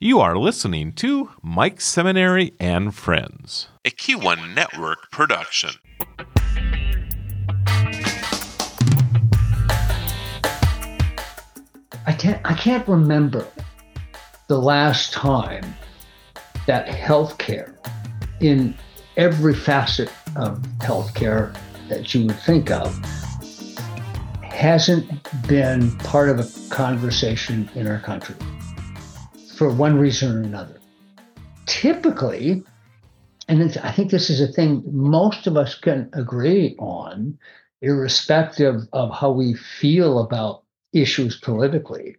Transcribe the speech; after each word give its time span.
You 0.00 0.20
are 0.20 0.38
listening 0.38 0.92
to 0.92 1.30
Mike 1.42 1.80
Seminary 1.80 2.54
and 2.60 2.94
Friends, 2.94 3.66
a 3.84 3.90
Q1 3.90 4.54
Network 4.54 5.10
production. 5.10 5.70
I 12.06 12.12
can't 12.16 12.40
I 12.44 12.54
can't 12.54 12.86
remember 12.86 13.44
the 14.46 14.60
last 14.60 15.12
time 15.12 15.74
that 16.68 16.86
healthcare 16.86 17.74
in 18.38 18.76
every 19.16 19.52
facet 19.52 20.12
of 20.36 20.60
healthcare 20.78 21.58
that 21.88 22.14
you 22.14 22.26
would 22.26 22.38
think 22.38 22.70
of 22.70 22.96
hasn't 24.44 25.10
been 25.48 25.90
part 25.98 26.28
of 26.28 26.38
a 26.38 26.68
conversation 26.72 27.68
in 27.74 27.88
our 27.88 27.98
country 27.98 28.36
for 29.58 29.72
one 29.72 29.98
reason 29.98 30.36
or 30.36 30.40
another. 30.40 30.76
Typically, 31.66 32.62
and 33.48 33.76
I 33.82 33.90
think 33.90 34.10
this 34.10 34.30
is 34.30 34.40
a 34.40 34.46
thing 34.52 34.84
most 34.86 35.48
of 35.48 35.56
us 35.56 35.74
can 35.74 36.08
agree 36.12 36.76
on, 36.78 37.36
irrespective 37.82 38.82
of 38.92 39.10
how 39.12 39.32
we 39.32 39.54
feel 39.54 40.20
about 40.20 40.62
issues 40.92 41.40
politically. 41.40 42.16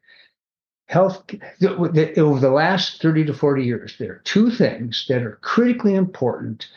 Health 0.87 1.23
over 1.63 2.39
the 2.39 2.51
last 2.51 3.01
30 3.01 3.25
to 3.25 3.33
40 3.33 3.63
years, 3.63 3.95
there 3.97 4.13
are 4.13 4.21
two 4.25 4.51
things 4.51 5.05
that 5.07 5.23
are 5.23 5.39
critically 5.41 5.95
important 5.95 6.67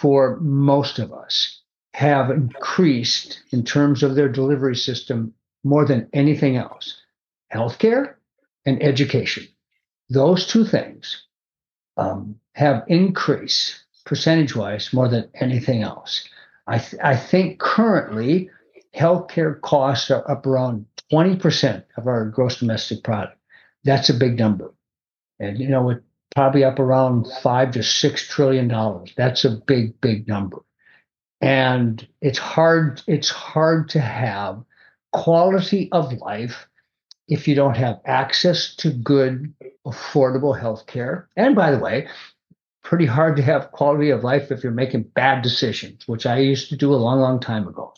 for 0.00 0.40
most 0.40 0.98
of 0.98 1.12
us 1.12 1.60
have 1.92 2.30
increased 2.30 3.42
in 3.52 3.64
terms 3.64 4.02
of 4.02 4.16
their 4.16 4.28
delivery 4.28 4.74
system 4.74 5.32
more 5.62 5.84
than 5.84 6.08
anything 6.12 6.56
else 6.56 7.00
healthcare 7.52 8.14
and 8.66 8.82
education 8.82 9.46
those 10.10 10.46
two 10.46 10.64
things 10.64 11.24
um, 11.96 12.36
have 12.52 12.84
increased 12.88 13.84
percentage 14.04 14.54
wise 14.54 14.92
more 14.92 15.08
than 15.08 15.28
anything 15.34 15.82
else. 15.82 16.28
I, 16.66 16.78
th- 16.78 17.00
I 17.02 17.16
think 17.16 17.58
currently 17.58 18.50
healthcare 18.94 19.60
costs 19.60 20.10
are 20.10 20.28
up 20.30 20.46
around 20.46 20.86
20% 21.12 21.84
of 21.96 22.06
our 22.06 22.26
gross 22.26 22.58
domestic 22.58 23.02
product. 23.02 23.38
That's 23.84 24.08
a 24.08 24.14
big 24.14 24.38
number. 24.38 24.72
And, 25.38 25.58
you 25.58 25.68
know, 25.68 25.90
it's 25.90 26.04
probably 26.34 26.64
up 26.64 26.78
around 26.78 27.26
five 27.42 27.72
to 27.72 27.82
six 27.82 28.26
trillion 28.28 28.68
dollars. 28.68 29.12
That's 29.16 29.44
a 29.44 29.50
big, 29.50 30.00
big 30.00 30.26
number. 30.28 30.58
And 31.40 32.06
it's 32.20 32.38
hard, 32.38 33.02
it's 33.06 33.30
hard 33.30 33.90
to 33.90 34.00
have 34.00 34.62
quality 35.12 35.90
of 35.92 36.12
life 36.14 36.66
if 37.28 37.48
you 37.48 37.54
don't 37.54 37.76
have 37.76 38.00
access 38.04 38.74
to 38.76 38.90
good, 38.90 39.54
affordable 39.86 40.58
health 40.58 40.86
care. 40.86 41.28
And 41.36 41.54
by 41.54 41.70
the 41.70 41.78
way, 41.78 42.08
pretty 42.82 43.06
hard 43.06 43.36
to 43.36 43.42
have 43.42 43.72
quality 43.72 44.10
of 44.10 44.22
life 44.22 44.50
if 44.52 44.62
you're 44.62 44.72
making 44.72 45.04
bad 45.14 45.42
decisions, 45.42 46.06
which 46.06 46.26
I 46.26 46.38
used 46.38 46.68
to 46.68 46.76
do 46.76 46.92
a 46.92 46.96
long, 46.96 47.20
long 47.20 47.40
time 47.40 47.66
ago. 47.66 47.94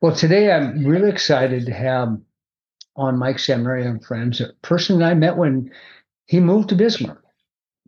Well, 0.00 0.14
today 0.14 0.50
I'm 0.50 0.86
really 0.86 1.10
excited 1.10 1.66
to 1.66 1.72
have 1.72 2.18
on 2.96 3.18
Mike 3.18 3.38
Seminary 3.38 3.84
and 3.84 4.04
Friends 4.04 4.40
a 4.40 4.52
person 4.62 4.98
that 4.98 5.10
I 5.10 5.14
met 5.14 5.36
when 5.36 5.70
he 6.26 6.40
moved 6.40 6.70
to 6.70 6.74
Bismarck 6.74 7.22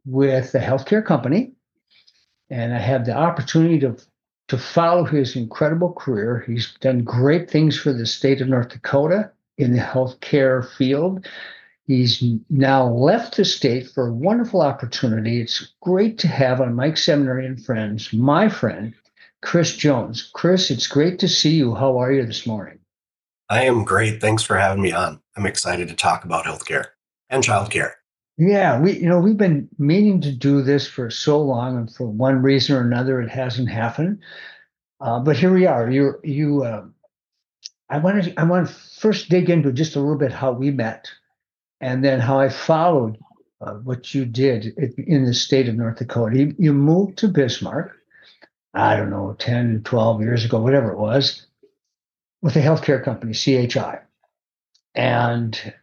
with 0.04 0.54
a 0.54 0.58
healthcare 0.58 1.04
company. 1.04 1.52
And 2.50 2.74
I 2.74 2.78
had 2.78 3.04
the 3.04 3.16
opportunity 3.16 3.78
to, 3.80 3.96
to 4.48 4.58
follow 4.58 5.04
his 5.04 5.36
incredible 5.36 5.92
career. 5.92 6.44
He's 6.46 6.74
done 6.80 7.04
great 7.04 7.50
things 7.50 7.78
for 7.78 7.92
the 7.92 8.06
state 8.06 8.40
of 8.40 8.48
North 8.48 8.70
Dakota 8.70 9.30
in 9.60 9.72
the 9.72 9.78
healthcare 9.78 10.68
field. 10.76 11.26
He's 11.86 12.22
now 12.48 12.88
left 12.88 13.36
the 13.36 13.44
state 13.44 13.88
for 13.88 14.06
a 14.06 14.12
wonderful 14.12 14.62
opportunity. 14.62 15.40
It's 15.40 15.72
great 15.80 16.18
to 16.18 16.28
have 16.28 16.60
on 16.60 16.74
Mike 16.74 16.96
Seminary 16.96 17.46
and 17.46 17.62
Friends, 17.64 18.12
my 18.12 18.48
friend, 18.48 18.94
Chris 19.42 19.76
Jones. 19.76 20.30
Chris, 20.32 20.70
it's 20.70 20.86
great 20.86 21.18
to 21.18 21.28
see 21.28 21.50
you. 21.50 21.74
How 21.74 21.98
are 21.98 22.12
you 22.12 22.24
this 22.24 22.46
morning? 22.46 22.78
I 23.48 23.64
am 23.64 23.84
great. 23.84 24.20
Thanks 24.20 24.44
for 24.44 24.56
having 24.56 24.82
me 24.82 24.92
on. 24.92 25.20
I'm 25.36 25.46
excited 25.46 25.88
to 25.88 25.94
talk 25.94 26.24
about 26.24 26.44
healthcare 26.44 26.86
and 27.28 27.42
childcare. 27.42 27.92
Yeah, 28.38 28.80
we 28.80 28.92
you 28.92 29.08
know 29.08 29.18
we've 29.18 29.36
been 29.36 29.68
meaning 29.76 30.20
to 30.22 30.32
do 30.32 30.62
this 30.62 30.86
for 30.88 31.10
so 31.10 31.42
long, 31.42 31.76
and 31.76 31.92
for 31.92 32.06
one 32.06 32.40
reason 32.40 32.76
or 32.76 32.80
another, 32.80 33.20
it 33.20 33.28
hasn't 33.28 33.68
happened. 33.68 34.20
Uh, 35.00 35.18
but 35.18 35.36
here 35.36 35.52
we 35.52 35.66
are. 35.66 35.90
You 35.90 36.20
you 36.22 36.62
uh, 36.62 36.84
I 37.90 37.98
want 37.98 38.24
to 38.24 38.40
I 38.40 38.44
want 38.44 38.68
to 38.68 38.72
first 38.72 39.28
dig 39.28 39.50
into 39.50 39.72
just 39.72 39.96
a 39.96 40.00
little 40.00 40.16
bit 40.16 40.32
how 40.32 40.52
we 40.52 40.70
met, 40.70 41.10
and 41.80 42.04
then 42.04 42.20
how 42.20 42.38
I 42.38 42.48
followed 42.48 43.18
uh, 43.60 43.74
what 43.74 44.14
you 44.14 44.24
did 44.24 44.66
in 44.96 45.24
the 45.24 45.34
state 45.34 45.68
of 45.68 45.74
North 45.74 45.98
Dakota. 45.98 46.38
You, 46.38 46.54
you, 46.56 46.72
moved 46.72 47.18
to 47.18 47.28
Bismarck, 47.28 47.96
I 48.72 48.96
don't 48.96 49.10
know, 49.10 49.36
10, 49.38 49.82
12 49.84 50.22
years 50.22 50.44
ago, 50.44 50.60
whatever 50.60 50.92
it 50.92 50.98
was, 50.98 51.46
with 52.40 52.56
a 52.56 52.60
healthcare 52.60 53.04
company, 53.04 53.34
CHI. 53.34 53.98
And 54.94 55.74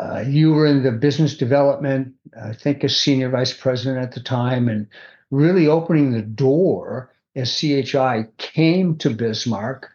uh, 0.00 0.24
you 0.26 0.52
were 0.52 0.66
in 0.66 0.84
the 0.84 0.92
business 0.92 1.36
development, 1.36 2.14
I 2.40 2.54
think 2.54 2.84
as 2.84 2.96
senior 2.96 3.28
vice 3.30 3.52
president 3.52 4.02
at 4.02 4.12
the 4.12 4.20
time, 4.20 4.68
and 4.68 4.86
really 5.30 5.66
opening 5.66 6.12
the 6.12 6.22
door 6.22 7.12
as 7.34 7.58
CHI 7.58 8.28
came 8.38 8.96
to 8.98 9.10
Bismarck 9.10 9.90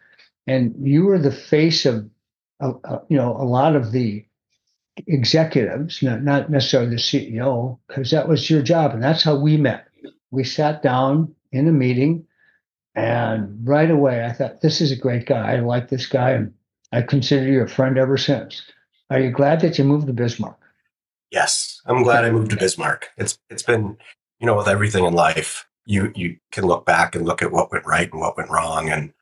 and 0.46 0.74
you 0.80 1.04
were 1.04 1.18
the 1.18 1.32
face 1.32 1.86
of, 1.86 2.08
uh, 2.60 2.72
uh, 2.84 2.98
you 3.08 3.16
know, 3.16 3.36
a 3.36 3.44
lot 3.44 3.76
of 3.76 3.92
the 3.92 4.24
executives, 5.06 6.02
not, 6.02 6.22
not 6.22 6.50
necessarily 6.50 6.90
the 6.90 6.96
CEO, 6.96 7.78
because 7.88 8.10
that 8.10 8.28
was 8.28 8.48
your 8.48 8.62
job, 8.62 8.92
and 8.92 9.02
that's 9.02 9.22
how 9.22 9.36
we 9.36 9.56
met. 9.56 9.86
We 10.30 10.44
sat 10.44 10.82
down 10.82 11.34
in 11.52 11.68
a 11.68 11.72
meeting, 11.72 12.26
and 12.94 13.66
right 13.66 13.90
away 13.90 14.24
I 14.24 14.32
thought, 14.32 14.60
this 14.60 14.80
is 14.80 14.92
a 14.92 14.96
great 14.96 15.26
guy. 15.26 15.56
I 15.56 15.60
like 15.60 15.88
this 15.88 16.06
guy, 16.06 16.30
and 16.30 16.52
I 16.92 17.02
consider 17.02 17.50
you 17.50 17.62
a 17.62 17.68
friend 17.68 17.98
ever 17.98 18.16
since. 18.16 18.62
Are 19.10 19.20
you 19.20 19.30
glad 19.30 19.60
that 19.60 19.78
you 19.78 19.84
moved 19.84 20.06
to 20.06 20.12
Bismarck? 20.12 20.58
Yes, 21.30 21.80
I'm 21.86 22.02
glad 22.02 22.24
I 22.24 22.30
moved 22.30 22.50
to 22.52 22.56
Bismarck. 22.56 23.08
It's 23.16 23.38
it's 23.50 23.62
been, 23.62 23.96
you 24.38 24.46
know, 24.46 24.56
with 24.56 24.68
everything 24.68 25.04
in 25.04 25.14
life, 25.14 25.66
you 25.84 26.12
you 26.14 26.36
can 26.52 26.64
look 26.64 26.86
back 26.86 27.14
and 27.14 27.26
look 27.26 27.42
at 27.42 27.50
what 27.50 27.72
went 27.72 27.86
right 27.86 28.10
and 28.10 28.20
what 28.20 28.36
went 28.36 28.50
wrong, 28.50 28.88
and 28.88 29.12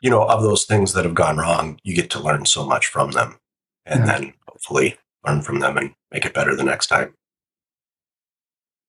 you 0.00 0.10
know, 0.10 0.24
of 0.24 0.42
those 0.42 0.64
things 0.64 0.92
that 0.92 1.04
have 1.04 1.14
gone 1.14 1.38
wrong, 1.38 1.80
you 1.82 1.94
get 1.94 2.10
to 2.10 2.20
learn 2.20 2.46
so 2.46 2.64
much 2.64 2.86
from 2.86 3.12
them 3.12 3.38
and 3.86 4.00
yeah. 4.00 4.18
then 4.18 4.32
hopefully 4.46 4.96
learn 5.26 5.42
from 5.42 5.60
them 5.60 5.76
and 5.76 5.94
make 6.12 6.24
it 6.24 6.34
better 6.34 6.54
the 6.54 6.64
next 6.64 6.86
time. 6.86 7.14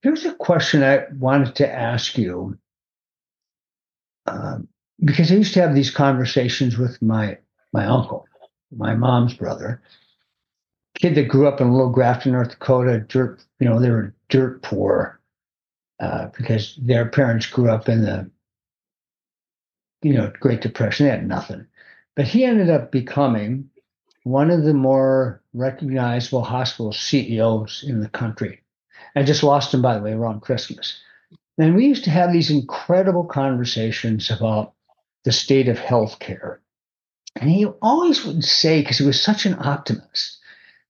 Here's 0.01 0.25
a 0.25 0.33
question 0.33 0.83
I 0.83 1.05
wanted 1.17 1.55
to 1.55 1.69
ask 1.69 2.17
you 2.17 2.57
um, 4.27 4.67
because 5.03 5.31
I 5.31 5.35
used 5.35 5.53
to 5.55 5.61
have 5.61 5.75
these 5.75 5.91
conversations 5.91 6.77
with 6.77 7.01
my 7.01 7.37
my 7.73 7.85
uncle, 7.85 8.27
my 8.75 8.95
mom's 8.95 9.33
brother, 9.33 9.81
kid 10.95 11.15
that 11.15 11.27
grew 11.27 11.47
up 11.47 11.61
in 11.61 11.71
Little 11.71 11.91
Grafton, 11.91 12.31
North 12.31 12.51
Dakota. 12.51 12.99
Dirt, 12.99 13.43
you 13.59 13.67
know, 13.67 13.79
they 13.79 13.89
were 13.89 14.13
dirt 14.29 14.61
poor 14.63 15.19
uh, 15.99 16.27
because 16.37 16.77
their 16.81 17.07
parents 17.07 17.45
grew 17.45 17.69
up 17.69 17.89
in 17.89 18.03
the 18.03 18.29
you 20.01 20.13
know, 20.13 20.31
Great 20.39 20.61
Depression. 20.61 21.05
They 21.05 21.11
had 21.11 21.27
nothing. 21.27 21.65
But 22.15 22.25
he 22.25 22.43
ended 22.43 22.69
up 22.69 22.91
becoming 22.91 23.69
one 24.23 24.51
of 24.51 24.63
the 24.63 24.73
more 24.73 25.41
recognizable 25.53 26.43
hospital 26.43 26.91
CEOs 26.91 27.83
in 27.87 28.01
the 28.01 28.09
country. 28.09 28.61
I 29.15 29.23
just 29.23 29.43
lost 29.43 29.73
him, 29.73 29.81
by 29.81 29.95
the 29.95 30.03
way, 30.03 30.11
around 30.11 30.41
Christmas. 30.41 30.99
And 31.57 31.75
we 31.75 31.85
used 31.85 32.03
to 32.05 32.09
have 32.09 32.31
these 32.31 32.51
incredible 32.51 33.25
conversations 33.25 34.29
about 34.29 34.73
the 35.25 35.31
state 35.31 35.67
of 35.67 35.77
healthcare. 35.77 36.59
And 37.35 37.49
he 37.49 37.65
always 37.81 38.25
would 38.25 38.43
say, 38.43 38.81
because 38.81 38.97
he 38.97 39.05
was 39.05 39.21
such 39.21 39.45
an 39.45 39.55
optimist, 39.59 40.39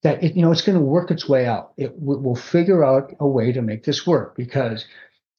that 0.03 0.23
it, 0.23 0.35
you 0.35 0.41
know 0.41 0.51
it's 0.51 0.61
going 0.61 0.77
to 0.77 0.83
work 0.83 1.11
its 1.11 1.27
way 1.27 1.45
out. 1.45 1.73
It 1.77 1.93
we'll 1.97 2.35
figure 2.35 2.83
out 2.83 3.13
a 3.19 3.27
way 3.27 3.51
to 3.51 3.61
make 3.61 3.83
this 3.83 4.07
work 4.07 4.35
because 4.35 4.85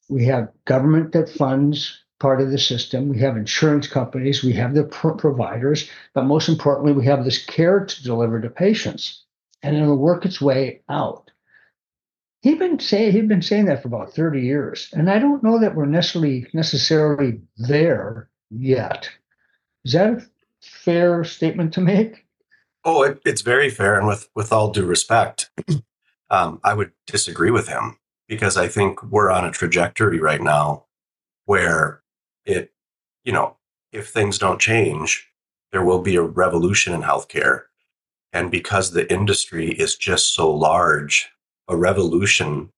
we 0.08 0.26
have 0.26 0.52
government 0.64 1.12
that 1.12 1.30
funds 1.30 2.02
part 2.20 2.40
of 2.40 2.50
the 2.50 2.58
system. 2.58 3.08
We 3.08 3.18
have 3.18 3.36
insurance 3.36 3.88
companies, 3.88 4.44
we 4.44 4.52
have 4.52 4.74
the 4.74 4.84
pro- 4.84 5.16
providers, 5.16 5.90
but 6.14 6.24
most 6.24 6.48
importantly, 6.48 6.92
we 6.92 7.06
have 7.06 7.24
this 7.24 7.44
care 7.44 7.84
to 7.84 8.02
deliver 8.04 8.40
to 8.40 8.50
patients, 8.50 9.24
and 9.62 9.76
it'll 9.76 9.96
work 9.96 10.24
its 10.24 10.40
way 10.40 10.82
out. 10.88 11.30
He'd 12.42 12.58
been 12.58 12.78
saying 12.78 13.12
he'd 13.12 13.28
been 13.28 13.42
saying 13.42 13.66
that 13.66 13.82
for 13.82 13.88
about 13.88 14.14
30 14.14 14.40
years, 14.40 14.88
and 14.92 15.10
I 15.10 15.18
don't 15.18 15.42
know 15.42 15.58
that 15.60 15.74
we're 15.74 15.86
necessarily 15.86 16.46
necessarily 16.54 17.40
there 17.56 18.30
yet. 18.50 19.10
Is 19.84 19.92
that 19.92 20.12
a 20.12 20.22
fair 20.60 21.24
statement 21.24 21.74
to 21.74 21.80
make? 21.80 22.26
Oh, 22.84 23.02
it, 23.02 23.20
it's 23.26 23.42
very 23.42 23.68
fair, 23.68 23.98
and 23.98 24.06
with 24.06 24.28
with 24.34 24.52
all 24.52 24.70
due 24.70 24.86
respect, 24.86 25.50
um, 26.30 26.60
I 26.64 26.72
would 26.74 26.92
disagree 27.06 27.50
with 27.50 27.68
him 27.68 27.98
because 28.26 28.56
I 28.56 28.68
think 28.68 29.02
we're 29.02 29.30
on 29.30 29.44
a 29.44 29.50
trajectory 29.50 30.18
right 30.18 30.40
now 30.40 30.84
where 31.44 32.00
it, 32.44 32.72
you 33.24 33.32
know, 33.32 33.56
if 33.92 34.08
things 34.08 34.38
don't 34.38 34.60
change, 34.60 35.28
there 35.72 35.84
will 35.84 36.00
be 36.00 36.16
a 36.16 36.22
revolution 36.22 36.92
in 36.92 37.02
healthcare. 37.02 37.62
And 38.32 38.50
because 38.50 38.90
the 38.90 39.10
industry 39.12 39.70
is 39.70 39.96
just 39.96 40.34
so 40.34 40.50
large 40.50 41.30
a 41.68 41.76
revolution, 41.76 42.72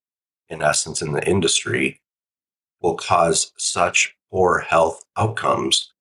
in 0.48 0.62
essence, 0.62 1.00
in 1.00 1.12
the 1.12 1.26
industry 1.26 2.00
will 2.82 2.94
cause 2.94 3.52
such 3.56 4.14
poor 4.30 4.58
health 4.58 5.04
outcomes 5.16 5.92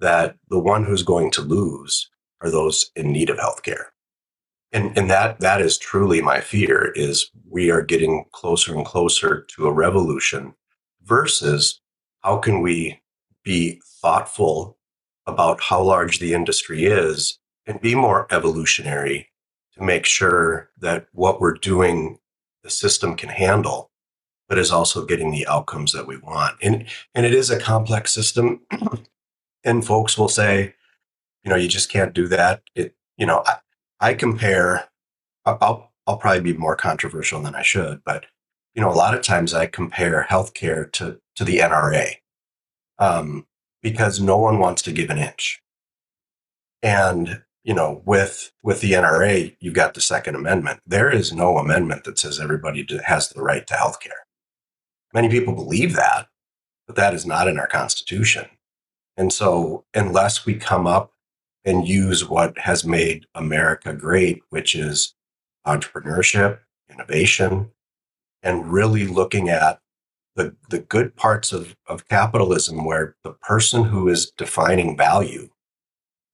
that 0.00 0.36
the 0.48 0.58
one 0.58 0.84
who's 0.84 1.04
going 1.04 1.30
to 1.30 1.42
lose 1.42 2.10
are 2.40 2.50
those 2.50 2.90
in 2.96 3.12
need 3.12 3.30
of 3.30 3.38
healthcare. 3.38 3.86
And, 4.72 4.96
and 4.96 5.10
that, 5.10 5.38
that 5.40 5.60
is 5.60 5.78
truly 5.78 6.20
my 6.22 6.40
fear 6.40 6.92
is 6.96 7.30
we 7.48 7.70
are 7.70 7.82
getting 7.82 8.24
closer 8.32 8.74
and 8.74 8.84
closer 8.84 9.46
to 9.56 9.66
a 9.66 9.72
revolution 9.72 10.54
versus 11.04 11.80
how 12.20 12.38
can 12.38 12.62
we 12.62 13.01
be 13.44 13.80
thoughtful 14.00 14.78
about 15.26 15.60
how 15.60 15.82
large 15.82 16.18
the 16.18 16.34
industry 16.34 16.84
is 16.84 17.38
and 17.66 17.80
be 17.80 17.94
more 17.94 18.26
evolutionary 18.30 19.28
to 19.74 19.82
make 19.82 20.04
sure 20.04 20.70
that 20.78 21.06
what 21.12 21.40
we're 21.40 21.54
doing 21.54 22.18
the 22.62 22.70
system 22.70 23.16
can 23.16 23.28
handle 23.28 23.90
but 24.48 24.58
is 24.58 24.70
also 24.70 25.06
getting 25.06 25.30
the 25.30 25.46
outcomes 25.46 25.92
that 25.92 26.06
we 26.06 26.18
want. 26.18 26.56
And 26.60 26.86
and 27.14 27.24
it 27.24 27.32
is 27.34 27.50
a 27.50 27.58
complex 27.58 28.12
system. 28.12 28.60
And 29.64 29.86
folks 29.86 30.18
will 30.18 30.28
say 30.28 30.74
you 31.44 31.50
know 31.50 31.54
you 31.54 31.68
just 31.68 31.88
can't 31.88 32.12
do 32.12 32.26
that. 32.26 32.62
It 32.74 32.96
you 33.16 33.26
know 33.26 33.42
i, 33.46 33.54
I 34.00 34.14
compare 34.14 34.88
I'll, 35.44 35.92
I'll 36.06 36.16
probably 36.16 36.40
be 36.40 36.58
more 36.58 36.76
controversial 36.76 37.40
than 37.40 37.54
i 37.54 37.62
should 37.62 38.02
but 38.04 38.26
you 38.74 38.82
know 38.82 38.90
a 38.90 38.94
lot 38.94 39.14
of 39.14 39.22
times 39.22 39.54
i 39.54 39.66
compare 39.66 40.26
healthcare 40.28 40.90
to 40.92 41.20
to 41.36 41.44
the 41.44 41.58
nra 41.58 42.16
um, 43.02 43.46
because 43.82 44.20
no 44.20 44.36
one 44.36 44.58
wants 44.58 44.82
to 44.82 44.92
give 44.92 45.10
an 45.10 45.18
inch 45.18 45.62
and 46.82 47.42
you 47.64 47.74
know, 47.74 48.02
with 48.04 48.52
with 48.62 48.80
the 48.80 48.92
NRA, 48.92 49.56
you've 49.60 49.74
got 49.74 49.94
the 49.94 50.00
Second 50.00 50.34
Amendment. 50.34 50.80
There 50.86 51.10
is 51.10 51.32
no 51.32 51.58
amendment 51.58 52.04
that 52.04 52.18
says 52.18 52.40
everybody 52.40 52.86
has 53.04 53.28
the 53.28 53.42
right 53.42 53.66
to 53.68 53.74
health 53.74 54.00
care. 54.00 54.26
Many 55.14 55.28
people 55.28 55.54
believe 55.54 55.94
that, 55.94 56.28
but 56.86 56.96
that 56.96 57.14
is 57.14 57.24
not 57.24 57.46
in 57.46 57.58
our 57.58 57.68
Constitution. 57.68 58.46
And 59.16 59.32
so, 59.32 59.84
unless 59.94 60.44
we 60.44 60.54
come 60.54 60.86
up 60.86 61.12
and 61.64 61.86
use 61.86 62.28
what 62.28 62.58
has 62.58 62.84
made 62.84 63.26
America 63.34 63.92
great, 63.92 64.40
which 64.50 64.74
is 64.74 65.14
entrepreneurship, 65.64 66.58
innovation, 66.90 67.70
and 68.42 68.72
really 68.72 69.06
looking 69.06 69.48
at 69.48 69.78
the, 70.34 70.56
the 70.70 70.78
good 70.78 71.14
parts 71.16 71.52
of, 71.52 71.76
of 71.86 72.08
capitalism 72.08 72.84
where 72.84 73.16
the 73.22 73.32
person 73.32 73.84
who 73.84 74.08
is 74.08 74.30
defining 74.30 74.96
value 74.96 75.50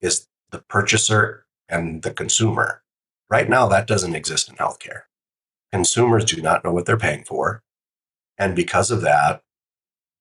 is 0.01 0.29
the 0.51 0.61
purchaser 0.61 1.47
and 1.69 2.03
the 2.03 2.13
consumer. 2.13 2.83
Right 3.31 3.49
now, 3.49 3.67
that 3.69 3.87
doesn't 3.87 4.15
exist 4.15 4.49
in 4.49 4.57
healthcare. 4.57 5.03
Consumers 5.73 6.25
do 6.25 6.41
not 6.41 6.65
know 6.65 6.73
what 6.73 6.87
they're 6.87 6.97
paying 6.97 7.25
for. 7.25 7.63
And 8.39 8.55
because 8.55 8.91
of 8.91 9.03
that, 9.03 9.43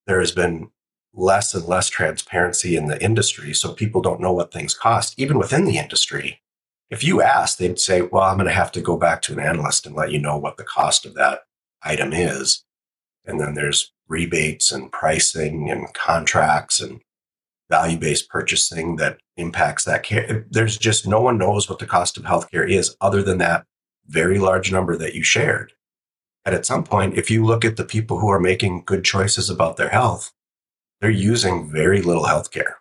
there 0.08 0.20
has 0.20 0.32
been 0.32 0.72
less 1.14 1.54
and 1.54 1.66
less 1.66 1.90
transparency 1.90 2.76
in 2.76 2.88
the 2.88 3.02
industry. 3.02 3.54
So 3.54 3.74
people 3.74 4.02
don't 4.02 4.20
know 4.20 4.34
what 4.34 4.52
things 4.52 4.74
cost, 4.74 5.18
even 5.18 5.38
within 5.38 5.66
the 5.66 5.78
industry. 5.78 6.42
If 6.90 7.04
you 7.04 7.22
ask, 7.22 7.58
they'd 7.58 7.80
say, 7.80 8.02
well, 8.02 8.24
I'm 8.24 8.38
going 8.38 8.48
to 8.48 8.54
have 8.54 8.72
to 8.74 8.82
go 8.82 8.98
back 8.98 9.22
to 9.24 9.34
an 9.34 9.40
analyst 9.40 9.86
and 9.86 9.96
let 9.96 10.12
you 10.12 10.20
know 10.20 10.38
what 10.38 10.58
the 10.58 10.64
cost 10.64 11.06
of 11.06 11.14
that 11.16 11.42
item 11.84 12.14
is. 12.14 12.64
And 13.28 13.40
then 13.40 13.54
there's 13.54 13.92
rebates 14.08 14.72
and 14.72 14.92
pricing 14.92 15.70
and 15.70 15.94
contracts 15.94 16.80
and 16.82 17.02
value 17.70 17.98
based 17.98 18.30
purchasing 18.30 18.96
that 18.96 19.20
impacts 19.36 19.84
that 19.84 20.04
care. 20.04 20.46
There's 20.50 20.78
just 20.78 21.06
no 21.06 21.22
one 21.22 21.38
knows 21.38 21.70
what 21.70 21.80
the 21.80 21.86
cost 21.86 22.18
of 22.18 22.24
healthcare 22.24 22.68
is 22.68 22.96
other 23.02 23.22
than 23.22 23.38
that 23.40 23.66
very 24.08 24.40
large 24.40 24.72
number 24.72 24.96
that 24.98 25.16
you 25.16 25.24
shared. 25.24 25.74
And 26.46 26.56
at 26.56 26.66
some 26.66 26.84
point, 26.84 27.18
if 27.18 27.30
you 27.30 27.44
look 27.44 27.66
at 27.66 27.76
the 27.76 27.84
people 27.84 28.20
who 28.20 28.30
are 28.30 28.40
making 28.40 28.84
good 28.86 29.04
choices 29.04 29.50
about 29.50 29.76
their 29.76 29.90
health, 29.90 30.32
they're 31.02 31.10
using 31.10 31.70
very 31.70 32.02
little 32.02 32.24
healthcare, 32.24 32.76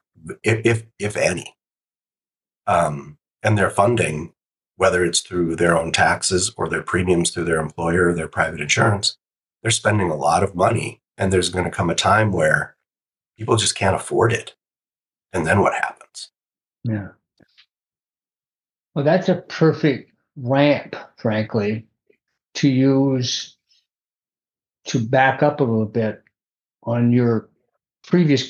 if, 0.44 0.64
if, 0.64 0.82
if 0.98 1.16
any. 1.16 1.56
Um, 2.68 3.18
and 3.42 3.58
their 3.58 3.70
funding, 3.70 4.32
whether 4.76 5.04
it's 5.04 5.20
through 5.20 5.56
their 5.56 5.76
own 5.76 5.90
taxes 5.90 6.52
or 6.56 6.68
their 6.68 6.82
premiums 6.82 7.30
through 7.30 7.44
their 7.44 7.60
employer 7.60 8.08
or 8.08 8.14
their 8.14 8.28
private 8.28 8.60
insurance, 8.60 9.18
they're 9.66 9.72
spending 9.72 10.12
a 10.12 10.14
lot 10.14 10.44
of 10.44 10.54
money. 10.54 11.00
And 11.18 11.32
there's 11.32 11.48
going 11.48 11.64
to 11.64 11.72
come 11.72 11.90
a 11.90 11.94
time 11.96 12.30
where 12.30 12.76
people 13.36 13.56
just 13.56 13.74
can't 13.74 13.96
afford 13.96 14.32
it. 14.32 14.54
And 15.32 15.44
then 15.44 15.60
what 15.60 15.74
happens? 15.74 16.30
Yeah. 16.84 17.08
Well, 18.94 19.04
that's 19.04 19.28
a 19.28 19.42
perfect 19.48 20.12
ramp, 20.36 20.94
frankly, 21.16 21.84
to 22.54 22.68
use 22.68 23.56
to 24.84 25.00
back 25.00 25.42
up 25.42 25.58
a 25.58 25.64
little 25.64 25.84
bit 25.84 26.22
on 26.84 27.10
your 27.10 27.48
previous 28.06 28.48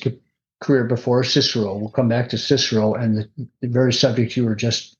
career 0.61 0.83
before 0.83 1.23
Cicero. 1.23 1.75
We'll 1.79 1.89
come 1.89 2.09
back 2.09 2.29
to 2.29 2.37
Cicero 2.37 2.93
and 2.93 3.17
the, 3.17 3.47
the 3.61 3.69
very 3.69 3.91
subject 3.91 4.37
you 4.37 4.45
were 4.45 4.53
just 4.53 4.93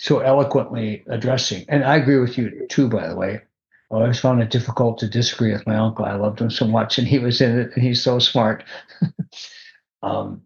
so 0.00 0.18
eloquently 0.18 1.04
addressing. 1.06 1.64
And 1.68 1.84
I 1.84 1.94
agree 1.94 2.18
with 2.18 2.36
you 2.36 2.66
too, 2.68 2.88
by 2.88 3.06
the 3.06 3.14
way. 3.14 3.42
I 3.90 3.94
always 3.94 4.20
found 4.20 4.42
it 4.42 4.50
difficult 4.50 4.98
to 4.98 5.08
disagree 5.08 5.52
with 5.52 5.66
my 5.66 5.76
uncle. 5.76 6.04
I 6.04 6.14
loved 6.14 6.40
him 6.40 6.50
so 6.50 6.66
much, 6.66 6.98
and 6.98 7.08
he 7.08 7.18
was 7.18 7.40
in 7.40 7.58
it, 7.58 7.70
and 7.74 7.82
he's 7.82 8.02
so 8.02 8.18
smart. 8.18 8.64
um, 10.02 10.42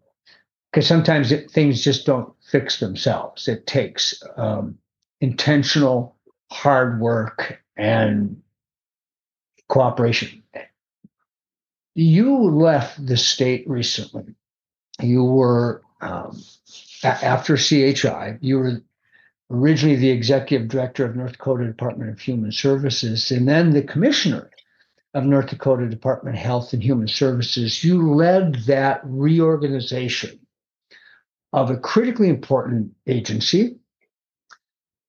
because 0.71 0.87
sometimes 0.87 1.31
it, 1.31 1.51
things 1.51 1.83
just 1.83 2.05
don't 2.05 2.33
fix 2.49 2.79
themselves. 2.79 3.47
It 3.47 3.67
takes 3.67 4.23
um, 4.37 4.79
intentional 5.21 6.15
hard 6.51 6.99
work 6.99 7.61
and 7.77 8.41
cooperation. 9.69 10.41
You 11.93 12.49
left 12.49 13.05
the 13.05 13.17
state 13.17 13.69
recently. 13.69 14.33
You 14.99 15.23
were 15.23 15.83
um, 16.01 16.41
after 17.03 17.55
CHI. 17.55 18.37
You 18.41 18.57
were 18.57 18.81
originally 19.53 19.95
the 19.95 20.09
executive 20.09 20.67
director 20.67 21.05
of 21.05 21.15
North 21.15 21.33
Dakota 21.33 21.65
Department 21.65 22.09
of 22.09 22.19
Human 22.19 22.51
Services, 22.51 23.31
and 23.31 23.47
then 23.47 23.69
the 23.71 23.83
commissioner 23.83 24.49
of 25.13 25.25
North 25.25 25.47
Dakota 25.47 25.87
Department 25.87 26.35
of 26.35 26.41
Health 26.41 26.73
and 26.73 26.83
Human 26.83 27.07
Services. 27.07 27.83
You 27.83 28.13
led 28.15 28.55
that 28.65 29.01
reorganization 29.03 30.39
of 31.53 31.69
a 31.69 31.77
critically 31.77 32.29
important 32.29 32.93
agency, 33.05 33.77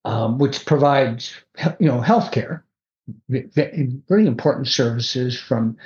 um, 0.05 0.39
which 0.39 0.67
provides 0.67 1.35
you 1.81 1.89
know 1.89 2.03
healthcare, 2.03 2.63
very 3.29 4.27
important 4.27 4.69
services 4.69 5.41
from 5.41 5.79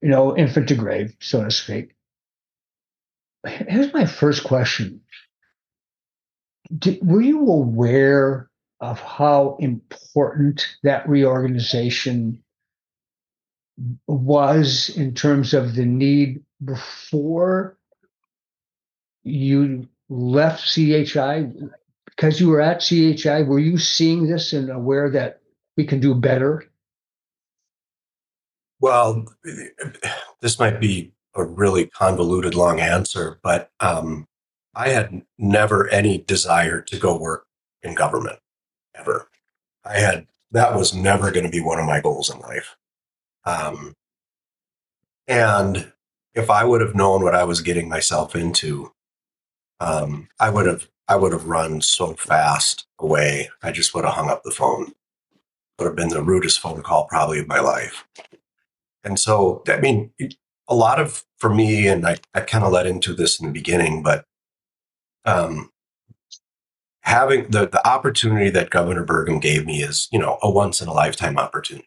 you 0.00 0.08
know 0.08 0.34
infant 0.34 0.68
to 0.68 0.74
grave, 0.74 1.14
so 1.20 1.44
to 1.44 1.50
speak. 1.50 1.94
Here's 3.46 3.92
my 3.92 4.06
first 4.06 4.44
question: 4.44 5.02
Did, 6.78 6.98
Were 7.06 7.22
you 7.22 7.46
aware 7.46 8.48
of 8.80 9.00
how 9.00 9.56
important 9.60 10.66
that 10.82 11.08
reorganization 11.08 12.42
was 14.06 14.90
in 14.96 15.14
terms 15.14 15.54
of 15.54 15.74
the 15.74 15.84
need 15.84 16.42
before 16.64 17.76
you 19.22 19.88
left 20.08 20.66
CHI 20.72 21.50
because 22.06 22.40
you 22.40 22.48
were 22.48 22.60
at 22.60 22.80
CHI. 22.80 23.42
Were 23.42 23.58
you 23.58 23.78
seeing 23.78 24.26
this 24.26 24.52
and 24.52 24.70
aware 24.70 25.10
that 25.10 25.40
we 25.76 25.84
can 25.84 26.00
do 26.00 26.14
better? 26.14 26.64
Well, 28.80 29.26
this 30.40 30.58
might 30.58 30.80
be 30.80 31.12
a 31.34 31.44
really 31.44 31.86
convoluted 31.86 32.54
long 32.54 32.80
answer, 32.80 33.38
but 33.42 33.70
um, 33.80 34.26
I 34.76 34.90
had 34.90 35.22
never 35.38 35.88
any 35.88 36.18
desire 36.18 36.82
to 36.82 36.98
go 36.98 37.18
work 37.18 37.46
in 37.82 37.94
government 37.94 38.38
ever. 38.94 39.28
I 39.84 39.98
had 39.98 40.26
that 40.52 40.76
was 40.76 40.94
never 40.94 41.30
going 41.30 41.46
to 41.46 41.50
be 41.50 41.62
one 41.62 41.80
of 41.80 41.86
my 41.86 42.00
goals 42.00 42.30
in 42.30 42.38
life. 42.40 42.76
Um, 43.44 43.94
and 45.26 45.92
if 46.34 46.50
I 46.50 46.64
would 46.64 46.82
have 46.82 46.94
known 46.94 47.22
what 47.22 47.34
I 47.34 47.44
was 47.44 47.62
getting 47.62 47.88
myself 47.88 48.36
into, 48.36 48.92
um, 49.80 50.28
I 50.38 50.50
would 50.50 50.66
have 50.66 50.88
I 51.08 51.16
would 51.16 51.32
have 51.32 51.46
run 51.46 51.80
so 51.80 52.12
fast 52.14 52.86
away. 52.98 53.48
I 53.62 53.72
just 53.72 53.94
would 53.94 54.04
have 54.04 54.14
hung 54.14 54.28
up 54.28 54.42
the 54.42 54.50
phone. 54.50 54.92
Would 55.78 55.86
have 55.86 55.96
been 55.96 56.08
the 56.08 56.22
rudest 56.22 56.60
phone 56.60 56.82
call 56.82 57.06
probably 57.06 57.38
of 57.38 57.48
my 57.48 57.60
life. 57.60 58.06
And 59.04 59.18
so, 59.18 59.62
I 59.68 59.78
mean, 59.78 60.10
a 60.68 60.74
lot 60.74 61.00
of 61.00 61.24
for 61.38 61.52
me, 61.52 61.86
and 61.86 62.06
I, 62.06 62.16
I 62.34 62.40
kind 62.40 62.64
of 62.64 62.72
led 62.72 62.86
into 62.86 63.14
this 63.14 63.40
in 63.40 63.46
the 63.46 63.52
beginning, 63.52 64.02
but 64.02 64.24
um, 65.26 65.70
having 67.00 67.50
the 67.50 67.68
the 67.68 67.86
opportunity 67.86 68.50
that 68.50 68.70
Governor 68.70 69.04
Burgum 69.04 69.40
gave 69.40 69.66
me 69.66 69.82
is, 69.82 70.08
you 70.10 70.18
know, 70.18 70.38
a 70.42 70.50
once 70.50 70.80
in 70.80 70.88
a 70.88 70.92
lifetime 70.92 71.38
opportunity 71.38 71.86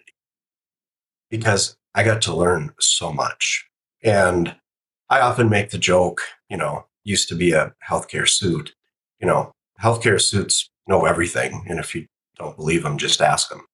because 1.30 1.78
I 1.96 2.04
got 2.04 2.22
to 2.24 2.36
learn 2.36 2.74
so 2.80 3.12
much. 3.12 3.66
And 4.04 4.56
I 5.10 5.22
often 5.22 5.50
make 5.50 5.72
the 5.72 5.78
joke, 5.78 6.22
you 6.50 6.58
know, 6.58 6.86
used 7.04 7.30
to 7.30 7.36
be 7.36 7.52
a 7.52 7.74
healthcare 7.88 8.28
suit. 8.28 8.74
You 9.20 9.28
know, 9.28 9.52
healthcare 9.82 10.22
suits 10.22 10.70
know 10.88 11.06
everything. 11.06 11.66
And 11.68 11.80
if 11.80 11.96
you 11.96 12.08
don't 12.38 12.56
believe 12.56 12.84
them, 12.84 12.98
just 12.98 13.22
ask 13.22 13.50
them. 13.50 13.66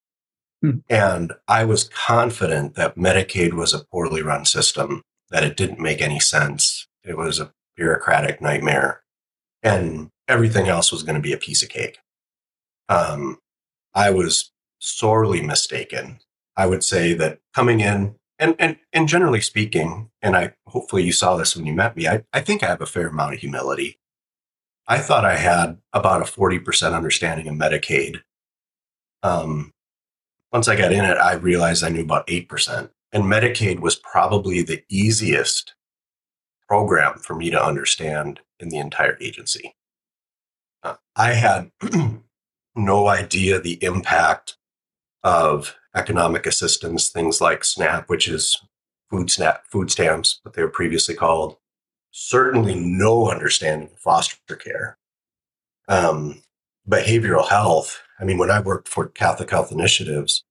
Hmm. 0.62 0.78
And 0.90 1.34
I 1.48 1.66
was 1.66 1.90
confident 1.90 2.76
that 2.76 2.98
Medicaid 2.98 3.54
was 3.54 3.74
a 3.74 3.86
poorly 3.86 4.22
run 4.22 4.46
system, 4.46 5.02
that 5.30 5.44
it 5.44 5.58
didn't 5.58 5.80
make 5.80 6.02
any 6.02 6.20
sense. 6.20 6.88
It 7.04 7.18
was 7.18 7.40
a 7.40 7.52
bureaucratic 7.76 8.42
nightmare. 8.42 9.02
And 9.66 10.12
everything 10.30 10.68
else 10.68 10.92
was 10.92 11.04
going 11.04 11.16
to 11.16 11.22
be 11.22 11.34
a 11.34 11.38
piece 11.38 11.62
of 11.64 11.70
cake. 11.70 11.98
Um, 12.88 13.40
I 13.94 14.12
was 14.12 14.52
sorely 14.80 15.42
mistaken. 15.42 16.20
I 16.56 16.68
would 16.68 16.84
say 16.84 17.14
that 17.16 17.40
coming 17.54 17.80
in, 17.80 18.16
and, 18.38 18.56
and, 18.60 18.78
and 18.94 19.08
generally 19.08 19.42
speaking, 19.42 20.12
and 20.22 20.38
I 20.38 20.54
hopefully 20.68 21.04
you 21.04 21.12
saw 21.12 21.36
this 21.36 21.56
when 21.56 21.66
you 21.66 21.74
met 21.74 21.98
me, 21.98 22.08
I, 22.08 22.24
I 22.32 22.42
think 22.42 22.64
I 22.64 22.68
have 22.68 22.82
a 22.82 22.86
fair 22.86 23.08
amount 23.08 23.34
of 23.34 23.40
humility. 23.40 24.00
I 24.88 25.00
thought 25.00 25.26
I 25.26 25.38
had 25.38 25.80
about 25.94 26.22
a 26.22 26.26
40% 26.26 26.96
understanding 26.96 27.48
of 27.48 27.56
Medicaid. 27.56 28.22
Um, 29.24 29.74
once 30.52 30.68
I 30.68 30.76
got 30.76 30.92
in 30.92 31.04
it, 31.04 31.18
I 31.18 31.34
realized 31.34 31.84
I 31.84 31.90
knew 31.90 32.04
about 32.04 32.28
8%. 32.28 32.90
And 33.12 33.24
Medicaid 33.24 33.80
was 33.80 33.96
probably 33.96 34.62
the 34.62 34.84
easiest 34.90 35.74
program 36.68 37.20
for 37.20 37.36
me 37.36 37.50
to 37.50 37.64
understand 37.64 38.40
in 38.60 38.70
the 38.70 38.78
entire 38.78 39.18
agency. 39.22 39.76
Uh, 40.84 40.96
I 41.16 41.34
had 41.34 41.72
no 42.76 43.08
idea 43.08 43.60
the 43.60 43.84
impact 43.84 44.58
of 45.24 45.76
economic 45.96 46.46
assistance, 46.46 47.10
things 47.10 47.42
like 47.42 47.64
SNAP, 47.64 48.10
which 48.10 48.28
is 48.28 48.62
food 49.10 49.32
snap 49.32 49.66
food 49.68 49.92
stamps, 49.92 50.40
what 50.44 50.54
they 50.54 50.62
were 50.62 50.70
previously 50.70 51.16
called. 51.16 51.58
Certainly 52.12 52.76
no 52.76 53.30
understanding 53.30 53.90
of 53.92 54.00
foster 54.00 54.56
care. 54.56 54.98
Um, 55.88 56.44
behavioral 56.88 57.48
health. 57.48 58.02
I 58.20 58.24
mean, 58.24 58.38
when 58.38 58.52
I 58.52 58.60
worked 58.62 58.88
for 58.88 59.08
Catholic 59.08 59.50
Health 59.50 59.72
Initiatives, 59.72 60.44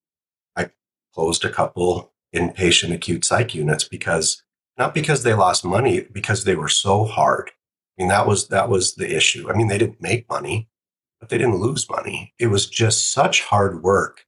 I 0.56 0.70
closed 1.14 1.44
a 1.44 1.50
couple 1.50 2.12
inpatient 2.34 2.92
acute 2.92 3.24
psych 3.24 3.54
units 3.54 3.84
because 3.84 4.42
not 4.78 4.94
because 4.94 5.22
they 5.22 5.34
lost 5.34 5.64
money, 5.64 6.06
because 6.12 6.44
they 6.44 6.56
were 6.56 6.68
so 6.68 7.04
hard. 7.04 7.50
I 7.96 8.02
mean, 8.02 8.08
that 8.08 8.26
was 8.26 8.48
that 8.48 8.68
was 8.68 8.94
the 8.94 9.14
issue. 9.14 9.50
I 9.50 9.54
mean, 9.54 9.68
they 9.68 9.78
didn't 9.78 10.02
make 10.02 10.28
money, 10.28 10.68
but 11.20 11.28
they 11.28 11.38
didn't 11.38 11.60
lose 11.60 11.88
money. 11.88 12.34
It 12.38 12.48
was 12.48 12.66
just 12.66 13.12
such 13.12 13.42
hard 13.42 13.82
work 13.82 14.26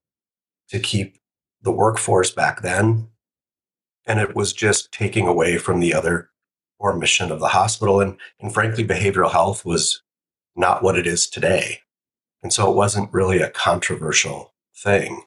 to 0.69 0.79
keep 0.79 1.19
the 1.63 1.73
workforce 1.73 2.31
back 2.31 2.63
then. 2.63 3.09
And 4.07 4.21
it 4.21 4.37
was 4.37 4.53
just 4.53 4.93
taking 4.93 5.27
away 5.27 5.59
from 5.59 5.81
the 5.81 5.93
other 5.93 6.31
core 6.79 6.97
mission 6.97 7.33
of 7.33 7.41
the 7.41 7.49
hospital. 7.49 8.01
And, 8.01 8.17
and 8.41 8.55
frankly, 8.55 8.87
behavioral 8.87 9.33
health 9.33 9.65
was 9.65 10.03
not 10.55 10.83
what 10.83 10.97
it 10.97 11.07
is 11.07 11.29
today. 11.29 11.81
And 12.43 12.53
so 12.53 12.71
it 12.71 12.77
wasn't 12.77 13.13
really 13.13 13.41
a 13.41 13.51
controversial 13.51 14.55
thing. 14.77 15.23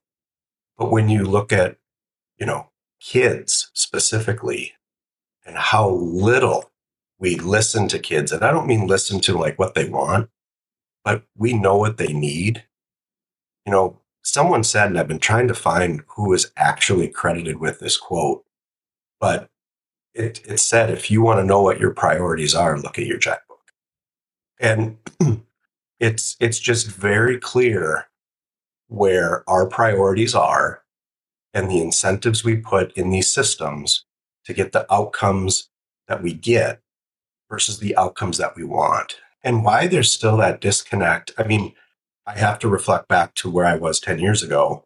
But 0.78 0.92
when 0.92 1.10
you 1.10 1.26
look 1.26 1.52
at, 1.52 1.78
you 2.38 2.46
know, 2.46 2.70
kids 3.02 3.70
specifically 3.74 4.74
and 5.46 5.58
how 5.58 5.90
little 5.90 6.72
we 7.20 7.36
listen 7.36 7.88
to 7.90 8.00
kids, 8.00 8.32
and 8.32 8.44
I 8.44 8.52
don't 8.52 8.68
mean 8.68 8.88
listen 8.88 9.20
to 9.22 9.38
like 9.38 9.60
what 9.60 9.76
they 9.76 9.90
want, 9.90 10.30
but 11.04 11.24
we 11.36 11.54
know 11.54 11.78
what 11.78 11.98
they 11.98 12.14
need. 12.14 12.64
You 13.66 13.72
know, 13.72 14.00
someone 14.24 14.64
said, 14.64 14.88
and 14.88 15.00
I've 15.00 15.08
been 15.08 15.20
trying 15.20 15.48
to 15.50 15.54
find 15.54 16.04
who 16.08 16.34
is 16.34 16.52
actually 16.56 17.10
credited 17.10 17.60
with 17.60 17.80
this 17.80 17.98
quote, 17.98 18.46
but 19.20 19.50
it, 20.14 20.42
it 20.48 20.60
said, 20.60 20.90
if 20.90 21.12
you 21.12 21.22
want 21.22 21.40
to 21.40 21.46
know 21.46 21.62
what 21.62 21.80
your 21.80 21.92
priorities 21.92 22.56
are, 22.56 22.80
look 22.80 22.98
at 22.98 23.06
your 23.06 23.18
checkbook. 23.18 23.60
And 24.60 24.98
it's, 26.00 26.36
it's 26.40 26.60
just 26.60 26.88
very 26.88 27.38
clear 27.38 28.08
where 28.88 29.48
our 29.48 29.68
priorities 29.68 30.34
are 30.34 30.84
and 31.54 31.70
the 31.70 31.82
incentives 31.82 32.44
we 32.44 32.56
put 32.56 32.92
in 32.94 33.10
these 33.10 33.32
systems 33.32 34.06
to 34.50 34.54
get 34.56 34.72
the 34.72 34.92
outcomes 34.92 35.70
that 36.08 36.24
we 36.24 36.34
get 36.34 36.82
versus 37.52 37.78
the 37.78 37.96
outcomes 37.96 38.40
that 38.40 38.56
we 38.56 38.64
want. 38.64 39.18
And 39.44 39.64
why 39.64 39.86
there's 39.86 40.12
still 40.12 40.38
that 40.38 40.60
disconnect. 40.60 41.32
I 41.38 41.44
mean, 41.44 41.74
I 42.26 42.38
have 42.40 42.58
to 42.60 42.68
reflect 42.68 43.08
back 43.08 43.36
to 43.36 43.50
where 43.50 43.68
I 43.68 43.76
was 43.76 44.00
10 44.00 44.18
years 44.18 44.42
ago. 44.42 44.84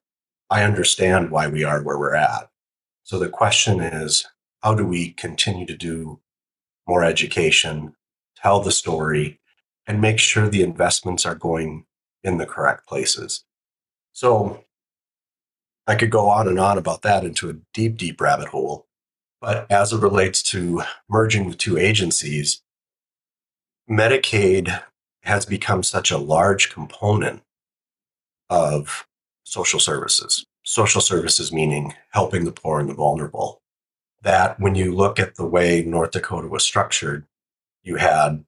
I 0.50 0.64
understand 0.64 1.32
why 1.32 1.48
we 1.48 1.64
are 1.64 1.82
where 1.82 1.98
we're 1.98 2.14
at. 2.14 2.50
So 3.04 3.18
the 3.18 3.30
question 3.30 3.80
is, 3.80 4.26
how 4.62 4.76
do 4.76 4.86
we 4.86 5.12
continue 5.12 5.66
to 5.66 5.78
do 5.78 6.20
more 6.86 7.06
education, 7.06 7.96
tell 8.36 8.60
the 8.60 8.72
story, 8.72 9.40
and 9.88 10.02
make 10.02 10.20
sure 10.20 10.50
the 10.50 10.62
investments 10.62 11.26
are 11.26 11.36
going 11.36 11.86
in 12.22 12.38
the 12.38 12.46
correct 12.46 12.86
places? 12.86 13.46
So 14.12 14.66
I 15.88 15.96
could 15.96 16.12
go 16.12 16.28
on 16.28 16.50
and 16.50 16.60
on 16.60 16.78
about 16.78 17.02
that 17.04 17.24
into 17.24 17.50
a 17.50 17.56
deep, 17.74 17.96
deep 17.96 18.20
rabbit 18.20 18.50
hole. 18.50 18.88
But 19.44 19.70
as 19.70 19.92
it 19.92 20.02
relates 20.02 20.42
to 20.44 20.84
merging 21.10 21.50
the 21.50 21.56
two 21.56 21.78
agencies, 21.78 22.62
Medicaid 23.92 24.82
has 25.24 25.46
become 25.46 25.84
such 25.84 26.12
a 26.12 26.18
large 26.18 26.72
component 26.72 27.44
of 28.50 29.06
social 29.44 29.82
services. 29.82 30.46
Social 30.64 31.02
services 31.02 31.52
meaning 31.52 31.94
helping 32.12 32.46
the 32.46 32.54
poor 32.54 32.80
and 32.80 32.88
the 32.88 32.94
vulnerable. 32.94 33.62
That 34.22 34.62
when 34.62 34.76
you 34.76 34.96
look 34.96 35.20
at 35.20 35.36
the 35.36 35.46
way 35.46 35.84
North 35.84 36.12
Dakota 36.12 36.48
was 36.48 36.64
structured, 36.64 37.26
you 37.82 37.98
had 37.98 38.46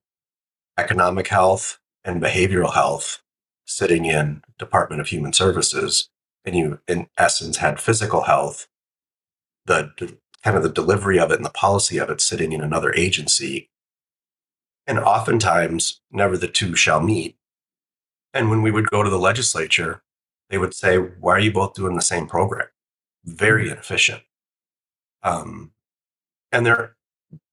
economic 0.78 1.28
health 1.28 1.78
and 2.06 2.22
behavioral 2.22 2.74
health 2.74 3.22
sitting 3.66 4.06
in 4.06 4.44
Department 4.58 5.02
of 5.02 5.10
Human 5.10 5.34
Services, 5.34 6.08
and 6.46 6.56
you 6.56 6.80
in 6.88 7.10
essence 7.18 7.58
had 7.58 7.82
physical 7.82 8.22
health, 8.22 8.70
the 9.66 9.92
kind 10.46 10.56
of 10.56 10.64
the 10.64 10.70
delivery 10.70 11.20
of 11.20 11.32
it 11.32 11.36
and 11.36 11.46
the 11.46 11.50
policy 11.50 11.98
of 11.98 12.10
it 12.10 12.22
sitting 12.22 12.54
in 12.54 12.62
another 12.62 12.94
agency 12.94 13.70
and 14.88 15.00
oftentimes, 15.00 16.02
never 16.12 16.38
the 16.38 16.48
two 16.48 16.76
shall 16.76 17.02
meet. 17.02 17.38
And 18.34 18.50
when 18.50 18.62
we 18.62 18.72
would 18.72 18.90
go 18.90 19.02
to 19.02 19.10
the 19.10 19.18
legislature, 19.18 20.04
they 20.50 20.58
would 20.58 20.74
say, 20.74 20.98
Why 20.98 21.34
are 21.34 21.40
you 21.40 21.52
both 21.52 21.74
doing 21.74 21.96
the 21.96 22.02
same 22.02 22.28
program? 22.28 22.68
Very 23.24 23.64
mm-hmm. 23.64 23.74
inefficient. 23.74 24.22
Um, 25.24 25.72
and 26.52 26.66
there, 26.66 26.96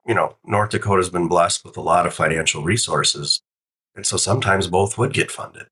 you 0.07 0.15
know, 0.15 0.37
North 0.45 0.71
Dakota's 0.71 1.09
been 1.09 1.29
blessed 1.29 1.65
with 1.65 1.77
a 1.77 1.81
lot 1.81 2.07
of 2.07 2.13
financial 2.13 2.63
resources. 2.63 3.41
And 3.95 4.05
so 4.05 4.17
sometimes 4.17 4.67
both 4.67 4.99
would 4.99 5.15
get 5.15 5.31
funded. 5.31 5.69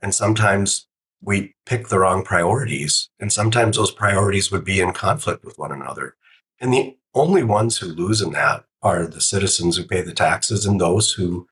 And 0.00 0.14
sometimes 0.14 0.86
we 1.22 1.54
pick 1.66 1.88
the 1.88 1.98
wrong 1.98 2.24
priorities. 2.24 3.10
And 3.18 3.30
sometimes 3.30 3.76
those 3.76 3.90
priorities 3.90 4.50
would 4.50 4.64
be 4.64 4.80
in 4.80 4.92
conflict 4.92 5.44
with 5.44 5.58
one 5.58 5.72
another. 5.72 6.16
And 6.60 6.72
the 6.72 6.96
only 7.14 7.42
ones 7.42 7.78
who 7.78 7.86
lose 7.86 8.20
in 8.20 8.32
that 8.32 8.64
are 8.82 9.06
the 9.06 9.20
citizens 9.20 9.76
who 9.76 9.84
pay 9.84 10.02
the 10.02 10.12
taxes 10.12 10.66
and 10.66 10.80
those 10.80 11.12
who 11.12 11.46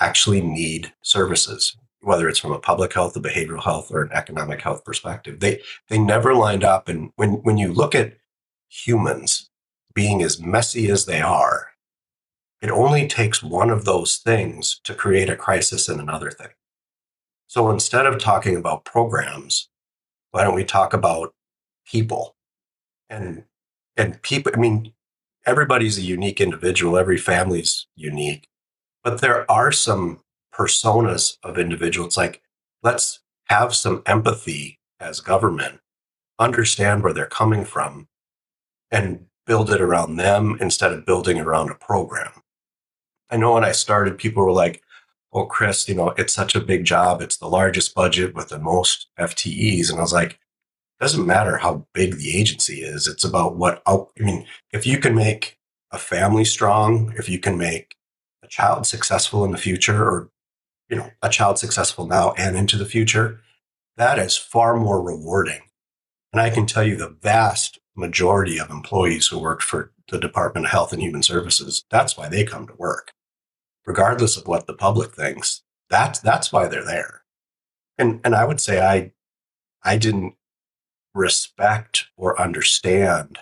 actually 0.00 0.40
need 0.40 0.92
services, 1.02 1.76
whether 2.00 2.28
it's 2.28 2.38
from 2.38 2.52
a 2.52 2.58
public 2.58 2.92
health, 2.92 3.16
a 3.16 3.20
behavioral 3.20 3.62
health, 3.62 3.90
or 3.90 4.02
an 4.02 4.12
economic 4.12 4.60
health 4.60 4.84
perspective. 4.84 5.40
They 5.40 5.60
they 5.88 5.98
never 5.98 6.34
lined 6.34 6.64
up. 6.64 6.88
And 6.88 7.10
when 7.16 7.42
when 7.42 7.58
you 7.58 7.72
look 7.72 7.94
at 7.94 8.16
humans 8.68 9.50
being 9.94 10.22
as 10.22 10.40
messy 10.40 10.90
as 10.90 11.06
they 11.06 11.20
are, 11.20 11.68
it 12.60 12.70
only 12.70 13.06
takes 13.06 13.42
one 13.42 13.70
of 13.70 13.84
those 13.84 14.16
things 14.16 14.80
to 14.84 14.94
create 14.94 15.30
a 15.30 15.36
crisis 15.36 15.88
in 15.88 16.00
another 16.00 16.30
thing. 16.30 16.48
So 17.46 17.70
instead 17.70 18.06
of 18.06 18.18
talking 18.18 18.56
about 18.56 18.84
programs, 18.84 19.68
why 20.30 20.42
don't 20.42 20.54
we 20.54 20.64
talk 20.64 20.92
about 20.92 21.34
people? 21.86 22.34
And 23.08 23.44
and 23.96 24.20
people, 24.22 24.52
I 24.54 24.58
mean, 24.58 24.92
everybody's 25.46 25.98
a 25.98 26.02
unique 26.02 26.40
individual, 26.40 26.98
every 26.98 27.18
family's 27.18 27.86
unique, 27.94 28.48
but 29.02 29.20
there 29.20 29.50
are 29.50 29.72
some 29.72 30.20
personas 30.52 31.38
of 31.42 31.58
individuals. 31.58 32.16
Like, 32.16 32.42
let's 32.82 33.20
have 33.46 33.74
some 33.74 34.02
empathy 34.06 34.78
as 35.00 35.20
government, 35.20 35.80
understand 36.38 37.02
where 37.02 37.12
they're 37.12 37.26
coming 37.26 37.64
from, 37.64 38.08
and 38.90 39.26
build 39.46 39.70
it 39.70 39.80
around 39.80 40.16
them 40.16 40.56
instead 40.60 40.92
of 40.92 41.06
building 41.06 41.38
around 41.38 41.70
a 41.70 41.74
program. 41.74 42.30
I 43.30 43.36
know 43.36 43.54
when 43.54 43.64
I 43.64 43.72
started, 43.72 44.18
people 44.18 44.44
were 44.44 44.52
like, 44.52 44.82
oh, 45.32 45.46
Chris, 45.46 45.88
you 45.88 45.94
know, 45.94 46.10
it's 46.10 46.32
such 46.32 46.54
a 46.54 46.60
big 46.60 46.84
job. 46.84 47.20
It's 47.20 47.36
the 47.36 47.48
largest 47.48 47.94
budget 47.94 48.34
with 48.34 48.48
the 48.48 48.58
most 48.58 49.08
FTEs. 49.18 49.90
And 49.90 49.98
I 49.98 50.02
was 50.02 50.12
like, 50.12 50.38
doesn't 51.00 51.26
matter 51.26 51.58
how 51.58 51.86
big 51.92 52.16
the 52.16 52.38
agency 52.38 52.82
is. 52.82 53.06
It's 53.06 53.24
about 53.24 53.56
what, 53.56 53.82
oh, 53.86 54.10
I 54.18 54.22
mean, 54.22 54.46
if 54.72 54.86
you 54.86 54.98
can 54.98 55.14
make 55.14 55.58
a 55.90 55.98
family 55.98 56.44
strong, 56.44 57.12
if 57.16 57.28
you 57.28 57.38
can 57.38 57.58
make 57.58 57.96
a 58.42 58.48
child 58.48 58.86
successful 58.86 59.44
in 59.44 59.52
the 59.52 59.58
future 59.58 60.02
or, 60.02 60.30
you 60.88 60.96
know, 60.96 61.10
a 61.22 61.28
child 61.28 61.58
successful 61.58 62.06
now 62.06 62.32
and 62.38 62.56
into 62.56 62.76
the 62.76 62.86
future, 62.86 63.40
that 63.96 64.18
is 64.18 64.36
far 64.36 64.76
more 64.76 65.02
rewarding. 65.02 65.62
And 66.32 66.40
I 66.40 66.50
can 66.50 66.66
tell 66.66 66.82
you 66.84 66.96
the 66.96 67.16
vast 67.22 67.78
majority 67.96 68.58
of 68.58 68.70
employees 68.70 69.28
who 69.28 69.38
work 69.38 69.62
for 69.62 69.92
the 70.10 70.18
Department 70.18 70.66
of 70.66 70.72
Health 70.72 70.92
and 70.92 71.00
Human 71.00 71.22
Services, 71.22 71.84
that's 71.90 72.16
why 72.16 72.28
they 72.28 72.44
come 72.44 72.66
to 72.66 72.74
work. 72.76 73.12
Regardless 73.86 74.36
of 74.36 74.46
what 74.46 74.66
the 74.66 74.74
public 74.74 75.12
thinks, 75.12 75.62
that's, 75.88 76.18
that's 76.18 76.52
why 76.52 76.66
they're 76.66 76.84
there. 76.84 77.22
And, 77.98 78.20
and 78.24 78.34
I 78.34 78.44
would 78.44 78.60
say 78.60 78.80
I, 78.80 79.12
I 79.82 79.96
didn't 79.96 80.34
respect 81.14 82.06
or 82.16 82.40
understand 82.40 83.38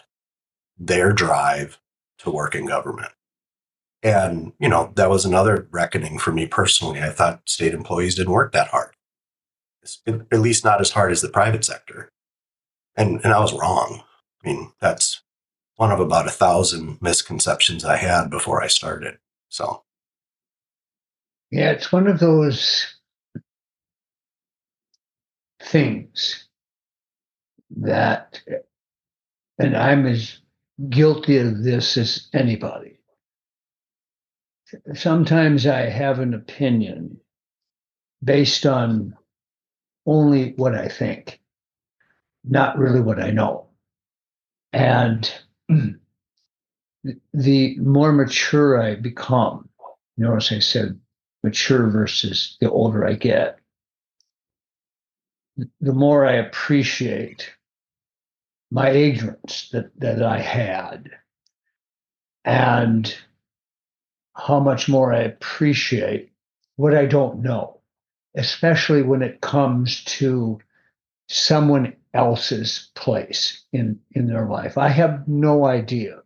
their 0.79 1.12
drive 1.12 1.79
to 2.19 2.31
work 2.31 2.55
in 2.55 2.67
government. 2.67 3.12
And, 4.02 4.52
you 4.59 4.69
know, 4.69 4.93
that 4.97 5.11
was 5.11 5.25
another 5.25 5.69
reckoning 5.71 6.19
for 6.19 6.33
me 6.33 6.47
personally. 6.47 7.00
I 7.00 7.11
thought 7.11 7.49
state 7.49 7.73
employees 7.73 8.17
didn't 8.17 8.33
work 8.33 8.52
that 8.52 8.69
hard, 8.69 8.95
at 10.07 10.41
least 10.41 10.64
not 10.64 10.81
as 10.81 10.91
hard 10.91 11.12
as 11.12 11.21
the 11.21 11.29
private 11.29 11.64
sector. 11.64 12.11
And, 12.97 13.21
and 13.25 13.33
I 13.33 13.41
was 13.41 13.52
wrong. 13.52 14.02
I 14.45 14.49
mean, 14.49 14.73
that's 14.81 15.23
one 15.76 15.93
of 15.93 16.00
about 16.00 16.26
a 16.26 16.31
thousand 16.31 17.00
misconceptions 17.00 17.85
I 17.85 17.97
had 17.97 18.29
before 18.29 18.62
I 18.62 18.67
started. 18.67 19.19
So, 19.49 19.85
yeah, 21.50 21.71
it's 21.71 21.93
one 21.93 22.09
of 22.09 22.19
those 22.19 22.87
things 25.62 26.49
that, 27.81 28.41
and 29.59 29.76
I'm 29.76 30.07
as 30.07 30.38
guilty 30.88 31.38
of 31.38 31.62
this 31.62 31.97
as 31.97 32.29
anybody. 32.33 32.99
Sometimes 34.95 35.67
I 35.67 35.83
have 35.83 36.19
an 36.19 36.35
opinion 36.35 37.21
based 38.25 38.64
on 38.67 39.17
only 40.07 40.52
what 40.57 40.75
I 40.75 40.88
think, 40.88 41.41
not 42.45 42.79
really 42.79 43.00
what 43.00 43.23
I 43.23 43.31
know. 43.31 43.69
And 44.73 45.31
the 47.35 47.79
more 47.79 48.12
mature 48.12 48.81
I 48.83 48.95
become, 48.95 49.69
notice 50.17 50.52
I 50.52 50.61
said 50.61 50.99
mature 51.43 51.91
versus 51.91 52.57
the 52.61 52.71
older 52.71 53.07
I 53.07 53.14
get, 53.14 53.59
the 55.81 55.93
more 55.93 56.25
I 56.25 56.35
appreciate 56.35 57.52
my 58.73 58.88
ignorance 58.88 59.69
that, 59.73 59.91
that 60.00 60.23
I 60.23 60.38
had 60.38 61.11
and 62.43 63.14
how 64.35 64.61
much 64.61 64.88
more 64.88 65.12
I 65.12 65.21
appreciate 65.21 66.33
what 66.76 66.95
I 66.95 67.05
don't 67.05 67.43
know, 67.43 67.81
especially 68.35 69.02
when 69.02 69.21
it 69.21 69.43
comes 69.43 70.02
to 70.05 70.59
someone 71.29 71.95
else's 72.14 72.91
place 72.95 73.62
in, 73.75 74.00
in 74.12 74.26
their 74.26 74.47
life. 74.47 74.79
I 74.79 74.88
have 74.88 75.29
no 75.29 75.67
idea 75.67 76.23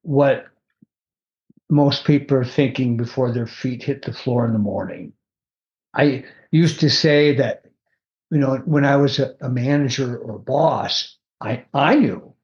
what 0.00 0.46
most 1.68 2.06
people 2.06 2.38
are 2.38 2.46
thinking 2.46 2.96
before 2.96 3.30
their 3.30 3.46
feet 3.46 3.82
hit 3.82 4.06
the 4.06 4.12
floor 4.14 4.46
in 4.46 4.54
the 4.54 4.58
morning. 4.58 5.12
I 5.92 6.24
used 6.50 6.80
to 6.80 6.88
say 6.88 7.36
that, 7.36 7.66
you 8.30 8.38
know, 8.38 8.56
when 8.64 8.86
I 8.86 8.96
was 8.96 9.18
a, 9.18 9.34
a 9.42 9.50
manager 9.50 10.16
or 10.16 10.38
boss, 10.38 11.16
I, 11.40 11.64
I 11.74 11.96
knew 11.96 12.34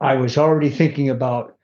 I 0.00 0.14
was 0.14 0.38
already 0.38 0.70
thinking 0.70 1.10
about 1.10 1.56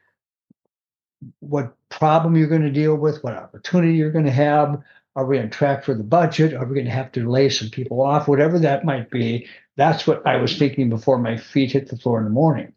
what 1.41 1.75
problem 1.89 2.37
you're 2.37 2.49
going 2.49 2.63
to 2.63 2.71
deal 2.71 2.97
with, 2.97 3.23
what 3.23 3.37
opportunity 3.37 3.95
you're 3.95 4.13
going 4.13 4.25
to 4.25 4.31
have. 4.31 4.83
Are 5.17 5.27
we 5.27 5.39
on 5.39 5.51
track 5.51 5.85
for 5.85 5.95
the 5.95 6.05
budget? 6.05 6.55
Are 6.55 6.65
we 6.65 6.75
going 6.75 6.87
to 6.87 6.93
have 6.93 7.13
to 7.13 7.29
lay 7.29 7.49
some 7.49 7.69
people 7.69 8.01
off? 8.01 8.29
Whatever 8.29 8.59
that 8.61 8.85
might 8.85 9.11
be, 9.11 9.47
that's 9.77 10.07
what 10.07 10.25
I 10.27 10.37
was 10.37 10.57
thinking 10.57 10.89
before 10.89 11.19
my 11.19 11.37
feet 11.37 11.73
hit 11.73 11.89
the 11.89 11.97
floor 11.97 12.19
in 12.19 12.25
the 12.25 12.31
morning. 12.31 12.73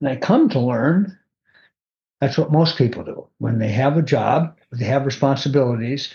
And 0.00 0.08
I 0.08 0.16
come 0.16 0.48
to 0.50 0.60
learn 0.60 1.18
that's 2.20 2.38
what 2.38 2.52
most 2.52 2.76
people 2.76 3.04
do. 3.04 3.28
When 3.38 3.58
they 3.58 3.68
have 3.68 3.96
a 3.96 4.02
job, 4.02 4.56
they 4.70 4.84
have 4.84 5.06
responsibilities, 5.06 6.12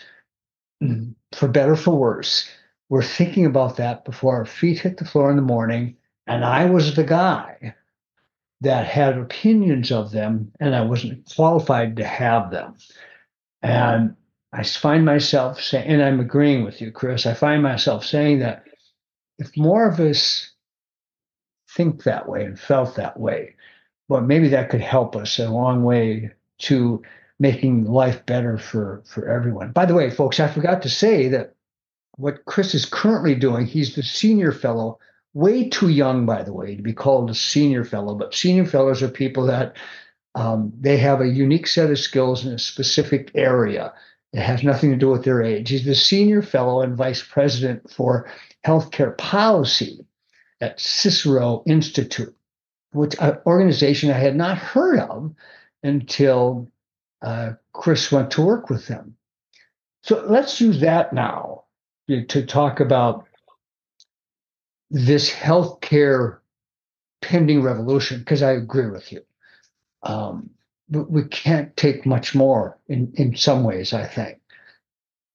for 1.34 1.48
better 1.48 1.76
for 1.76 1.96
worse, 1.96 2.50
we're 2.90 3.04
thinking 3.04 3.46
about 3.46 3.78
that 3.78 4.06
before 4.06 4.36
our 4.36 4.46
feet 4.46 4.80
hit 4.80 4.98
the 4.98 5.06
floor 5.06 5.30
in 5.30 5.36
the 5.36 5.42
morning. 5.42 5.96
And 6.30 6.46
I 6.46 6.66
was 6.66 6.96
the 6.96 7.04
guy 7.04 7.74
that 8.62 8.86
had 8.86 9.18
opinions 9.18 9.92
of 9.92 10.12
them, 10.12 10.52
and 10.60 10.76
I 10.76 10.82
wasn't 10.82 11.26
qualified 11.34 11.96
to 11.96 12.06
have 12.06 12.52
them. 12.52 12.76
And 13.64 14.16
I 14.54 14.64
find 14.64 15.04
myself 15.04 15.60
saying, 15.60 15.90
and 15.90 16.04
I'm 16.04 16.20
agreeing 16.20 16.64
with 16.64 16.82
you, 16.82 16.92
Chris, 16.92 17.26
I 17.26 17.34
find 17.34 17.64
myself 17.64 18.06
saying 18.06 18.40
that 18.40 18.64
if 19.40 19.58
more 19.58 19.90
of 19.90 20.00
us 20.00 20.52
think 21.76 22.04
that 22.04 22.30
way 22.30 22.46
and 22.46 22.60
felt 22.60 22.96
that 22.96 23.20
way, 23.20 23.56
well, 24.08 24.22
maybe 24.22 24.50
that 24.50 24.70
could 24.70 24.82
help 24.82 25.16
us 25.16 25.40
a 25.40 25.50
long 25.50 25.84
way 25.84 26.30
to 26.60 27.02
making 27.40 27.86
life 27.86 28.24
better 28.28 28.60
for 28.60 29.02
for 29.06 29.28
everyone. 29.28 29.72
By 29.72 29.86
the 29.88 29.96
way, 29.96 30.12
folks, 30.12 30.40
I 30.40 30.48
forgot 30.48 30.84
to 30.84 30.90
say 30.90 31.28
that 31.30 31.56
what 32.18 32.46
Chris 32.46 32.76
is 32.76 32.86
currently 32.86 33.34
doing, 33.34 33.66
he's 33.66 33.96
the 33.96 34.04
senior 34.04 34.52
fellow, 34.52 35.00
way 35.34 35.70
too 35.70 35.90
young, 35.90 36.26
by 36.26 36.44
the 36.44 36.54
way, 36.54 36.76
to 36.76 36.82
be 36.82 36.94
called 36.94 37.30
a 37.30 37.36
senior 37.36 37.84
fellow. 37.84 38.16
But 38.16 38.34
senior 38.34 38.66
fellows 38.66 39.02
are 39.04 39.10
people 39.10 39.46
that 39.48 39.76
um, 40.36 40.74
they 40.80 40.98
have 40.98 41.22
a 41.22 41.28
unique 41.28 41.68
set 41.68 41.90
of 41.90 42.00
skills 42.00 42.46
in 42.46 42.54
a 42.54 42.60
specific 42.60 43.32
area. 43.36 43.94
It 44.34 44.42
has 44.42 44.64
nothing 44.64 44.92
to 44.92 44.98
do 44.98 45.10
with 45.10 45.24
their 45.24 45.42
age. 45.42 45.70
He's 45.70 45.86
the 45.86 45.96
senior 45.96 46.42
fellow 46.42 46.82
and 46.82 46.96
vice 46.96 47.24
president 47.24 47.92
for 47.92 48.30
healthcare 48.66 49.18
policy 49.18 50.06
at 50.62 50.80
Cicero 50.80 51.64
Institute 51.66 52.36
which 52.92 53.16
an 53.20 53.38
organization 53.46 54.10
I 54.10 54.18
had 54.18 54.36
not 54.36 54.58
heard 54.58 55.00
of 55.00 55.34
until 55.84 56.72
uh, 57.22 57.54
Chris 57.74 58.12
went 58.12 58.32
to 58.32 58.42
work 58.42 58.70
with 58.70 58.88
them. 58.88 59.16
So 60.04 60.26
let's 60.28 60.60
use 60.60 60.80
that 60.82 61.14
now 61.14 61.66
to 62.08 62.46
talk 62.46 62.80
about 62.80 63.28
this 64.90 65.32
healthcare 65.32 66.40
pending 67.22 67.62
revolution, 67.62 68.20
because 68.20 68.42
I 68.42 68.52
agree 68.52 68.90
with 68.90 69.12
you. 69.12 69.22
Um, 70.04 70.50
but 70.90 71.12
we 71.12 71.24
can't 71.26 71.76
take 71.78 72.06
much 72.06 72.34
more 72.34 72.78
in, 72.88 73.12
in 73.16 73.36
some 73.36 73.64
ways, 73.64 73.94
I 73.94 74.06
think. 74.06 74.40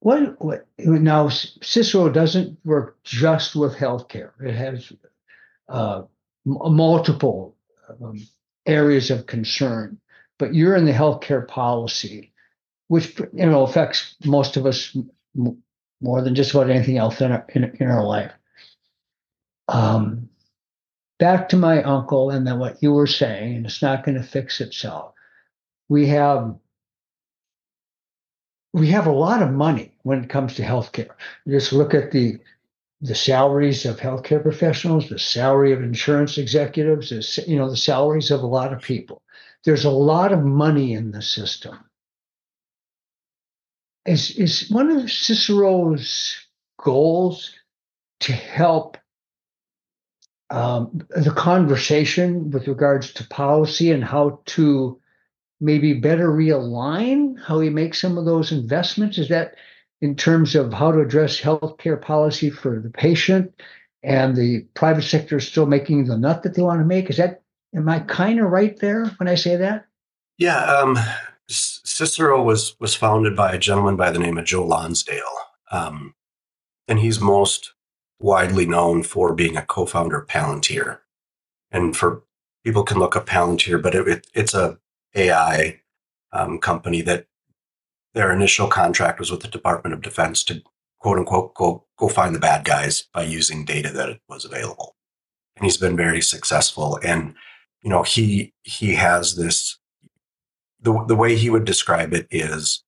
What, 0.01 0.43
what 0.43 0.67
now 0.79 1.29
Cicero 1.29 2.11
doesn't 2.11 2.59
work 2.65 3.03
just 3.05 3.55
with 3.55 3.75
healthcare. 3.75 4.33
It 4.45 4.55
has 4.55 4.93
uh, 5.69 6.03
multiple 6.45 7.57
um, 8.03 8.27
areas 8.67 9.11
of 9.11 9.27
concern, 9.27 9.99
but 10.39 10.55
you're 10.55 10.77
in 10.77 10.85
the 10.85 10.93
healthcare 10.93 11.47
policy, 11.47 12.33
which 12.89 13.19
you 13.19 13.47
know 13.47 13.63
affects 13.63 14.17
most 14.25 14.57
of 14.57 14.67
us 14.67 14.95
more 16.01 16.23
than 16.23 16.35
just 16.35 16.53
about 16.53 16.71
anything 16.71 16.99
else 16.99 17.21
in 17.21 17.33
our, 17.33 17.47
in, 17.55 17.65
in 17.81 17.87
our 17.87 18.05
life. 18.05 18.33
Um, 19.69 20.29
back 21.19 21.49
to 21.51 21.57
my 21.57 21.83
uncle 21.83 22.31
and 22.31 22.47
then 22.47 22.59
what 22.59 22.83
you 22.83 22.93
were 22.93 23.07
saying, 23.07 23.57
and 23.57 23.67
it's 23.67 23.83
not 23.83 24.05
going 24.05 24.17
to 24.17 24.23
fix 24.23 24.61
itself. 24.61 25.15
We 25.89 26.07
have 26.09 26.57
we 28.73 28.89
have 28.89 29.07
a 29.07 29.13
lot 29.13 29.41
of 29.41 29.53
money 29.53 29.95
when 30.03 30.25
it 30.25 30.29
comes 30.29 30.55
to 30.55 30.63
healthcare. 30.63 31.11
Just 31.49 31.73
look 31.73 31.95
at 31.95 32.11
the 32.11 32.41
the 33.01 33.15
salaries 33.15 33.85
of 33.85 33.99
healthcare 33.99 34.43
professionals, 34.43 35.09
the 35.09 35.19
salary 35.19 35.73
of 35.73 35.83
insurance 35.83 36.39
executives, 36.39 37.11
the, 37.11 37.45
you 37.47 37.57
know, 37.57 37.69
the 37.69 37.77
salaries 37.77 38.31
of 38.31 38.43
a 38.43 38.47
lot 38.47 38.73
of 38.73 38.81
people. 38.81 39.21
There's 39.65 39.85
a 39.85 39.91
lot 39.91 40.33
of 40.33 40.43
money 40.43 40.95
in 40.95 41.11
the 41.11 41.21
system. 41.21 41.79
Is, 44.07 44.31
is 44.37 44.71
one 44.71 44.91
of 44.91 45.11
Cicero's 45.11 46.35
goals 46.83 47.53
to 48.21 48.33
help 48.33 48.97
um, 50.55 51.07
the 51.11 51.33
conversation 51.33 52.51
with 52.51 52.69
regards 52.69 53.13
to 53.15 53.29
policy 53.29 53.91
and 53.91 54.05
how 54.05 54.41
to 54.47 55.01
maybe 55.61 55.95
better 55.95 56.29
realign 56.29 57.41
how 57.41 57.59
we 57.59 57.71
make 57.71 57.95
some 57.95 58.19
of 58.19 58.25
those 58.25 58.53
investments? 58.53 59.19
Is 59.19 59.29
that 59.29 59.55
in 60.01 60.15
terms 60.15 60.55
of 60.55 60.73
how 60.73 60.93
to 60.93 61.01
address 61.01 61.41
healthcare 61.41 62.01
policy 62.01 62.51
for 62.51 62.81
the 62.81 62.91
patient 62.91 63.53
and 64.03 64.37
the 64.37 64.67
private 64.75 65.03
sector 65.03 65.39
is 65.39 65.49
still 65.49 65.67
making 65.67 66.05
the 66.05 66.19
nut 66.19 66.43
that 66.43 66.55
they 66.55 66.63
want 66.63 66.81
to 66.81 66.85
make. 66.85 67.09
Is 67.09 67.17
that, 67.17 67.43
am 67.75 67.89
I 67.89 68.01
kind 68.01 68.39
of 68.39 68.51
right 68.51 68.79
there 68.79 69.07
when 69.17 69.29
I 69.29 69.35
say 69.35 69.57
that? 69.57 69.87
Yeah. 70.37 70.63
Um, 70.63 70.99
Cicero 71.49 72.43
was, 72.43 72.77
was 72.79 72.95
founded 72.95 73.35
by 73.35 73.53
a 73.53 73.59
gentleman 73.59 73.97
by 73.97 74.11
the 74.11 74.19
name 74.19 74.37
of 74.37 74.45
Joe 74.45 74.65
Lonsdale. 74.65 75.23
Um, 75.71 76.15
and 76.87 76.99
he's 76.99 77.21
most 77.21 77.73
widely 78.19 78.67
known 78.67 79.03
for 79.03 79.35
being 79.35 79.57
a 79.57 79.63
co-founder 79.63 80.19
of 80.19 80.29
Palantir. 80.29 80.99
And 81.71 81.97
for 81.97 82.23
people 82.65 82.83
can 82.83 82.99
look 82.99 83.17
up 83.17 83.27
Palantir, 83.27 83.83
but 83.83 83.95
it, 83.95 84.09
it, 84.09 84.27
it's 84.35 84.55
a 84.55 84.79
AI 85.15 85.81
um, 86.33 86.59
company 86.59 87.03
that 87.03 87.27
their 88.15 88.33
initial 88.33 88.69
contract 88.69 89.19
was 89.19 89.31
with 89.31 89.41
the 89.41 89.49
Department 89.49 89.95
of 89.95 90.03
Defense 90.03 90.45
to 90.45 90.63
quote 91.01 91.19
unquote 91.19 91.55
go 91.55 91.85
go 91.99 92.09
find 92.09 92.35
the 92.35 92.41
bad 92.41 92.65
guys 92.65 93.09
by 93.13 93.23
using 93.23 93.65
data 93.65 93.91
that 93.91 94.19
was 94.29 94.45
available. 94.45 94.97
And 95.57 95.65
he's 95.65 95.77
been 95.77 95.97
very 95.97 96.21
successful. 96.21 96.99
And 97.05 97.35
you 97.83 97.91
know, 97.91 98.03
he 98.03 98.55
he 98.63 98.95
has 98.95 99.37
this 99.37 99.79
the 100.81 101.05
the 101.07 101.17
way 101.17 101.37
he 101.37 101.51
would 101.51 101.65
describe 101.65 102.15
it 102.15 102.27
is 102.31 102.83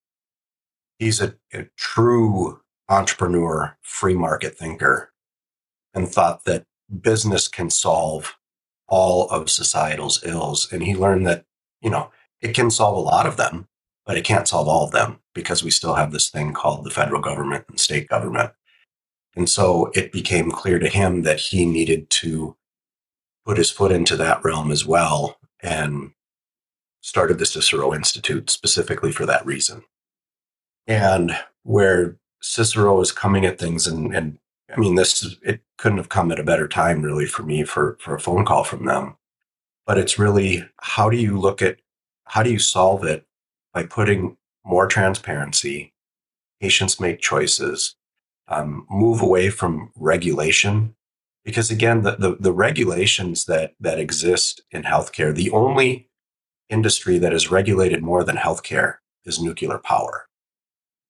he's 0.99 1.21
a, 1.21 1.35
a 1.53 1.65
true 1.77 2.61
entrepreneur, 2.89 3.77
free 3.83 4.15
market 4.15 4.57
thinker, 4.57 5.13
and 5.97 6.09
thought 6.09 6.45
that 6.45 6.65
business 7.01 7.49
can 7.49 7.71
solve 7.71 8.37
all 8.87 9.29
of 9.31 9.51
societal's 9.51 10.23
ills. 10.25 10.71
And 10.73 10.83
he 10.83 10.95
learned 10.95 11.27
that, 11.27 11.45
you 11.81 11.91
know, 11.91 12.11
it 12.41 12.55
can 12.55 12.71
solve 12.71 12.97
a 12.97 13.01
lot 13.01 13.27
of 13.27 13.37
them, 13.37 13.67
but 14.05 14.17
it 14.17 14.25
can't 14.25 14.47
solve 14.47 14.69
all 14.69 14.85
of 14.85 14.93
them 14.93 15.19
because 15.35 15.65
we 15.65 15.71
still 15.71 15.95
have 15.95 16.13
this 16.13 16.29
thing 16.29 16.53
called 16.53 16.85
the 16.85 16.91
federal 16.91 17.21
government 17.21 17.65
and 17.69 17.81
state 17.81 18.09
government. 18.09 18.53
And 19.35 19.49
so 19.49 19.91
it 19.95 20.13
became 20.13 20.51
clear 20.51 20.79
to 20.79 20.89
him 20.89 21.23
that 21.23 21.41
he 21.41 21.67
needed 21.67 22.09
to 22.11 22.57
put 23.45 23.59
his 23.59 23.71
foot 23.71 23.93
into 23.93 24.17
that 24.17 24.45
realm 24.45 24.71
as 24.71 24.87
well 24.87 25.39
and 25.61 26.13
started 27.01 27.39
the 27.39 27.47
Cicero 27.47 27.95
Institute 27.95 28.51
specifically 28.51 29.13
for 29.13 29.27
that 29.27 29.45
reason. 29.47 29.83
And 30.87 31.37
where 31.63 32.17
Cicero 32.43 33.01
is 33.01 33.13
coming 33.13 33.45
at 33.45 33.59
things 33.59 33.87
and, 33.87 34.15
and 34.15 34.39
I 34.75 34.81
mean, 34.81 34.97
this 34.97 35.37
it 35.43 35.61
couldn't 35.79 35.99
have 35.99 36.09
come 36.09 36.33
at 36.33 36.41
a 36.41 36.45
better 36.45 36.67
time, 36.67 37.03
really, 37.03 37.27
for 37.27 37.43
me 37.43 37.65
for 37.65 37.97
for 38.01 38.15
a 38.15 38.21
phone 38.21 38.45
call 38.45 38.65
from 38.65 38.85
them. 38.85 39.17
But 39.87 39.99
it's 39.99 40.19
really 40.19 40.69
how 40.81 41.09
do 41.11 41.17
you 41.17 41.39
look 41.39 41.63
at 41.63 41.79
how 42.25 42.43
do 42.43 42.51
you 42.51 42.59
solve 42.59 43.05
it 43.05 43.27
by 43.73 43.85
putting 43.85 44.37
more 44.65 44.87
transparency, 44.89 45.93
patients 46.61 46.99
make 46.99 47.21
choices, 47.21 47.95
um, 48.49 48.87
move 48.91 49.23
away 49.23 49.51
from 49.51 49.93
regulation, 49.97 50.97
because 51.45 51.71
again, 51.71 52.03
the, 52.03 52.17
the 52.17 52.37
the 52.41 52.53
regulations 52.53 53.45
that 53.45 53.75
that 53.79 54.01
exist 54.01 54.63
in 54.73 54.83
healthcare, 54.83 55.35
the 55.35 55.51
only 55.51 56.11
industry 56.69 57.19
that 57.19 57.33
is 57.33 57.51
regulated 57.51 58.03
more 58.03 58.25
than 58.25 58.37
healthcare 58.37 58.97
is 59.25 59.41
nuclear 59.41 59.79
power. 59.79 60.27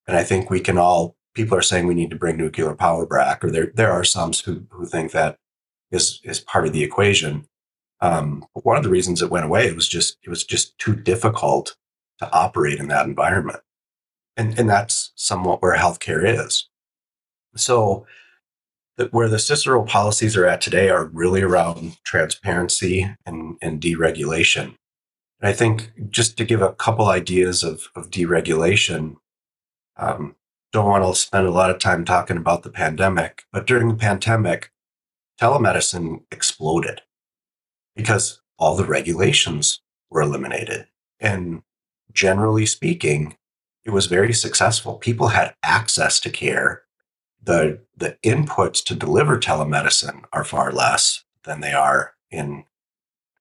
And 0.06 0.16
I 0.16 0.22
think 0.22 0.50
we 0.50 0.60
can 0.60 0.76
all 0.76 1.15
people 1.36 1.56
are 1.56 1.62
saying 1.62 1.86
we 1.86 1.94
need 1.94 2.10
to 2.10 2.16
bring 2.16 2.36
nuclear 2.36 2.74
power 2.74 3.06
back, 3.06 3.44
or 3.44 3.50
there 3.50 3.70
there 3.74 3.92
are 3.92 4.02
some 4.02 4.32
who 4.44 4.66
who 4.70 4.86
think 4.86 5.12
that 5.12 5.38
is 5.92 6.20
is 6.24 6.40
part 6.40 6.66
of 6.66 6.72
the 6.72 6.82
equation. 6.82 7.46
Um, 8.00 8.44
one 8.54 8.76
of 8.76 8.82
the 8.82 8.90
reasons 8.90 9.22
it 9.22 9.30
went 9.30 9.44
away 9.44 9.66
it 9.66 9.76
was 9.76 9.88
just 9.88 10.16
it 10.24 10.30
was 10.30 10.44
just 10.44 10.76
too 10.78 10.96
difficult 10.96 11.76
to 12.18 12.30
operate 12.32 12.80
in 12.80 12.88
that 12.88 13.06
environment, 13.06 13.60
and 14.36 14.58
and 14.58 14.68
that's 14.68 15.12
somewhat 15.14 15.62
where 15.62 15.76
healthcare 15.76 16.24
is. 16.26 16.68
So, 17.54 18.06
that 18.96 19.12
where 19.12 19.28
the 19.28 19.38
Cicero 19.38 19.84
policies 19.84 20.36
are 20.36 20.46
at 20.46 20.60
today 20.60 20.88
are 20.88 21.06
really 21.06 21.42
around 21.42 21.98
transparency 22.04 23.08
and 23.26 23.58
and 23.62 23.80
deregulation. 23.80 24.76
And 25.40 25.50
I 25.50 25.52
think 25.52 25.92
just 26.10 26.38
to 26.38 26.44
give 26.46 26.62
a 26.62 26.72
couple 26.72 27.06
ideas 27.06 27.62
of 27.62 27.88
of 27.94 28.10
deregulation, 28.10 29.16
um, 29.98 30.34
don't 30.72 30.88
want 30.88 31.04
to 31.04 31.18
spend 31.18 31.46
a 31.46 31.52
lot 31.52 31.70
of 31.70 31.78
time 31.78 32.04
talking 32.04 32.36
about 32.36 32.62
the 32.62 32.70
pandemic, 32.70 33.44
but 33.52 33.66
during 33.66 33.88
the 33.88 33.94
pandemic, 33.94 34.72
telemedicine 35.40 36.22
exploded 36.30 37.02
because 37.94 38.40
all 38.58 38.76
the 38.76 38.84
regulations 38.84 39.80
were 40.10 40.22
eliminated. 40.22 40.86
And 41.20 41.62
generally 42.12 42.66
speaking, 42.66 43.36
it 43.84 43.90
was 43.90 44.06
very 44.06 44.32
successful. 44.32 44.94
People 44.94 45.28
had 45.28 45.54
access 45.62 46.18
to 46.20 46.30
care. 46.30 46.82
The, 47.42 47.80
the 47.96 48.18
inputs 48.24 48.82
to 48.84 48.94
deliver 48.94 49.38
telemedicine 49.38 50.24
are 50.32 50.44
far 50.44 50.72
less 50.72 51.24
than 51.44 51.60
they 51.60 51.72
are 51.72 52.14
in 52.30 52.64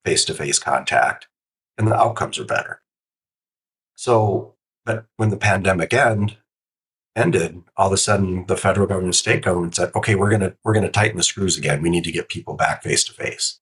face 0.04 0.24
to 0.26 0.34
face 0.36 0.60
contact, 0.60 1.28
and 1.78 1.88
the 1.88 1.96
outcomes 1.96 2.38
are 2.38 2.46
better. 2.46 2.82
So, 3.96 4.54
but 4.86 5.06
when 5.18 5.32
the 5.32 5.38
pandemic 5.38 5.94
ended, 5.94 6.38
ended, 7.16 7.64
all 7.78 7.88
of 7.88 7.94
a 7.94 7.98
sudden 7.98 8.46
the 8.48 8.58
federal 8.58 8.88
government 8.88 9.08
and 9.08 9.16
state 9.16 9.44
government 9.44 9.76
said, 9.76 9.92
okay, 9.96 10.16
we're 10.16 10.30
gonna 10.30 10.56
we're 10.64 10.74
gonna 10.74 10.90
tighten 10.90 11.18
the 11.18 11.24
screws 11.24 11.58
again. 11.58 11.82
We 11.82 11.90
need 11.90 12.04
to 12.04 12.12
get 12.12 12.30
people 12.30 12.56
back 12.56 12.84
face 12.84 13.04
to 13.06 13.14
face. 13.14 13.60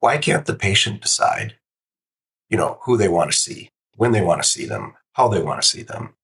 Why 0.00 0.18
can't 0.18 0.46
the 0.46 0.54
patient 0.54 1.00
decide, 1.00 1.56
you 2.48 2.56
know, 2.56 2.78
who 2.82 2.96
they 2.96 3.08
want 3.08 3.32
to 3.32 3.36
see, 3.36 3.70
when 3.96 4.12
they 4.12 4.20
want 4.20 4.42
to 4.42 4.48
see 4.48 4.66
them, 4.66 4.94
how 5.12 5.28
they 5.28 5.42
want 5.42 5.62
to 5.62 5.68
see 5.68 5.82
them? 5.82 6.14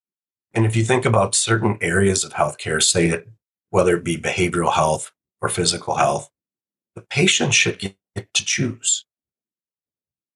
And 0.54 0.66
if 0.66 0.76
you 0.76 0.84
think 0.84 1.04
about 1.04 1.34
certain 1.34 1.78
areas 1.80 2.24
of 2.24 2.32
healthcare, 2.32 2.82
say 2.82 3.08
it 3.08 3.28
whether 3.70 3.96
it 3.96 4.04
be 4.04 4.16
behavioral 4.16 4.72
health 4.72 5.12
or 5.40 5.48
physical 5.48 5.96
health, 5.96 6.30
the 6.94 7.02
patient 7.02 7.54
should 7.54 7.78
get 7.78 7.96
to 8.34 8.44
choose. 8.44 9.04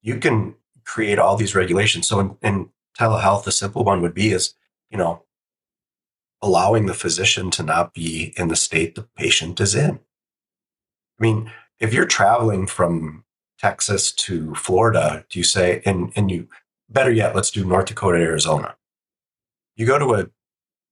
You 0.03 0.19
can 0.19 0.57
create 0.85 1.19
all 1.19 1.37
these 1.37 1.55
regulations. 1.55 2.09
So 2.09 2.21
in, 2.21 2.37
in 2.43 2.69
telehealth, 2.99 3.45
the 3.45 3.53
simple 3.53 3.85
one 3.85 4.03
would 4.03 4.15
be 4.15 4.33
is, 4.33 4.55
you 4.91 4.99
know, 4.99 5.25
allowing 6.43 6.87
the 6.87 6.95
physician 6.95 7.51
to 7.53 7.63
not 7.63 7.95
be 7.95 8.35
in 8.37 8.49
the 8.49 8.57
state 8.57 8.95
the 8.95 9.09
patient 9.17 9.61
is 9.61 9.75
in. 9.75 10.01
I 11.19 11.23
mean, 11.23 11.51
if 11.79 11.95
you're 11.95 12.05
traveling 12.07 12.67
from 12.67 13.25
Texas 13.59 14.13
to 14.13 14.55
Florida, 14.57 15.25
do 15.31 15.39
you 15.39 15.45
say, 15.45 15.81
and, 15.85 16.13
and 16.17 16.31
you, 16.31 16.49
better 16.91 17.13
yet, 17.13 17.35
let's 17.35 17.51
do 17.51 17.65
North 17.65 17.87
Dakota, 17.87 18.19
Arizona. 18.19 18.75
You 19.77 19.87
go 19.87 19.99
to 19.99 20.15
a, 20.15 20.31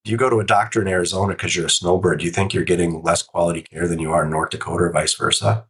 you 0.05 0.17
go 0.17 0.31
to 0.31 0.41
a 0.41 0.47
doctor 0.47 0.81
in 0.81 0.89
Arizona 0.89 1.35
because 1.35 1.57
you're 1.57 1.67
a 1.67 1.71
snowbird. 1.71 2.21
Do 2.21 2.25
you 2.25 2.31
think 2.31 2.55
you're 2.55 2.65
getting 2.65 3.03
less 3.03 3.23
quality 3.23 3.63
care 3.63 3.89
than 3.89 3.99
you 3.99 4.13
are 4.13 4.25
in 4.25 4.31
North 4.31 4.51
Dakota 4.51 4.85
or 4.85 4.93
vice 4.93 5.15
versa? 5.15 5.67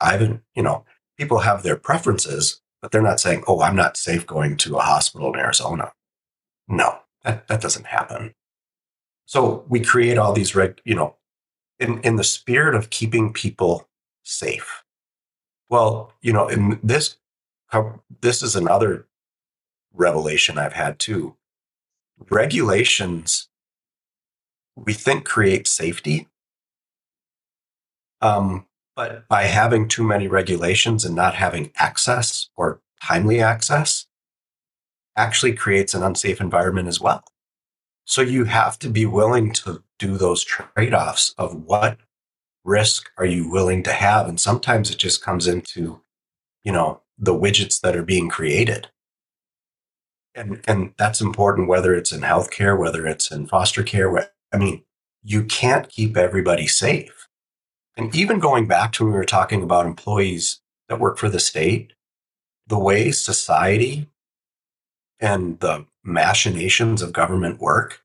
I 0.00 0.12
haven't, 0.12 0.42
you 0.54 0.62
know, 0.62 0.84
people 1.18 1.40
have 1.40 1.62
their 1.62 1.76
preferences, 1.76 2.62
but 2.80 2.92
they're 2.92 3.02
not 3.02 3.20
saying, 3.20 3.42
oh, 3.46 3.60
I'm 3.60 3.76
not 3.76 3.96
safe 3.96 4.26
going 4.26 4.56
to 4.58 4.76
a 4.76 4.82
hospital 4.82 5.32
in 5.34 5.40
Arizona. 5.40 5.92
No, 6.68 7.00
that, 7.24 7.48
that 7.48 7.60
doesn't 7.60 7.86
happen. 7.86 8.34
So 9.26 9.64
we 9.68 9.80
create 9.80 10.18
all 10.18 10.32
these 10.32 10.54
reg, 10.54 10.80
you 10.84 10.94
know, 10.94 11.16
in, 11.78 12.00
in 12.00 12.16
the 12.16 12.24
spirit 12.24 12.74
of 12.74 12.90
keeping 12.90 13.32
people 13.32 13.88
safe. 14.22 14.84
Well, 15.68 16.12
you 16.22 16.32
know, 16.32 16.48
in 16.48 16.78
this, 16.82 17.16
this 18.20 18.42
is 18.42 18.54
another 18.56 19.06
revelation 19.92 20.58
I've 20.58 20.74
had 20.74 20.98
too. 20.98 21.36
Regulations, 22.30 23.48
we 24.76 24.92
think 24.92 25.24
create 25.24 25.66
safety. 25.66 26.28
Um, 28.20 28.66
but 28.94 29.28
by 29.28 29.44
having 29.44 29.88
too 29.88 30.04
many 30.04 30.28
regulations 30.28 31.04
and 31.04 31.14
not 31.14 31.34
having 31.34 31.72
access 31.76 32.48
or 32.56 32.80
timely 33.02 33.40
access, 33.40 34.06
actually 35.16 35.52
creates 35.52 35.94
an 35.94 36.02
unsafe 36.02 36.40
environment 36.40 36.88
as 36.88 37.00
well. 37.00 37.24
So 38.06 38.22
you 38.22 38.44
have 38.44 38.78
to 38.78 38.88
be 38.88 39.04
willing 39.04 39.52
to 39.54 39.82
do 39.98 40.16
those 40.16 40.44
trade 40.44 40.94
offs 40.94 41.34
of 41.36 41.64
what 41.64 41.98
risk 42.64 43.10
are 43.18 43.26
you 43.26 43.50
willing 43.50 43.82
to 43.82 43.92
have? 43.92 44.28
And 44.28 44.40
sometimes 44.40 44.90
it 44.90 44.98
just 44.98 45.22
comes 45.22 45.46
into, 45.46 46.00
you 46.64 46.72
know, 46.72 47.02
the 47.18 47.34
widgets 47.34 47.80
that 47.80 47.96
are 47.96 48.04
being 48.04 48.28
created. 48.28 48.88
And, 50.34 50.60
and 50.68 50.92
that's 50.98 51.20
important, 51.20 51.68
whether 51.68 51.94
it's 51.94 52.12
in 52.12 52.20
healthcare, 52.20 52.78
whether 52.78 53.06
it's 53.06 53.30
in 53.30 53.46
foster 53.46 53.82
care. 53.82 54.30
I 54.52 54.56
mean, 54.56 54.84
you 55.24 55.44
can't 55.44 55.88
keep 55.88 56.16
everybody 56.16 56.66
safe. 56.66 57.26
And 57.96 58.14
even 58.14 58.38
going 58.38 58.68
back 58.68 58.92
to 58.92 59.04
when 59.04 59.12
we 59.12 59.18
were 59.18 59.24
talking 59.24 59.62
about 59.62 59.86
employees 59.86 60.60
that 60.88 61.00
work 61.00 61.18
for 61.18 61.28
the 61.28 61.40
state, 61.40 61.94
the 62.66 62.78
way 62.78 63.10
society 63.10 64.08
and 65.18 65.58
the 65.60 65.86
machinations 66.06 67.02
of 67.02 67.12
government 67.12 67.60
work. 67.60 68.02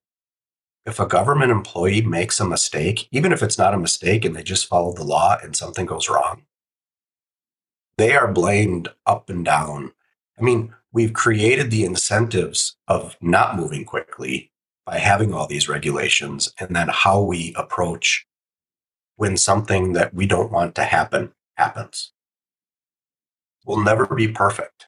If 0.86 1.00
a 1.00 1.06
government 1.06 1.52
employee 1.52 2.02
makes 2.02 2.40
a 2.40 2.46
mistake, 2.46 3.08
even 3.12 3.32
if 3.32 3.44
it's 3.44 3.58
not 3.58 3.74
a 3.74 3.80
mistake 3.80 4.26
and 4.26 4.36
they 4.36 4.44
just 4.44 4.66
follow 4.66 4.94
the 4.94 5.04
law 5.04 5.38
and 5.42 5.56
something 5.56 5.86
goes 5.86 6.10
wrong, 6.10 6.44
they 7.98 8.14
are 8.14 8.32
blamed 8.32 8.90
up 9.06 9.30
and 9.30 9.46
down. 9.46 9.92
I 10.40 10.42
mean, 10.42 10.74
we've 10.92 11.14
created 11.14 11.70
the 11.70 11.86
incentives 11.86 12.78
of 12.88 13.16
not 13.22 13.56
moving 13.56 13.86
quickly 13.86 14.52
by 14.86 14.98
having 14.98 15.34
all 15.34 15.46
these 15.46 15.70
regulations 15.70 16.52
and 16.60 16.76
then 16.76 16.90
how 16.92 17.22
we 17.22 17.54
approach 17.56 18.26
when 19.18 19.38
something 19.38 19.94
that 19.94 20.16
we 20.16 20.26
don't 20.26 20.52
want 20.52 20.74
to 20.76 20.84
happen 20.84 21.32
happens. 21.56 22.12
We'll 23.66 23.84
never 23.84 24.08
be 24.08 24.28
perfect. 24.28 24.88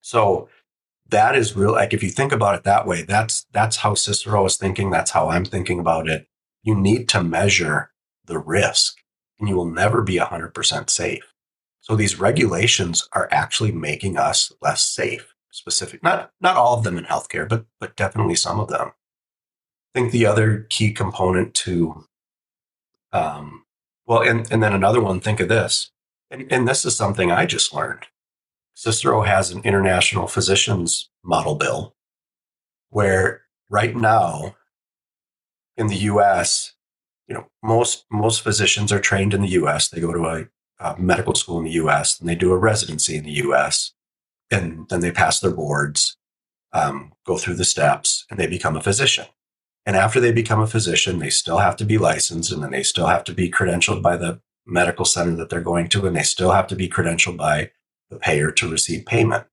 So 0.00 0.48
that 1.12 1.36
is 1.36 1.54
real 1.56 1.72
like 1.72 1.92
if 1.94 2.02
you 2.02 2.10
think 2.10 2.32
about 2.32 2.56
it 2.56 2.64
that 2.64 2.86
way 2.86 3.02
that's 3.02 3.46
that's 3.52 3.76
how 3.76 3.94
cicero 3.94 4.44
is 4.46 4.56
thinking 4.56 4.90
that's 4.90 5.12
how 5.12 5.28
i'm 5.28 5.44
thinking 5.44 5.78
about 5.78 6.08
it. 6.08 6.26
You 6.64 6.74
need 6.74 7.08
to 7.10 7.22
measure 7.22 7.92
the 8.26 8.38
risk 8.38 8.98
and 9.38 9.48
you 9.48 9.56
will 9.56 9.66
never 9.66 10.02
be 10.02 10.16
100% 10.18 10.90
safe. 10.90 11.34
So 11.80 11.96
these 11.96 12.20
regulations 12.20 13.08
are 13.12 13.28
actually 13.32 13.72
making 13.72 14.16
us 14.16 14.52
less 14.62 14.84
safe 14.84 15.34
specific 15.52 16.02
not 16.02 16.32
not 16.40 16.56
all 16.56 16.78
of 16.78 16.84
them 16.84 16.98
in 16.98 17.04
healthcare 17.04 17.48
but 17.48 17.66
but 17.78 17.96
definitely 17.96 18.36
some 18.36 18.58
of 18.58 18.68
them. 18.68 18.88
I 19.94 20.00
think 20.00 20.12
the 20.12 20.26
other 20.26 20.66
key 20.70 20.92
component 20.92 21.54
to 21.66 22.06
um 23.12 23.64
well 24.06 24.22
and 24.22 24.50
and 24.50 24.62
then 24.62 24.72
another 24.72 25.02
one 25.02 25.20
think 25.20 25.40
of 25.40 25.48
this 25.48 25.90
and, 26.30 26.50
and 26.50 26.66
this 26.66 26.86
is 26.86 26.96
something 26.96 27.30
i 27.30 27.44
just 27.44 27.74
learned 27.74 28.06
Cicero 28.82 29.22
has 29.22 29.52
an 29.52 29.62
international 29.62 30.26
physicians 30.26 31.08
model 31.22 31.54
bill 31.54 31.94
where 32.90 33.42
right 33.70 33.94
now 33.94 34.56
in 35.76 35.86
the 35.86 35.98
US, 36.10 36.72
you 37.28 37.34
know, 37.36 37.46
most 37.62 38.06
most 38.10 38.40
physicians 38.40 38.90
are 38.90 38.98
trained 38.98 39.34
in 39.34 39.40
the 39.40 39.50
U.S. 39.60 39.88
They 39.88 40.00
go 40.00 40.12
to 40.12 40.26
a, 40.26 40.48
a 40.80 41.00
medical 41.00 41.36
school 41.36 41.58
in 41.58 41.64
the 41.64 41.78
U.S. 41.82 42.18
and 42.18 42.28
they 42.28 42.34
do 42.34 42.50
a 42.50 42.58
residency 42.58 43.16
in 43.16 43.22
the 43.22 43.38
U.S. 43.46 43.92
and 44.50 44.88
then 44.88 44.98
they 44.98 45.12
pass 45.12 45.38
their 45.38 45.52
boards, 45.52 46.16
um, 46.72 47.12
go 47.24 47.38
through 47.38 47.54
the 47.54 47.64
steps, 47.64 48.26
and 48.30 48.36
they 48.40 48.48
become 48.48 48.74
a 48.74 48.82
physician. 48.82 49.26
And 49.86 49.94
after 49.94 50.18
they 50.18 50.32
become 50.32 50.60
a 50.60 50.66
physician, 50.66 51.20
they 51.20 51.30
still 51.30 51.58
have 51.58 51.76
to 51.76 51.84
be 51.84 51.98
licensed 51.98 52.50
and 52.50 52.64
then 52.64 52.72
they 52.72 52.82
still 52.82 53.06
have 53.06 53.22
to 53.24 53.32
be 53.32 53.48
credentialed 53.48 54.02
by 54.02 54.16
the 54.16 54.40
medical 54.66 55.04
center 55.04 55.36
that 55.36 55.50
they're 55.50 55.60
going 55.60 55.88
to, 55.90 56.04
and 56.04 56.16
they 56.16 56.24
still 56.24 56.50
have 56.50 56.66
to 56.66 56.74
be 56.74 56.88
credentialed 56.88 57.36
by 57.36 57.70
the 58.12 58.18
payer 58.18 58.50
to 58.52 58.70
receive 58.70 59.06
payment. 59.06 59.44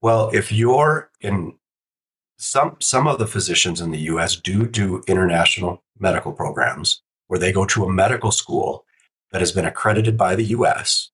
Well, 0.00 0.30
if 0.32 0.50
you're 0.50 1.10
in 1.20 1.54
some, 2.38 2.76
some 2.80 3.06
of 3.06 3.18
the 3.18 3.26
physicians 3.26 3.80
in 3.80 3.90
the 3.90 4.00
US 4.12 4.36
do 4.36 4.66
do 4.66 5.02
international 5.06 5.82
medical 5.98 6.32
programs 6.32 7.02
where 7.28 7.38
they 7.38 7.52
go 7.52 7.64
to 7.66 7.84
a 7.84 7.92
medical 7.92 8.30
school 8.30 8.84
that 9.32 9.40
has 9.40 9.52
been 9.52 9.64
accredited 9.64 10.16
by 10.16 10.34
the 10.34 10.44
US. 10.44 11.10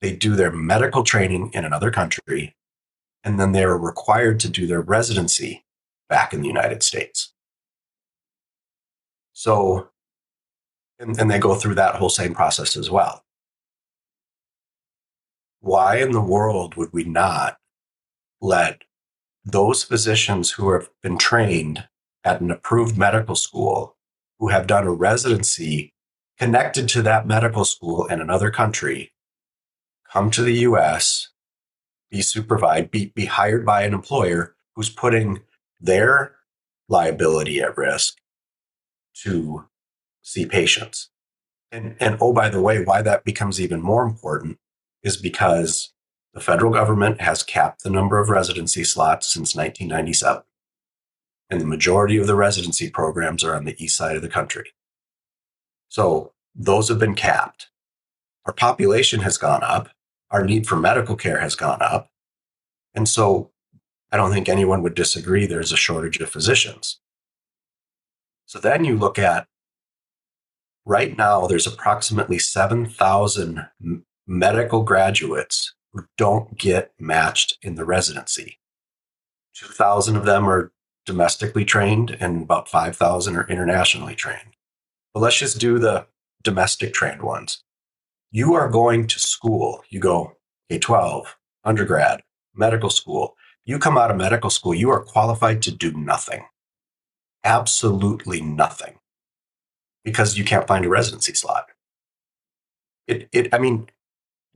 They 0.00 0.14
do 0.14 0.36
their 0.36 0.52
medical 0.52 1.02
training 1.02 1.50
in 1.54 1.64
another 1.64 1.90
country, 1.90 2.54
and 3.24 3.40
then 3.40 3.52
they're 3.52 3.76
required 3.76 4.40
to 4.40 4.48
do 4.48 4.66
their 4.66 4.80
residency 4.80 5.64
back 6.08 6.32
in 6.32 6.40
the 6.40 6.48
United 6.48 6.82
States. 6.82 7.32
So, 9.32 9.88
and, 10.98 11.18
and 11.18 11.30
they 11.30 11.38
go 11.38 11.54
through 11.54 11.74
that 11.76 11.96
whole 11.96 12.08
same 12.08 12.34
process 12.34 12.76
as 12.76 12.90
well. 12.90 13.25
Why 15.66 15.96
in 15.96 16.12
the 16.12 16.20
world 16.20 16.76
would 16.76 16.92
we 16.92 17.02
not 17.02 17.56
let 18.40 18.82
those 19.44 19.82
physicians 19.82 20.52
who 20.52 20.70
have 20.70 20.90
been 21.02 21.18
trained 21.18 21.88
at 22.22 22.40
an 22.40 22.52
approved 22.52 22.96
medical 22.96 23.34
school, 23.34 23.96
who 24.38 24.50
have 24.50 24.68
done 24.68 24.86
a 24.86 24.92
residency 24.92 25.92
connected 26.38 26.88
to 26.90 27.02
that 27.02 27.26
medical 27.26 27.64
school 27.64 28.06
in 28.06 28.20
another 28.20 28.48
country, 28.48 29.12
come 30.08 30.30
to 30.30 30.42
the 30.42 30.58
US, 30.58 31.30
be 32.12 32.22
supervised, 32.22 32.92
be, 32.92 33.06
be 33.06 33.24
hired 33.24 33.66
by 33.66 33.82
an 33.82 33.92
employer 33.92 34.54
who's 34.76 34.88
putting 34.88 35.40
their 35.80 36.36
liability 36.88 37.60
at 37.60 37.76
risk 37.76 38.18
to 39.24 39.64
see 40.22 40.46
patients. 40.46 41.10
And, 41.72 41.96
and 41.98 42.18
oh, 42.20 42.32
by 42.32 42.50
the 42.50 42.62
way, 42.62 42.84
why 42.84 43.02
that 43.02 43.24
becomes 43.24 43.60
even 43.60 43.82
more 43.82 44.04
important 44.04 44.58
is 45.06 45.16
because 45.16 45.92
the 46.34 46.40
federal 46.40 46.72
government 46.72 47.20
has 47.20 47.44
capped 47.44 47.84
the 47.84 47.90
number 47.90 48.18
of 48.18 48.28
residency 48.28 48.82
slots 48.82 49.32
since 49.32 49.54
1997. 49.54 50.42
And 51.48 51.60
the 51.60 51.64
majority 51.64 52.16
of 52.16 52.26
the 52.26 52.34
residency 52.34 52.90
programs 52.90 53.44
are 53.44 53.54
on 53.54 53.64
the 53.64 53.80
east 53.82 53.96
side 53.96 54.16
of 54.16 54.22
the 54.22 54.28
country. 54.28 54.72
So 55.88 56.32
those 56.56 56.88
have 56.88 56.98
been 56.98 57.14
capped. 57.14 57.68
Our 58.46 58.52
population 58.52 59.20
has 59.20 59.38
gone 59.38 59.62
up. 59.62 59.90
Our 60.32 60.44
need 60.44 60.66
for 60.66 60.74
medical 60.74 61.14
care 61.14 61.38
has 61.38 61.54
gone 61.54 61.80
up. 61.80 62.10
And 62.92 63.08
so 63.08 63.52
I 64.10 64.16
don't 64.16 64.32
think 64.32 64.48
anyone 64.48 64.82
would 64.82 64.96
disagree 64.96 65.46
there's 65.46 65.72
a 65.72 65.76
shortage 65.76 66.18
of 66.18 66.30
physicians. 66.30 66.98
So 68.46 68.58
then 68.58 68.84
you 68.84 68.96
look 68.98 69.20
at 69.20 69.46
right 70.84 71.16
now, 71.16 71.46
there's 71.46 71.66
approximately 71.66 72.40
7,000 72.40 73.68
medical 74.26 74.82
graduates 74.82 75.74
who 75.92 76.04
don't 76.18 76.58
get 76.58 76.92
matched 76.98 77.58
in 77.62 77.76
the 77.76 77.84
residency. 77.84 78.58
2,000 79.54 80.16
of 80.16 80.24
them 80.24 80.48
are 80.48 80.72
domestically 81.06 81.64
trained 81.64 82.16
and 82.20 82.42
about 82.42 82.68
5,000 82.68 83.36
are 83.36 83.48
internationally 83.48 84.14
trained. 84.14 84.56
But 85.14 85.20
let's 85.20 85.38
just 85.38 85.58
do 85.58 85.78
the 85.78 86.06
domestic 86.42 86.92
trained 86.92 87.22
ones. 87.22 87.62
You 88.30 88.54
are 88.54 88.68
going 88.68 89.06
to 89.06 89.18
school, 89.18 89.82
you 89.88 90.00
go 90.00 90.36
K 90.68 90.78
12, 90.78 91.36
undergrad, 91.64 92.22
medical 92.54 92.90
school. 92.90 93.36
You 93.64 93.78
come 93.78 93.96
out 93.96 94.10
of 94.10 94.16
medical 94.16 94.50
school, 94.50 94.74
you 94.74 94.90
are 94.90 95.02
qualified 95.02 95.62
to 95.62 95.72
do 95.72 95.92
nothing. 95.92 96.44
Absolutely 97.44 98.40
nothing. 98.40 98.98
Because 100.04 100.36
you 100.36 100.44
can't 100.44 100.66
find 100.66 100.84
a 100.84 100.88
residency 100.88 101.34
slot. 101.34 101.66
It, 103.06 103.28
it, 103.32 103.54
I 103.54 103.58
mean, 103.58 103.88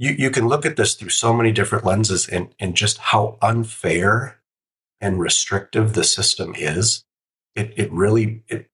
you, 0.01 0.13
you 0.19 0.31
can 0.31 0.49
look 0.49 0.65
at 0.65 0.77
this 0.77 0.95
through 0.95 1.11
so 1.11 1.35
many 1.35 1.53
different 1.53 1.85
lenses 1.85 2.27
and, 2.27 2.55
and 2.59 2.75
just 2.75 2.97
how 2.97 3.37
unfair 3.43 4.41
and 4.99 5.21
restrictive 5.21 5.93
the 5.93 6.05
system 6.05 6.55
is. 6.57 7.05
It, 7.55 7.75
it 7.77 7.93
really, 7.93 8.43
it, 8.49 8.71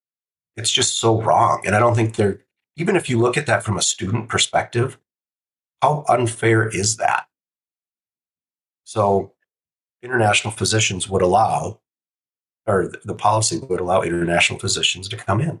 it's 0.55 0.71
just 0.71 0.97
so 0.97 1.21
wrong. 1.21 1.63
And 1.65 1.75
I 1.75 1.79
don't 1.79 1.95
think 1.95 2.15
they're, 2.15 2.39
even 2.77 2.95
if 2.95 3.09
you 3.09 3.19
look 3.19 3.35
at 3.35 3.45
that 3.45 3.61
from 3.61 3.75
a 3.75 3.81
student 3.81 4.29
perspective, 4.29 4.97
how 5.81 6.05
unfair 6.07 6.69
is 6.69 6.95
that? 6.95 7.27
So 8.85 9.33
international 10.01 10.53
physicians 10.53 11.09
would 11.09 11.21
allow, 11.21 11.81
or 12.65 12.89
the 13.03 13.15
policy 13.15 13.59
would 13.59 13.81
allow 13.81 14.01
international 14.01 14.59
physicians 14.59 15.09
to 15.09 15.17
come 15.17 15.41
in. 15.41 15.59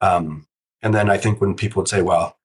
Um, 0.00 0.46
and 0.80 0.94
then 0.94 1.10
I 1.10 1.18
think 1.18 1.40
when 1.40 1.56
people 1.56 1.80
would 1.80 1.88
say, 1.88 2.02
well, 2.02 2.36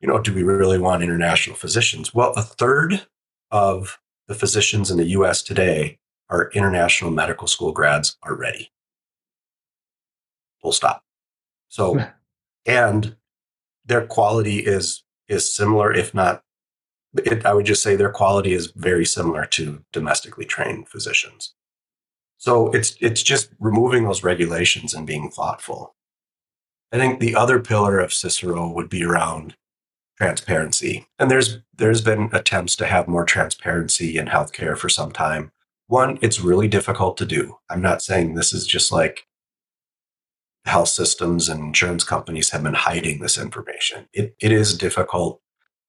you 0.00 0.08
know, 0.08 0.18
do 0.18 0.32
we 0.32 0.42
really 0.42 0.78
want 0.78 1.02
international 1.02 1.56
physicians? 1.56 2.14
Well, 2.14 2.32
a 2.36 2.42
third 2.42 3.06
of 3.50 3.98
the 4.26 4.34
physicians 4.34 4.90
in 4.90 4.98
the 4.98 5.06
US 5.06 5.42
today 5.42 5.98
are 6.30 6.50
international 6.54 7.10
medical 7.10 7.46
school 7.46 7.72
grads 7.72 8.16
already. 8.24 8.70
Full 10.62 10.72
stop. 10.72 11.02
So, 11.68 11.94
hmm. 11.94 12.04
and 12.66 13.16
their 13.84 14.06
quality 14.06 14.58
is 14.58 15.04
is 15.28 15.54
similar, 15.54 15.92
if 15.92 16.14
not, 16.14 16.42
it, 17.16 17.44
I 17.44 17.52
would 17.52 17.66
just 17.66 17.82
say 17.82 17.96
their 17.96 18.10
quality 18.10 18.52
is 18.52 18.72
very 18.74 19.04
similar 19.04 19.44
to 19.46 19.84
domestically 19.92 20.44
trained 20.44 20.88
physicians. 20.88 21.54
So 22.36 22.70
it's 22.70 22.96
it's 23.00 23.22
just 23.22 23.50
removing 23.58 24.04
those 24.04 24.22
regulations 24.22 24.94
and 24.94 25.06
being 25.06 25.30
thoughtful. 25.30 25.94
I 26.92 26.96
think 26.96 27.20
the 27.20 27.34
other 27.34 27.60
pillar 27.60 27.98
of 27.98 28.14
Cicero 28.14 28.68
would 28.68 28.88
be 28.88 29.04
around 29.04 29.56
transparency. 30.18 31.06
And 31.18 31.30
there's 31.30 31.58
there's 31.76 32.00
been 32.00 32.28
attempts 32.32 32.74
to 32.76 32.86
have 32.86 33.08
more 33.08 33.24
transparency 33.24 34.18
in 34.18 34.26
healthcare 34.26 34.76
for 34.76 34.88
some 34.88 35.12
time. 35.12 35.52
One, 35.86 36.18
it's 36.20 36.40
really 36.40 36.68
difficult 36.68 37.16
to 37.18 37.26
do. 37.26 37.58
I'm 37.70 37.80
not 37.80 38.02
saying 38.02 38.34
this 38.34 38.52
is 38.52 38.66
just 38.66 38.92
like 38.92 39.26
health 40.66 40.88
systems 40.88 41.48
and 41.48 41.60
insurance 41.60 42.04
companies 42.04 42.50
have 42.50 42.62
been 42.62 42.74
hiding 42.74 43.20
this 43.20 43.38
information. 43.38 44.08
It, 44.12 44.34
it 44.40 44.52
is 44.52 44.76
difficult 44.76 45.40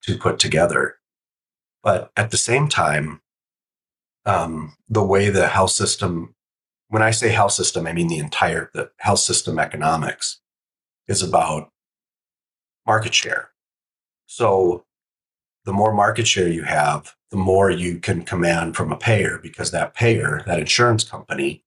to 0.03 0.17
put 0.17 0.39
together. 0.39 0.95
But 1.83 2.11
at 2.15 2.31
the 2.31 2.37
same 2.37 2.69
time, 2.69 3.21
um, 4.25 4.75
the 4.87 5.03
way 5.03 5.29
the 5.29 5.47
health 5.47 5.71
system, 5.71 6.35
when 6.87 7.01
I 7.01 7.11
say 7.11 7.29
health 7.29 7.53
system, 7.53 7.87
I 7.87 7.93
mean 7.93 8.07
the 8.07 8.19
entire 8.19 8.69
the 8.73 8.91
health 8.99 9.19
system 9.19 9.59
economics 9.59 10.39
is 11.07 11.21
about 11.21 11.71
market 12.85 13.13
share. 13.13 13.49
So 14.31 14.85
the 15.65 15.73
more 15.73 15.91
market 15.91 16.27
share 16.27 16.47
you 16.47 16.61
have, 16.61 17.15
the 17.31 17.37
more 17.37 17.71
you 17.71 17.97
can 17.97 18.21
command 18.21 18.75
from 18.75 18.91
a 18.91 18.95
payer 18.95 19.39
because 19.41 19.71
that 19.71 19.95
payer, 19.95 20.43
that 20.45 20.59
insurance 20.59 21.03
company, 21.03 21.63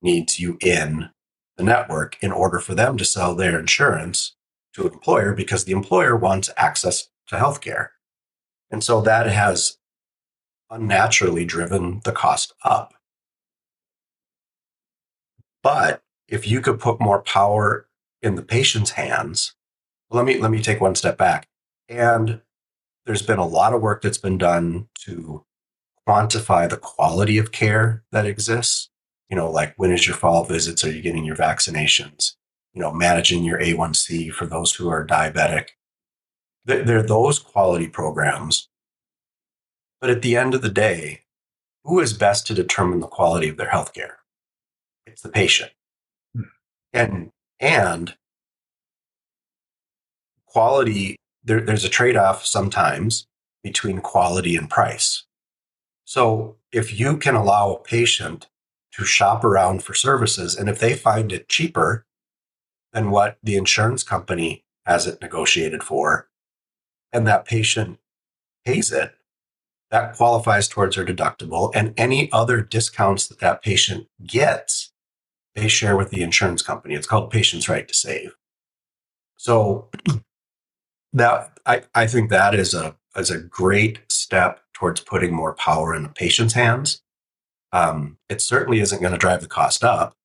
needs 0.00 0.38
you 0.38 0.56
in 0.60 1.10
the 1.56 1.64
network 1.64 2.16
in 2.22 2.30
order 2.30 2.60
for 2.60 2.72
them 2.72 2.96
to 2.98 3.04
sell 3.04 3.34
their 3.34 3.58
insurance 3.58 4.36
to 4.74 4.86
an 4.86 4.92
employer 4.92 5.34
because 5.34 5.64
the 5.64 5.72
employer 5.72 6.16
wants 6.16 6.50
access 6.56 7.08
to 7.26 7.34
healthcare. 7.34 7.88
And 8.70 8.84
so 8.84 9.00
that 9.00 9.26
has 9.26 9.78
unnaturally 10.70 11.44
driven 11.44 12.00
the 12.04 12.12
cost 12.12 12.54
up. 12.64 12.94
But 15.64 16.04
if 16.28 16.46
you 16.46 16.60
could 16.60 16.78
put 16.78 17.00
more 17.00 17.22
power 17.22 17.88
in 18.22 18.36
the 18.36 18.42
patient's 18.42 18.92
hands, 18.92 19.56
let 20.10 20.24
me 20.24 20.38
let 20.38 20.52
me 20.52 20.62
take 20.62 20.80
one 20.80 20.94
step 20.94 21.18
back. 21.18 21.48
And 21.88 22.40
there's 23.06 23.22
been 23.22 23.38
a 23.38 23.46
lot 23.46 23.74
of 23.74 23.82
work 23.82 24.02
that's 24.02 24.18
been 24.18 24.38
done 24.38 24.88
to 25.00 25.44
quantify 26.08 26.68
the 26.68 26.76
quality 26.76 27.38
of 27.38 27.52
care 27.52 28.04
that 28.12 28.26
exists. 28.26 28.90
You 29.28 29.36
know, 29.36 29.50
like 29.50 29.74
when 29.76 29.90
is 29.90 30.06
your 30.06 30.16
fall 30.16 30.44
visits? 30.44 30.84
Are 30.84 30.90
you 30.90 31.02
getting 31.02 31.24
your 31.24 31.36
vaccinations? 31.36 32.34
You 32.72 32.80
know, 32.80 32.92
managing 32.92 33.44
your 33.44 33.58
A1C 33.58 34.32
for 34.32 34.46
those 34.46 34.74
who 34.74 34.88
are 34.88 35.06
diabetic. 35.06 35.68
There 36.64 36.98
are 36.98 37.02
those 37.02 37.38
quality 37.38 37.88
programs. 37.88 38.68
But 40.00 40.10
at 40.10 40.22
the 40.22 40.36
end 40.36 40.54
of 40.54 40.62
the 40.62 40.70
day, 40.70 41.22
who 41.84 42.00
is 42.00 42.12
best 42.12 42.46
to 42.46 42.54
determine 42.54 43.00
the 43.00 43.06
quality 43.06 43.48
of 43.48 43.56
their 43.56 43.68
health 43.68 43.92
care? 43.92 44.18
It's 45.06 45.22
the 45.22 45.28
patient. 45.28 45.72
Hmm. 46.34 46.42
And, 46.92 47.30
and 47.60 48.14
quality 50.46 51.16
there, 51.44 51.60
there's 51.60 51.84
a 51.84 51.90
trade 51.90 52.16
off 52.16 52.44
sometimes 52.46 53.26
between 53.62 54.00
quality 54.00 54.56
and 54.56 54.68
price. 54.68 55.24
So 56.04 56.56
if 56.72 56.98
you 56.98 57.16
can 57.16 57.34
allow 57.34 57.72
a 57.72 57.82
patient 57.82 58.48
to 58.92 59.04
shop 59.04 59.44
around 59.44 59.82
for 59.82 59.94
services, 59.94 60.54
and 60.56 60.68
if 60.68 60.78
they 60.78 60.94
find 60.94 61.32
it 61.32 61.48
cheaper 61.48 62.06
than 62.92 63.10
what 63.10 63.38
the 63.42 63.56
insurance 63.56 64.02
company 64.02 64.64
has 64.86 65.06
it 65.06 65.20
negotiated 65.20 65.82
for, 65.82 66.28
and 67.12 67.26
that 67.26 67.44
patient 67.44 67.98
pays 68.64 68.92
it, 68.92 69.14
that 69.90 70.16
qualifies 70.16 70.68
towards 70.68 70.96
their 70.96 71.04
deductible. 71.04 71.70
And 71.74 71.94
any 71.96 72.30
other 72.32 72.60
discounts 72.60 73.26
that 73.28 73.38
that 73.40 73.62
patient 73.62 74.08
gets, 74.26 74.92
they 75.54 75.68
share 75.68 75.96
with 75.96 76.10
the 76.10 76.22
insurance 76.22 76.62
company. 76.62 76.94
It's 76.94 77.06
called 77.06 77.30
patient's 77.30 77.68
right 77.68 77.86
to 77.86 77.94
save. 77.94 78.34
So 79.36 79.90
that 81.14 81.58
I, 81.64 81.82
I 81.94 82.06
think 82.06 82.28
that 82.30 82.54
is 82.54 82.74
a 82.74 82.96
is 83.16 83.30
a 83.30 83.38
great 83.38 84.00
step 84.08 84.60
towards 84.74 85.00
putting 85.00 85.32
more 85.32 85.54
power 85.54 85.94
in 85.94 86.02
the 86.02 86.08
patient's 86.08 86.54
hands. 86.54 87.00
Um, 87.72 88.18
it 88.28 88.40
certainly 88.40 88.80
isn't 88.80 89.00
going 89.00 89.12
to 89.12 89.18
drive 89.18 89.40
the 89.40 89.48
cost 89.48 89.82
up. 89.84 90.16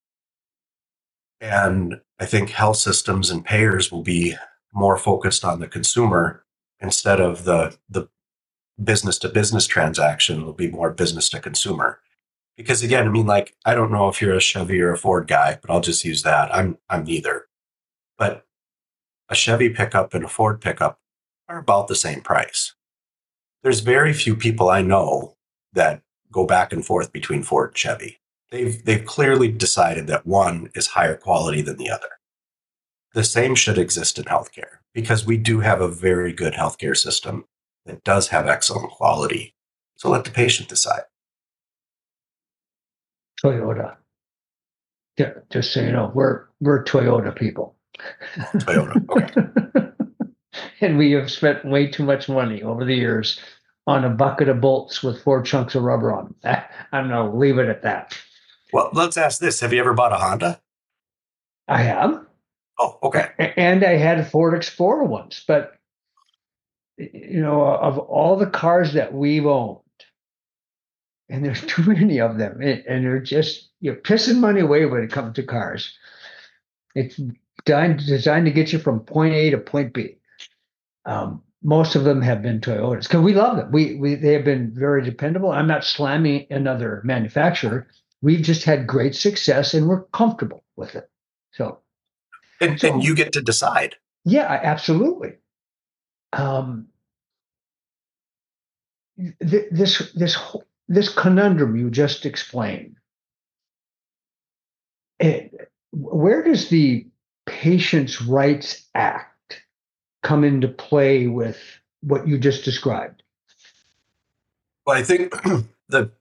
And 1.39 2.01
I 2.19 2.25
think 2.25 2.49
health 2.49 2.77
systems 2.77 3.29
and 3.29 3.45
payers 3.45 3.91
will 3.91 4.01
be 4.01 4.35
more 4.73 4.97
focused 4.97 5.45
on 5.45 5.59
the 5.59 5.67
consumer 5.67 6.43
instead 6.81 7.19
of 7.21 7.45
the 7.45 7.77
the 7.89 8.09
business 8.83 9.17
to 9.19 9.29
business 9.29 9.67
transaction 9.67 10.41
it 10.41 10.45
will 10.45 10.53
be 10.53 10.71
more 10.71 10.89
business 10.89 11.29
to 11.29 11.39
consumer. 11.39 11.99
Because 12.57 12.83
again, 12.83 13.07
I 13.07 13.09
mean, 13.09 13.25
like, 13.25 13.55
I 13.65 13.73
don't 13.73 13.91
know 13.91 14.09
if 14.09 14.21
you're 14.21 14.35
a 14.35 14.41
Chevy 14.41 14.81
or 14.81 14.91
a 14.91 14.97
Ford 14.97 15.27
guy, 15.27 15.59
but 15.61 15.71
I'll 15.71 15.81
just 15.81 16.03
use 16.03 16.23
that. 16.23 16.53
I'm 16.53 16.77
I'm 16.89 17.05
neither. 17.05 17.47
But 18.17 18.45
a 19.29 19.35
Chevy 19.35 19.69
pickup 19.69 20.13
and 20.13 20.25
a 20.25 20.27
Ford 20.27 20.59
pickup 20.59 20.99
are 21.47 21.59
about 21.59 21.87
the 21.87 21.95
same 21.95 22.21
price. 22.21 22.73
There's 23.63 23.81
very 23.81 24.13
few 24.13 24.35
people 24.35 24.69
I 24.69 24.81
know 24.81 25.35
that 25.73 26.01
go 26.31 26.45
back 26.45 26.73
and 26.73 26.85
forth 26.85 27.11
between 27.11 27.43
Ford 27.43 27.69
and 27.69 27.77
Chevy. 27.77 28.19
They've 28.51 28.83
they've 28.83 29.05
clearly 29.05 29.51
decided 29.51 30.07
that 30.07 30.25
one 30.25 30.71
is 30.73 30.87
higher 30.87 31.15
quality 31.15 31.61
than 31.61 31.77
the 31.77 31.89
other. 31.89 32.09
The 33.13 33.23
same 33.23 33.55
should 33.55 33.77
exist 33.77 34.17
in 34.17 34.25
healthcare 34.25 34.79
because 34.93 35.25
we 35.25 35.37
do 35.37 35.59
have 35.59 35.81
a 35.81 35.87
very 35.87 36.33
good 36.33 36.53
healthcare 36.53 36.97
system 36.97 37.45
that 37.85 38.03
does 38.03 38.29
have 38.29 38.47
excellent 38.47 38.91
quality. 38.91 39.55
So 39.95 40.09
let 40.09 40.23
the 40.23 40.31
patient 40.31 40.69
decide. 40.69 41.03
Toyota. 43.43 43.97
Yeah, 45.17 45.33
just 45.51 45.73
so 45.73 45.81
you 45.81 45.91
know, 45.91 46.11
we're 46.13 46.45
we're 46.59 46.83
Toyota 46.83 47.35
people. 47.35 47.75
Toyota. 48.57 49.09
Okay. 49.09 49.89
and 50.81 50.97
we 50.97 51.11
have 51.11 51.31
spent 51.31 51.65
way 51.65 51.87
too 51.87 52.03
much 52.03 52.29
money 52.29 52.63
over 52.63 52.85
the 52.85 52.95
years 52.95 53.39
on 53.87 54.05
a 54.05 54.09
bucket 54.09 54.49
of 54.49 54.61
bolts 54.61 55.01
with 55.01 55.21
four 55.23 55.41
chunks 55.41 55.75
of 55.75 55.83
rubber 55.83 56.13
on 56.13 56.33
them. 56.41 56.63
I'm 56.91 57.09
going 57.09 57.31
to 57.31 57.37
leave 57.37 57.57
it 57.57 57.69
at 57.69 57.83
that. 57.83 58.17
Well, 58.71 58.89
let's 58.93 59.17
ask 59.17 59.39
this: 59.39 59.59
Have 59.61 59.73
you 59.73 59.79
ever 59.79 59.93
bought 59.93 60.13
a 60.13 60.17
Honda? 60.17 60.61
I 61.67 61.81
have. 61.83 62.25
Oh, 62.79 62.97
okay. 63.03 63.29
And 63.57 63.83
I 63.83 63.97
had 63.97 64.19
a 64.19 64.25
Ford 64.25 64.53
Explorer 64.53 65.03
once, 65.03 65.43
but 65.47 65.75
you 66.97 67.41
know, 67.41 67.63
of 67.63 67.97
all 67.97 68.35
the 68.35 68.45
cars 68.45 68.93
that 68.93 69.13
we've 69.13 69.45
owned, 69.45 69.79
and 71.29 71.43
there's 71.43 71.61
too 71.67 71.83
many 71.83 72.19
of 72.19 72.37
them, 72.37 72.61
and 72.61 73.05
they're 73.05 73.19
just 73.19 73.69
you're 73.81 73.95
pissing 73.95 74.39
money 74.39 74.61
away 74.61 74.85
when 74.85 75.03
it 75.03 75.11
comes 75.11 75.35
to 75.35 75.43
cars. 75.43 75.97
It's 76.95 77.19
designed 77.69 77.99
designed 78.05 78.45
to 78.45 78.51
get 78.51 78.73
you 78.73 78.79
from 78.79 79.01
point 79.01 79.33
A 79.33 79.51
to 79.51 79.57
point 79.57 79.93
B. 79.93 80.17
Um, 81.05 81.43
most 81.61 81.95
of 81.95 82.03
them 82.03 82.21
have 82.21 82.41
been 82.41 82.61
Toyotas 82.61 83.03
because 83.03 83.21
we 83.21 83.33
love 83.33 83.57
them. 83.57 83.71
We 83.71 83.95
we 83.95 84.15
they 84.15 84.33
have 84.33 84.45
been 84.45 84.71
very 84.73 85.03
dependable. 85.03 85.51
I'm 85.51 85.67
not 85.67 85.83
slamming 85.83 86.47
another 86.49 87.01
manufacturer. 87.03 87.87
We've 88.21 88.41
just 88.41 88.63
had 88.63 88.87
great 88.87 89.15
success 89.15 89.73
and 89.73 89.87
we're 89.87 90.03
comfortable 90.05 90.63
with 90.75 90.95
it. 90.95 91.09
So, 91.51 91.79
and, 92.59 92.79
so, 92.79 92.93
and 92.93 93.03
you 93.03 93.15
get 93.15 93.33
to 93.33 93.41
decide. 93.41 93.95
Yeah, 94.25 94.59
absolutely. 94.63 95.33
Um, 96.33 96.87
th- 99.17 99.67
this 99.71 100.11
this 100.13 100.37
this 100.87 101.09
conundrum 101.09 101.75
you 101.75 101.89
just 101.89 102.25
explained. 102.25 102.95
It, 105.19 105.69
where 105.91 106.43
does 106.43 106.69
the 106.69 107.07
Patients' 107.45 108.21
Rights 108.21 108.85
Act 108.95 109.61
come 110.23 110.43
into 110.43 110.67
play 110.67 111.27
with 111.27 111.59
what 112.01 112.27
you 112.27 112.37
just 112.37 112.63
described? 112.65 113.23
Well, 114.85 114.97
I 114.97 115.03
think 115.03 115.33
the 115.89 116.11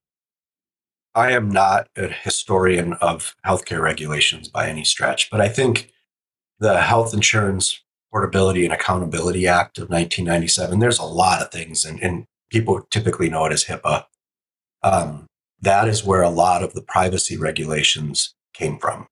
I 1.14 1.32
am 1.32 1.50
not 1.50 1.88
a 1.96 2.08
historian 2.08 2.92
of 2.94 3.34
healthcare 3.44 3.82
regulations 3.82 4.48
by 4.48 4.68
any 4.68 4.84
stretch, 4.84 5.30
but 5.30 5.40
I 5.40 5.48
think 5.48 5.90
the 6.60 6.80
Health 6.80 7.12
Insurance 7.12 7.82
Portability 8.12 8.64
and 8.64 8.72
Accountability 8.72 9.46
Act 9.46 9.78
of 9.78 9.90
1997, 9.90 10.78
there's 10.78 10.98
a 10.98 11.04
lot 11.04 11.42
of 11.42 11.50
things, 11.50 11.84
and, 11.84 12.00
and 12.02 12.26
people 12.50 12.82
typically 12.90 13.28
know 13.28 13.44
it 13.46 13.52
as 13.52 13.64
HIPAA. 13.64 14.04
Um, 14.82 15.26
that 15.60 15.88
is 15.88 16.04
where 16.04 16.22
a 16.22 16.30
lot 16.30 16.62
of 16.62 16.72
the 16.72 16.82
privacy 16.82 17.36
regulations 17.36 18.34
came 18.52 18.78
from. 18.78 19.08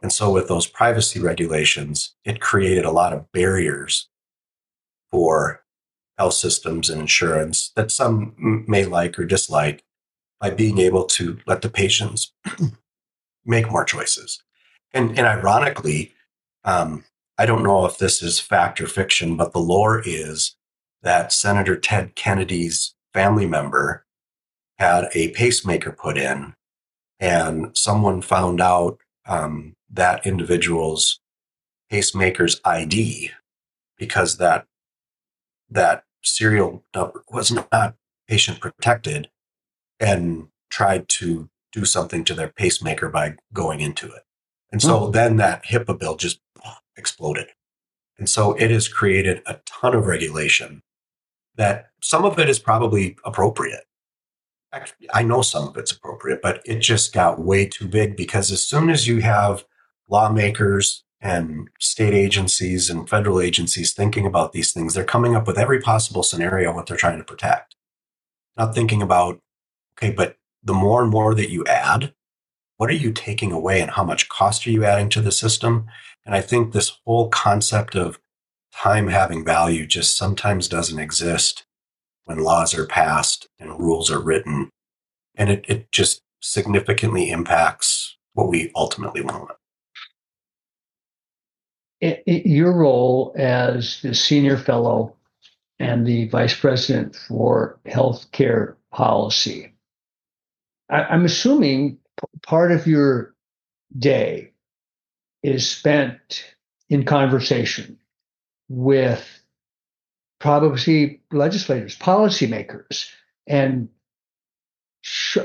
And 0.00 0.12
so, 0.12 0.30
with 0.30 0.48
those 0.48 0.66
privacy 0.66 1.18
regulations, 1.20 2.14
it 2.24 2.40
created 2.40 2.84
a 2.84 2.92
lot 2.92 3.12
of 3.12 3.30
barriers 3.32 4.08
for 5.10 5.64
health 6.16 6.34
systems 6.34 6.90
and 6.90 7.00
insurance 7.00 7.72
that 7.76 7.90
some 7.90 8.64
may 8.68 8.84
like 8.84 9.18
or 9.18 9.24
dislike 9.24 9.84
by 10.40 10.50
being 10.50 10.78
able 10.78 11.04
to 11.04 11.38
let 11.46 11.62
the 11.62 11.68
patients 11.68 12.32
make 13.44 13.70
more 13.70 13.84
choices. 13.84 14.42
And, 14.92 15.10
and 15.18 15.26
ironically, 15.26 16.12
um, 16.64 17.04
I 17.38 17.46
don't 17.46 17.62
know 17.62 17.86
if 17.86 17.98
this 17.98 18.22
is 18.22 18.40
fact 18.40 18.80
or 18.80 18.86
fiction, 18.86 19.36
but 19.36 19.52
the 19.52 19.60
lore 19.60 20.02
is 20.04 20.56
that 21.02 21.32
Senator 21.32 21.76
Ted 21.76 22.14
Kennedy's 22.14 22.94
family 23.14 23.46
member 23.46 24.04
had 24.78 25.08
a 25.14 25.30
pacemaker 25.30 25.92
put 25.92 26.18
in, 26.18 26.54
and 27.20 27.76
someone 27.76 28.22
found 28.22 28.60
out 28.60 28.98
um, 29.26 29.74
that 29.90 30.26
individual's 30.26 31.20
pacemaker's 31.90 32.60
ID 32.64 33.30
because 33.96 34.38
that 34.38 34.66
that 35.70 36.04
serial 36.22 36.84
number 36.94 37.24
was 37.30 37.50
not 37.52 37.94
patient 38.26 38.60
protected 38.60 39.28
and 40.00 40.48
tried 40.70 41.08
to 41.08 41.48
do 41.72 41.84
something 41.84 42.24
to 42.24 42.34
their 42.34 42.48
pacemaker 42.48 43.08
by 43.08 43.36
going 43.52 43.80
into 43.80 44.06
it. 44.06 44.22
And 44.70 44.82
so 44.82 45.00
mm-hmm. 45.00 45.12
then 45.12 45.36
that 45.36 45.64
HIPAA 45.64 45.98
bill 45.98 46.16
just 46.16 46.40
exploded. 46.96 47.48
And 48.18 48.28
so 48.28 48.54
it 48.54 48.70
has 48.70 48.88
created 48.88 49.42
a 49.46 49.60
ton 49.64 49.94
of 49.94 50.06
regulation 50.06 50.82
that 51.56 51.90
some 52.02 52.24
of 52.24 52.38
it 52.38 52.48
is 52.48 52.58
probably 52.58 53.16
appropriate. 53.24 53.84
Actually, 54.72 55.08
I 55.14 55.22
know 55.22 55.40
some 55.40 55.68
of 55.68 55.76
it's 55.76 55.92
appropriate, 55.92 56.42
but 56.42 56.60
it 56.64 56.80
just 56.80 57.14
got 57.14 57.40
way 57.40 57.66
too 57.66 57.88
big 57.88 58.16
because 58.16 58.50
as 58.50 58.64
soon 58.64 58.90
as 58.90 59.06
you 59.06 59.20
have 59.22 59.64
lawmakers 60.08 61.04
and 61.20 61.68
state 61.78 62.14
agencies 62.14 62.88
and 62.88 63.08
federal 63.08 63.40
agencies 63.40 63.92
thinking 63.92 64.26
about 64.26 64.52
these 64.52 64.72
things, 64.72 64.94
they're 64.94 65.04
coming 65.04 65.34
up 65.34 65.46
with 65.46 65.58
every 65.58 65.80
possible 65.80 66.22
scenario 66.22 66.72
what 66.72 66.86
they're 66.86 66.96
trying 66.96 67.18
to 67.18 67.24
protect. 67.24 67.74
Not 68.56 68.74
thinking 68.74 69.02
about, 69.02 69.40
okay, 69.96 70.12
but 70.12 70.36
the 70.62 70.74
more 70.74 71.02
and 71.02 71.10
more 71.10 71.34
that 71.34 71.50
you 71.50 71.64
add, 71.66 72.12
what 72.76 72.90
are 72.90 72.94
you 72.94 73.12
taking 73.12 73.52
away 73.52 73.80
and 73.80 73.90
how 73.90 74.04
much 74.04 74.28
cost 74.28 74.66
are 74.66 74.70
you 74.70 74.84
adding 74.84 75.08
to 75.10 75.20
the 75.20 75.32
system? 75.32 75.86
And 76.24 76.34
I 76.34 76.40
think 76.40 76.72
this 76.72 76.98
whole 77.04 77.28
concept 77.28 77.96
of 77.96 78.20
time 78.72 79.08
having 79.08 79.44
value 79.44 79.86
just 79.86 80.16
sometimes 80.16 80.68
doesn't 80.68 80.98
exist 80.98 81.66
when 82.24 82.38
laws 82.38 82.74
are 82.74 82.86
passed 82.86 83.48
and 83.58 83.80
rules 83.80 84.10
are 84.10 84.20
written. 84.20 84.70
And 85.34 85.50
it, 85.50 85.64
it 85.68 85.90
just 85.90 86.22
significantly 86.40 87.30
impacts 87.30 88.16
what 88.34 88.48
we 88.48 88.70
ultimately 88.76 89.22
want 89.22 89.50
it, 92.00 92.22
it, 92.26 92.46
your 92.46 92.72
role 92.72 93.34
as 93.36 94.00
the 94.02 94.14
senior 94.14 94.56
fellow 94.56 95.14
and 95.78 96.06
the 96.06 96.28
vice 96.28 96.58
president 96.58 97.16
for 97.16 97.78
healthcare 97.86 98.74
policy, 98.92 99.72
I, 100.90 101.14
am 101.14 101.24
assuming 101.24 101.98
p- 102.20 102.26
part 102.42 102.72
of 102.72 102.86
your 102.86 103.34
day 103.96 104.52
is 105.42 105.68
spent 105.68 106.54
in 106.88 107.04
conversation 107.04 107.98
with 108.68 109.26
probably 110.38 111.20
legislators, 111.32 111.96
policymakers, 111.96 113.08
and 113.46 113.88
sh- 115.00 115.38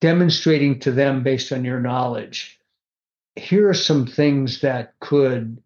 demonstrating 0.00 0.80
to 0.80 0.90
them 0.90 1.22
based 1.22 1.52
on 1.52 1.64
your 1.64 1.80
knowledge 1.80 2.58
here 3.36 3.68
are 3.68 3.74
some 3.74 4.06
things 4.06 4.60
that 4.60 4.94
could 5.00 5.62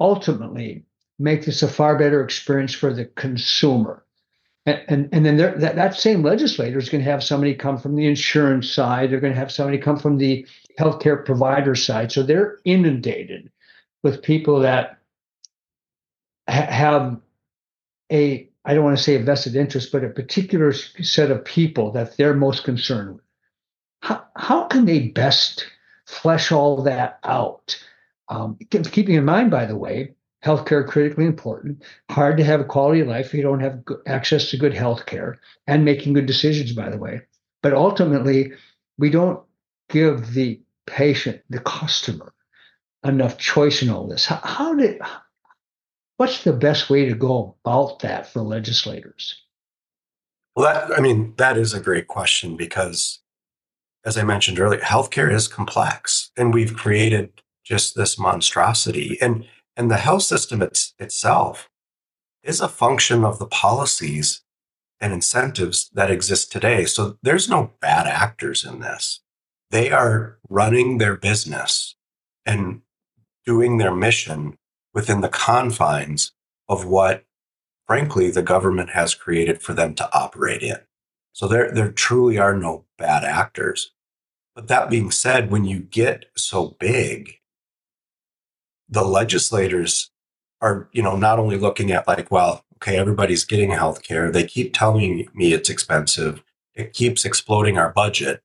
ultimately 0.00 0.84
make 1.18 1.44
this 1.44 1.62
a 1.62 1.68
far 1.68 1.98
better 1.98 2.22
experience 2.22 2.74
for 2.74 2.92
the 2.92 3.04
consumer. 3.04 4.04
And, 4.66 4.84
and, 4.88 5.08
and 5.12 5.26
then 5.26 5.36
that, 5.36 5.76
that 5.76 5.94
same 5.94 6.22
legislator 6.22 6.78
is 6.78 6.88
going 6.88 7.02
to 7.02 7.10
have 7.10 7.24
somebody 7.24 7.54
come 7.54 7.78
from 7.78 7.96
the 7.96 8.06
insurance 8.06 8.70
side. 8.70 9.10
They're 9.10 9.20
going 9.20 9.32
to 9.32 9.38
have 9.38 9.52
somebody 9.52 9.78
come 9.78 9.98
from 9.98 10.18
the 10.18 10.46
healthcare 10.78 11.24
provider 11.24 11.74
side. 11.74 12.12
So 12.12 12.22
they're 12.22 12.58
inundated 12.64 13.50
with 14.02 14.22
people 14.22 14.60
that 14.60 14.98
ha- 16.48 16.66
have 16.70 17.20
a 18.12 18.48
I 18.64 18.74
don't 18.74 18.84
want 18.84 18.98
to 18.98 19.02
say 19.02 19.14
a 19.14 19.22
vested 19.22 19.56
interest, 19.56 19.90
but 19.92 20.04
a 20.04 20.10
particular 20.10 20.74
set 20.74 21.30
of 21.30 21.42
people 21.42 21.90
that 21.92 22.18
they're 22.18 22.34
most 22.34 22.64
concerned 22.64 23.14
with. 23.14 23.24
How, 24.02 24.24
how 24.36 24.64
can 24.64 24.84
they 24.84 25.08
best 25.08 25.66
flesh 26.04 26.52
all 26.52 26.82
that 26.82 27.18
out? 27.24 27.82
Um, 28.30 28.58
keeping 28.70 29.14
in 29.14 29.24
mind, 29.24 29.50
by 29.50 29.66
the 29.66 29.76
way, 29.76 30.14
healthcare 30.44 30.86
critically 30.86 31.24
important. 31.24 31.82
Hard 32.10 32.36
to 32.36 32.44
have 32.44 32.60
a 32.60 32.64
quality 32.64 33.00
of 33.00 33.08
life 33.08 33.26
if 33.26 33.34
you 33.34 33.42
don't 33.42 33.60
have 33.60 33.82
access 34.06 34.50
to 34.50 34.56
good 34.56 34.72
healthcare 34.72 35.36
and 35.66 35.84
making 35.84 36.12
good 36.12 36.26
decisions. 36.26 36.72
By 36.72 36.90
the 36.90 36.98
way, 36.98 37.22
but 37.62 37.72
ultimately, 37.72 38.52
we 38.98 39.10
don't 39.10 39.42
give 39.88 40.34
the 40.34 40.60
patient, 40.86 41.42
the 41.50 41.60
customer, 41.60 42.32
enough 43.04 43.38
choice 43.38 43.82
in 43.82 43.90
all 43.90 44.06
this. 44.06 44.26
How, 44.26 44.40
how 44.42 44.74
did? 44.74 45.00
What's 46.18 46.44
the 46.44 46.52
best 46.52 46.90
way 46.90 47.06
to 47.06 47.14
go 47.14 47.56
about 47.64 48.00
that 48.00 48.26
for 48.26 48.42
legislators? 48.42 49.40
Well, 50.56 50.72
that, 50.72 50.98
I 50.98 51.00
mean, 51.00 51.34
that 51.36 51.56
is 51.56 51.72
a 51.72 51.80
great 51.80 52.08
question 52.08 52.56
because, 52.56 53.20
as 54.04 54.18
I 54.18 54.24
mentioned 54.24 54.58
earlier, 54.58 54.80
healthcare 54.80 55.32
is 55.32 55.46
complex, 55.46 56.32
and 56.36 56.52
we've 56.52 56.74
created 56.74 57.40
just 57.68 57.94
this 57.94 58.18
monstrosity. 58.18 59.18
And 59.20 59.44
and 59.76 59.90
the 59.90 59.98
health 59.98 60.22
system 60.22 60.62
it's, 60.62 60.94
itself 60.98 61.68
is 62.42 62.60
a 62.60 62.68
function 62.68 63.24
of 63.24 63.38
the 63.38 63.46
policies 63.46 64.42
and 65.00 65.12
incentives 65.12 65.88
that 65.94 66.10
exist 66.10 66.50
today. 66.50 66.84
So 66.86 67.18
there's 67.22 67.48
no 67.48 67.72
bad 67.80 68.06
actors 68.06 68.64
in 68.64 68.80
this. 68.80 69.20
They 69.70 69.92
are 69.92 70.38
running 70.48 70.98
their 70.98 71.14
business 71.14 71.94
and 72.44 72.80
doing 73.46 73.76
their 73.76 73.94
mission 73.94 74.56
within 74.92 75.20
the 75.20 75.28
confines 75.28 76.32
of 76.68 76.84
what, 76.84 77.24
frankly, 77.86 78.30
the 78.30 78.42
government 78.42 78.90
has 78.90 79.14
created 79.14 79.62
for 79.62 79.74
them 79.74 79.94
to 79.94 80.08
operate 80.12 80.62
in. 80.62 80.78
So 81.32 81.46
there, 81.46 81.70
there 81.70 81.92
truly 81.92 82.38
are 82.38 82.56
no 82.56 82.86
bad 82.96 83.22
actors. 83.22 83.92
But 84.56 84.66
that 84.66 84.90
being 84.90 85.12
said, 85.12 85.52
when 85.52 85.64
you 85.64 85.78
get 85.78 86.24
so 86.36 86.76
big, 86.80 87.38
the 88.88 89.04
legislators 89.04 90.10
are, 90.60 90.88
you 90.92 91.02
know, 91.02 91.16
not 91.16 91.38
only 91.38 91.56
looking 91.56 91.92
at 91.92 92.06
like, 92.08 92.30
well, 92.30 92.64
okay, 92.76 92.96
everybody's 92.96 93.44
getting 93.44 93.70
health 93.70 94.02
care. 94.02 94.30
They 94.30 94.44
keep 94.44 94.74
telling 94.74 95.28
me 95.34 95.52
it's 95.52 95.70
expensive. 95.70 96.42
It 96.74 96.92
keeps 96.92 97.24
exploding 97.24 97.78
our 97.78 97.92
budget 97.92 98.42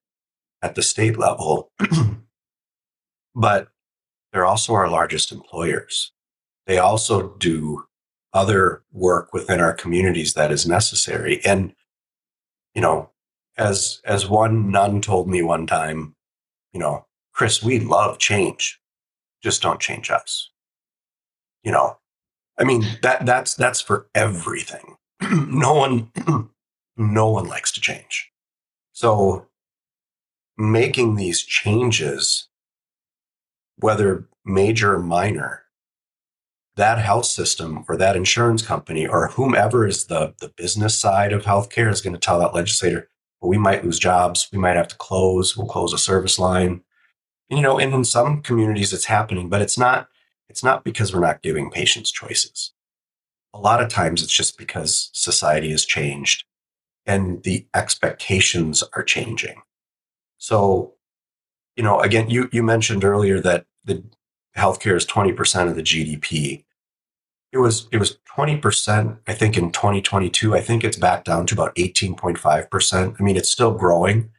at 0.62 0.76
the 0.76 0.82
state 0.82 1.18
level. 1.18 1.72
but 3.36 3.70
they're 4.32 4.46
also 4.46 4.74
our 4.74 4.90
largest 4.90 5.32
employers. 5.32 6.12
They 6.66 6.78
also 6.78 7.36
do 7.38 7.86
other 8.34 8.84
work 8.92 9.34
within 9.34 9.60
our 9.60 9.74
communities 9.74 10.34
that 10.34 10.52
is 10.52 10.68
necessary. 10.68 11.40
And, 11.46 11.74
you 12.74 12.82
know, 12.82 13.12
as, 13.58 14.02
as 14.06 14.28
one 14.28 14.72
nun 14.72 15.02
told 15.02 15.30
me 15.30 15.44
one 15.44 15.68
time, 15.68 16.16
you 16.72 16.80
know, 16.80 17.06
Chris, 17.34 17.62
we 17.62 17.80
love 17.80 18.18
change 18.18 18.80
just 19.44 19.62
don't 19.62 19.80
change 19.80 20.10
us. 20.10 20.50
You 21.64 21.72
know, 21.72 21.98
I 22.58 22.64
mean 22.64 22.86
that 23.02 23.26
that's 23.26 23.56
that's 23.56 23.82
for 23.82 24.08
everything. 24.16 24.96
no 25.22 25.74
one 25.74 26.12
no 26.98 27.30
one 27.30 27.48
likes 27.48 27.72
to 27.74 27.82
change. 27.82 28.32
So 28.94 29.48
making 30.58 31.16
these 31.16 31.42
changes, 31.42 32.48
whether 33.78 34.28
major 34.46 34.96
or 34.96 35.00
minor, 35.00 35.64
that 36.76 37.00
health 37.00 37.26
system 37.26 37.86
or 37.88 37.98
that 37.98 38.16
insurance 38.16 38.62
company 38.62 39.08
or 39.08 39.30
whomever 39.30 39.88
is 39.88 40.06
the, 40.06 40.34
the 40.40 40.50
business 40.50 41.00
side 41.00 41.34
of 41.34 41.44
healthcare 41.44 41.92
is 41.92 42.02
going 42.02 42.14
to 42.14 42.20
tell 42.20 42.40
that 42.40 42.54
legislator, 42.54 43.10
well, 43.42 43.50
we 43.50 43.58
might 43.58 43.84
lose 43.84 44.00
jobs, 44.00 44.48
we 44.52 44.58
might 44.58 44.76
have 44.76 44.88
to 44.88 44.98
close, 44.98 45.56
we'll 45.56 45.68
close 45.68 45.94
a 45.94 45.98
service 45.98 46.40
line 46.40 46.82
you 47.58 47.64
know, 47.64 47.80
and 47.80 47.94
in 47.94 48.04
some 48.04 48.42
communities 48.42 48.94
it's 48.94 49.06
happening, 49.06 49.50
but 49.50 49.62
it's 49.62 49.78
not 49.78 50.10
it's 50.50 50.64
not 50.64 50.84
because 50.84 51.14
we're 51.14 51.22
not 51.22 51.42
giving 51.42 51.72
patients 51.72 52.12
choices. 52.12 52.74
A 53.54 53.60
lot 53.60 53.82
of 53.82 53.90
times 53.90 54.22
it's 54.22 54.34
just 54.34 54.58
because 54.58 55.10
society 55.14 55.72
has 55.72 55.86
changed 55.86 56.46
and 57.06 57.44
the 57.44 57.66
expectations 57.74 58.84
are 58.94 59.04
changing. 59.04 59.62
So, 60.38 60.94
you 61.76 61.84
know, 61.84 62.00
again, 62.00 62.30
you 62.30 62.50
you 62.52 62.64
mentioned 62.64 63.04
earlier 63.04 63.40
that 63.42 63.66
the 63.84 64.04
healthcare 64.58 64.96
is 64.96 65.06
20% 65.06 65.70
of 65.70 65.76
the 65.76 65.82
GDP. 65.82 66.66
It 67.52 67.58
was 67.58 67.88
it 67.92 67.98
was 67.98 68.18
20%, 68.36 69.20
I 69.28 69.34
think, 69.34 69.58
in 69.58 69.72
2022. 69.72 70.56
I 70.56 70.62
think 70.62 70.84
it's 70.84 70.98
back 70.98 71.24
down 71.24 71.46
to 71.48 71.54
about 71.54 71.76
18.5%. 71.76 73.16
I 73.20 73.24
mean, 73.24 73.38
it's 73.38 73.52
still 73.52 73.74
growing, 73.74 74.32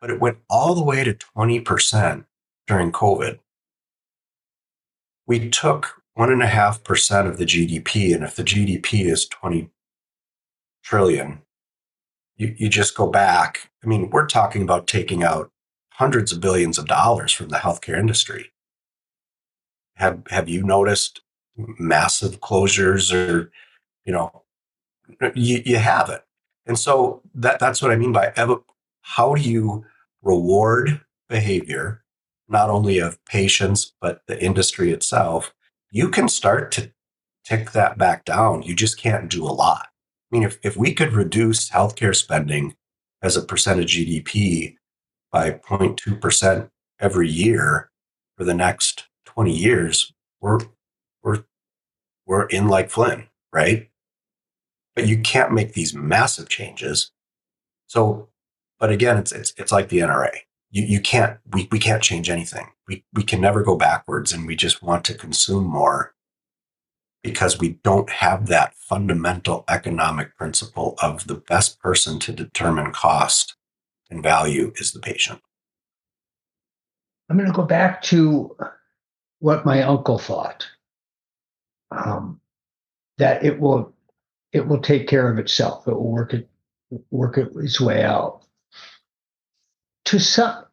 but 0.00 0.10
it 0.10 0.20
went 0.20 0.38
all 0.48 0.74
the 0.74 0.82
way 0.82 1.04
to 1.04 1.14
20% 1.14 2.24
during 2.66 2.92
COVID. 2.92 3.38
We 5.26 5.48
took 5.48 6.02
one 6.14 6.30
and 6.30 6.42
a 6.42 6.46
half 6.46 6.84
percent 6.84 7.28
of 7.28 7.38
the 7.38 7.44
GDP, 7.44 8.14
and 8.14 8.24
if 8.24 8.36
the 8.36 8.44
GDP 8.44 9.06
is 9.06 9.26
20 9.26 9.70
trillion, 10.82 11.42
you, 12.36 12.54
you 12.58 12.68
just 12.68 12.96
go 12.96 13.06
back. 13.06 13.70
I 13.82 13.86
mean, 13.86 14.10
we're 14.10 14.26
talking 14.26 14.62
about 14.62 14.86
taking 14.86 15.22
out 15.22 15.50
hundreds 15.92 16.32
of 16.32 16.40
billions 16.40 16.78
of 16.78 16.86
dollars 16.86 17.32
from 17.32 17.48
the 17.48 17.58
healthcare 17.58 17.98
industry. 17.98 18.52
Have 19.96 20.22
have 20.30 20.48
you 20.48 20.62
noticed 20.62 21.20
massive 21.56 22.40
closures 22.40 23.12
or 23.12 23.50
you 24.04 24.12
know 24.12 24.42
you, 25.34 25.62
you 25.64 25.76
have 25.76 26.08
it 26.08 26.24
and 26.66 26.78
so 26.78 27.20
that 27.34 27.58
that's 27.58 27.82
what 27.82 27.90
i 27.90 27.96
mean 27.96 28.12
by 28.12 28.32
how 29.02 29.34
do 29.34 29.42
you 29.42 29.84
reward 30.22 31.00
behavior 31.28 32.01
not 32.52 32.70
only 32.70 32.98
of 32.98 33.24
patients, 33.24 33.94
but 34.00 34.20
the 34.28 34.42
industry 34.42 34.92
itself, 34.92 35.54
you 35.90 36.08
can 36.08 36.28
start 36.28 36.70
to 36.72 36.92
tick 37.44 37.72
that 37.72 37.98
back 37.98 38.24
down. 38.24 38.62
You 38.62 38.76
just 38.76 38.98
can't 38.98 39.30
do 39.30 39.44
a 39.44 39.50
lot. 39.50 39.88
I 40.30 40.36
mean, 40.36 40.42
if, 40.42 40.58
if 40.62 40.76
we 40.76 40.94
could 40.94 41.12
reduce 41.12 41.70
healthcare 41.70 42.14
spending 42.14 42.76
as 43.22 43.36
a 43.36 43.42
percent 43.42 43.80
of 43.80 43.86
GDP 43.86 44.76
by 45.30 45.50
0.2% 45.50 46.70
every 47.00 47.28
year 47.28 47.90
for 48.36 48.44
the 48.44 48.54
next 48.54 49.08
20 49.24 49.52
years, 49.52 50.12
we're, 50.40 50.60
we're, 51.22 51.44
we're 52.26 52.46
in 52.46 52.68
like 52.68 52.90
Flynn, 52.90 53.28
right? 53.52 53.88
But 54.94 55.08
you 55.08 55.18
can't 55.18 55.52
make 55.52 55.72
these 55.72 55.94
massive 55.94 56.48
changes. 56.48 57.12
So, 57.86 58.28
but 58.78 58.90
again, 58.90 59.16
it's, 59.16 59.32
it's, 59.32 59.54
it's 59.56 59.72
like 59.72 59.88
the 59.88 59.98
NRA 59.98 60.30
you, 60.72 60.84
you 60.84 61.00
can't 61.00 61.38
we, 61.52 61.68
we 61.70 61.78
can't 61.78 62.02
change 62.02 62.28
anything. 62.28 62.68
We, 62.88 63.04
we 63.12 63.22
can 63.22 63.40
never 63.40 63.62
go 63.62 63.76
backwards 63.76 64.32
and 64.32 64.46
we 64.46 64.56
just 64.56 64.82
want 64.82 65.04
to 65.04 65.14
consume 65.14 65.64
more 65.64 66.14
because 67.22 67.60
we 67.60 67.78
don't 67.84 68.10
have 68.10 68.48
that 68.48 68.74
fundamental 68.74 69.64
economic 69.68 70.36
principle 70.36 70.96
of 71.00 71.28
the 71.28 71.36
best 71.36 71.78
person 71.78 72.18
to 72.20 72.32
determine 72.32 72.90
cost 72.90 73.54
and 74.10 74.22
value 74.22 74.72
is 74.76 74.92
the 74.92 74.98
patient. 74.98 75.40
I'm 77.30 77.36
going 77.36 77.48
to 77.48 77.56
go 77.56 77.62
back 77.62 78.02
to 78.04 78.56
what 79.38 79.64
my 79.64 79.82
uncle 79.82 80.18
thought 80.18 80.66
um, 81.90 82.40
that 83.18 83.44
it 83.44 83.60
will 83.60 83.92
it 84.52 84.66
will 84.66 84.80
take 84.80 85.08
care 85.08 85.30
of 85.30 85.38
itself. 85.38 85.86
It 85.86 85.94
will 85.94 86.10
work 86.10 86.34
it 86.34 86.48
work 87.10 87.38
its 87.38 87.80
way 87.80 88.02
out 88.02 88.42
to 90.04 90.18
some 90.18 90.64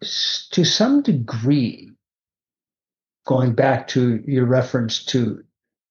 to 0.52 0.66
some 0.66 1.02
degree, 1.02 1.92
going 3.26 3.54
back 3.54 3.88
to 3.90 4.24
your 4.26 4.46
reference 4.46 5.04
to 5.06 5.44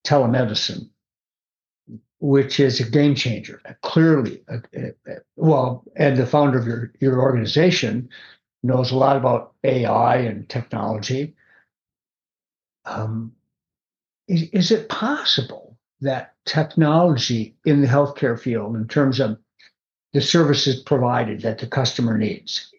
telemedicine, 0.05 0.89
which 2.19 2.59
is 2.59 2.79
a 2.79 2.89
game 2.89 3.15
changer, 3.15 3.61
clearly. 3.81 4.43
well, 5.35 5.83
and 5.95 6.17
the 6.17 6.25
founder 6.25 6.59
of 6.59 6.67
your 6.67 6.93
your 6.99 7.21
organization 7.21 8.09
knows 8.61 8.91
a 8.91 8.97
lot 8.97 9.15
about 9.15 9.53
AI 9.63 10.17
and 10.17 10.49
technology. 10.49 11.35
Um, 12.85 13.33
is, 14.27 14.49
is 14.49 14.71
it 14.71 14.89
possible 14.89 15.77
that 16.01 16.33
technology 16.45 17.55
in 17.65 17.81
the 17.81 17.87
healthcare 17.87 18.39
field, 18.39 18.75
in 18.75 18.87
terms 18.87 19.19
of 19.19 19.37
the 20.13 20.21
services 20.21 20.81
provided 20.81 21.41
that 21.41 21.59
the 21.59 21.67
customer 21.67 22.17
needs, 22.17 22.73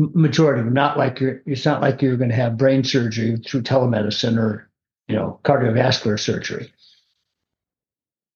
majority 0.00 0.68
not 0.68 0.96
like 0.96 1.20
you're, 1.20 1.42
it's 1.46 1.64
not 1.64 1.82
like 1.82 2.00
you're 2.00 2.16
going 2.16 2.30
to 2.30 2.36
have 2.36 2.56
brain 2.56 2.84
surgery 2.84 3.36
through 3.36 3.62
telemedicine 3.62 4.38
or, 4.38 4.68
you 5.08 5.16
know, 5.16 5.38
cardiovascular 5.44 6.18
surgery. 6.18 6.72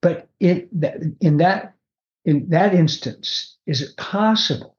But 0.02 0.28
in 0.40 0.68
that, 0.72 0.96
in 1.20 1.38
that, 1.38 1.74
in 2.24 2.50
that 2.50 2.74
instance, 2.74 3.56
is 3.66 3.80
it 3.80 3.96
possible 3.96 4.76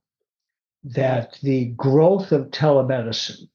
that 0.83 1.39
the 1.41 1.65
growth 1.65 2.31
of 2.31 2.51
telemedicine 2.51 3.49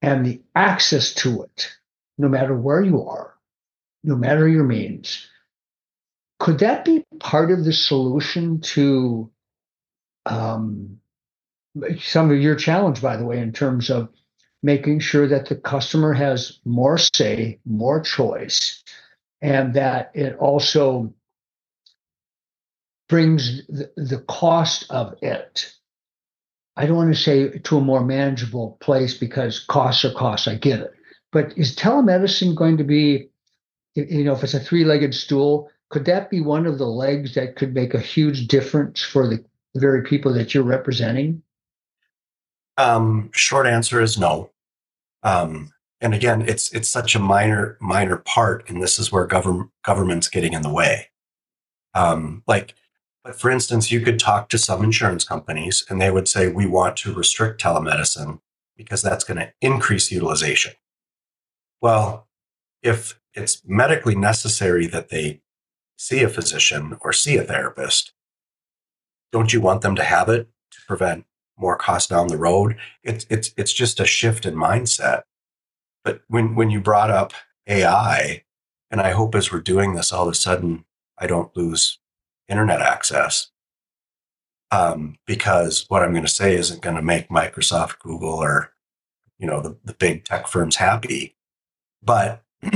and 0.00 0.24
the 0.24 0.40
access 0.54 1.12
to 1.14 1.42
it 1.42 1.76
no 2.18 2.28
matter 2.28 2.56
where 2.56 2.82
you 2.82 3.02
are, 3.02 3.34
no 4.02 4.16
matter 4.16 4.48
your 4.48 4.64
means. 4.64 5.26
Could 6.38 6.58
that 6.60 6.84
be 6.84 7.04
part 7.20 7.50
of 7.50 7.64
the 7.64 7.72
solution 7.72 8.60
to 8.60 9.30
um, 10.26 10.98
some 12.00 12.30
of 12.30 12.40
your 12.40 12.56
challenge, 12.56 13.00
by 13.00 13.16
the 13.16 13.24
way, 13.24 13.38
in 13.38 13.52
terms 13.52 13.90
of 13.90 14.08
making 14.62 15.00
sure 15.00 15.26
that 15.26 15.48
the 15.48 15.56
customer 15.56 16.12
has 16.12 16.58
more 16.64 16.98
say, 16.98 17.58
more 17.64 18.00
choice, 18.00 18.82
and 19.40 19.74
that 19.74 20.10
it 20.14 20.36
also 20.36 21.12
brings 23.08 23.66
the, 23.66 23.90
the 23.96 24.18
cost 24.28 24.86
of 24.90 25.16
it. 25.20 25.72
I 26.76 26.86
don't 26.86 26.96
want 26.96 27.14
to 27.14 27.20
say 27.20 27.58
to 27.58 27.76
a 27.76 27.82
more 27.82 28.04
manageable 28.04 28.78
place 28.80 29.14
because 29.14 29.60
costs 29.60 30.04
are 30.04 30.14
costs. 30.14 30.48
I 30.48 30.54
get 30.54 30.80
it. 30.80 30.92
But 31.30 31.56
is 31.58 31.76
telemedicine 31.76 32.54
going 32.54 32.78
to 32.78 32.84
be, 32.84 33.28
you 33.94 34.24
know, 34.24 34.32
if 34.32 34.44
it's 34.44 34.54
a 34.54 34.60
three 34.60 34.84
legged 34.84 35.14
stool, 35.14 35.70
could 35.90 36.06
that 36.06 36.30
be 36.30 36.40
one 36.40 36.66
of 36.66 36.78
the 36.78 36.86
legs 36.86 37.34
that 37.34 37.56
could 37.56 37.74
make 37.74 37.92
a 37.92 38.00
huge 38.00 38.46
difference 38.46 39.02
for 39.02 39.26
the 39.26 39.44
very 39.76 40.02
people 40.02 40.32
that 40.34 40.54
you're 40.54 40.62
representing? 40.62 41.42
Um, 42.76 43.30
short 43.32 43.66
answer 43.66 44.00
is 44.00 44.18
no. 44.18 44.50
Um, 45.22 45.72
and 46.00 46.14
again, 46.14 46.42
it's 46.42 46.72
it's 46.72 46.88
such 46.88 47.14
a 47.14 47.20
minor 47.20 47.76
minor 47.80 48.16
part, 48.16 48.68
and 48.68 48.82
this 48.82 48.98
is 48.98 49.12
where 49.12 49.26
government 49.26 49.70
government's 49.84 50.28
getting 50.28 50.52
in 50.52 50.62
the 50.62 50.72
way. 50.72 51.10
Um, 51.94 52.42
like, 52.46 52.74
but 53.22 53.38
for 53.38 53.50
instance, 53.50 53.92
you 53.92 54.00
could 54.00 54.18
talk 54.18 54.48
to 54.48 54.58
some 54.58 54.82
insurance 54.82 55.24
companies, 55.24 55.84
and 55.88 56.00
they 56.00 56.10
would 56.10 56.28
say 56.28 56.48
we 56.48 56.66
want 56.66 56.96
to 56.98 57.14
restrict 57.14 57.62
telemedicine 57.62 58.40
because 58.76 59.02
that's 59.02 59.24
going 59.24 59.38
to 59.38 59.52
increase 59.60 60.10
utilization. 60.10 60.72
Well, 61.80 62.28
if 62.82 63.20
it's 63.34 63.62
medically 63.64 64.16
necessary 64.16 64.86
that 64.86 65.10
they 65.10 65.42
see 65.96 66.22
a 66.22 66.28
physician 66.28 66.96
or 67.00 67.12
see 67.12 67.36
a 67.36 67.44
therapist, 67.44 68.12
don't 69.30 69.52
you 69.52 69.60
want 69.60 69.82
them 69.82 69.94
to 69.94 70.02
have 70.02 70.28
it 70.28 70.48
to 70.72 70.78
prevent 70.88 71.26
more 71.58 71.76
cost 71.76 72.10
down 72.10 72.28
the 72.28 72.38
road. 72.38 72.76
It's 73.02 73.26
it's 73.30 73.52
it's 73.56 73.72
just 73.72 74.00
a 74.00 74.06
shift 74.06 74.46
in 74.46 74.54
mindset. 74.54 75.22
But 76.04 76.22
when 76.28 76.54
when 76.54 76.70
you 76.70 76.80
brought 76.80 77.10
up 77.10 77.32
AI, 77.66 78.44
and 78.90 79.00
I 79.00 79.12
hope 79.12 79.34
as 79.34 79.52
we're 79.52 79.60
doing 79.60 79.94
this, 79.94 80.12
all 80.12 80.24
of 80.24 80.32
a 80.32 80.34
sudden 80.34 80.84
I 81.18 81.26
don't 81.26 81.56
lose 81.56 81.98
internet 82.48 82.80
access. 82.80 83.48
Um, 84.70 85.18
because 85.26 85.84
what 85.88 86.02
I'm 86.02 86.12
going 86.12 86.24
to 86.24 86.30
say 86.30 86.54
isn't 86.54 86.80
going 86.80 86.96
to 86.96 87.02
make 87.02 87.28
Microsoft, 87.28 87.98
Google, 87.98 88.34
or 88.34 88.72
you 89.38 89.46
know 89.46 89.60
the, 89.60 89.76
the 89.84 89.94
big 89.94 90.24
tech 90.24 90.48
firms 90.48 90.76
happy. 90.76 91.36
But 92.02 92.42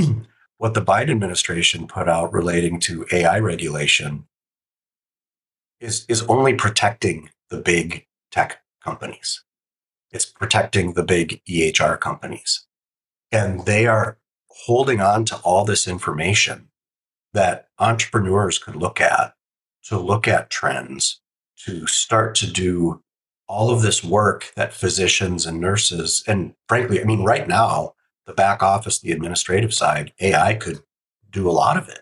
what 0.57 0.73
the 0.73 0.81
Biden 0.81 1.11
administration 1.11 1.87
put 1.87 2.07
out 2.07 2.31
relating 2.31 2.79
to 2.81 3.05
AI 3.11 3.39
regulation 3.39 4.27
is 5.79 6.05
is 6.07 6.23
only 6.23 6.53
protecting 6.53 7.29
the 7.49 7.57
big 7.57 8.05
tech 8.31 8.61
companies. 8.87 9.43
It's 10.11 10.25
protecting 10.25 10.93
the 10.93 11.03
big 11.03 11.41
EHR 11.45 11.99
companies. 11.99 12.65
And 13.31 13.65
they 13.65 13.85
are 13.85 14.17
holding 14.65 15.01
on 15.01 15.25
to 15.25 15.35
all 15.43 15.65
this 15.65 15.87
information 15.87 16.69
that 17.33 17.67
entrepreneurs 17.77 18.57
could 18.57 18.77
look 18.77 19.01
at 19.01 19.33
to 19.83 19.99
look 19.99 20.27
at 20.27 20.49
trends, 20.49 21.21
to 21.65 21.85
start 21.87 22.35
to 22.35 22.47
do 22.51 23.03
all 23.47 23.69
of 23.69 23.81
this 23.81 24.03
work 24.03 24.51
that 24.55 24.73
physicians 24.73 25.45
and 25.45 25.59
nurses, 25.59 26.23
and 26.27 26.53
frankly, 26.67 27.01
I 27.01 27.03
mean, 27.03 27.23
right 27.23 27.47
now, 27.47 27.93
the 28.25 28.33
back 28.33 28.63
office, 28.63 28.99
the 28.99 29.11
administrative 29.11 29.73
side, 29.73 30.13
AI 30.19 30.53
could 30.55 30.79
do 31.29 31.49
a 31.49 31.57
lot 31.61 31.77
of 31.77 31.87
it. 31.89 32.01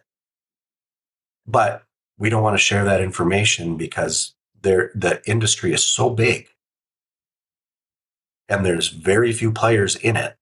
But 1.46 1.84
we 2.18 2.30
don't 2.30 2.44
want 2.44 2.56
to 2.56 2.64
share 2.70 2.86
that 2.86 3.02
information 3.02 3.78
because 3.78 4.36
the 4.62 5.22
industry 5.28 5.74
is 5.74 5.84
so 5.84 6.10
big 6.10 6.48
and 8.48 8.66
there's 8.66 8.90
very 8.90 9.32
few 9.34 9.52
players 9.52 9.96
in 9.96 10.16
it, 10.16 10.38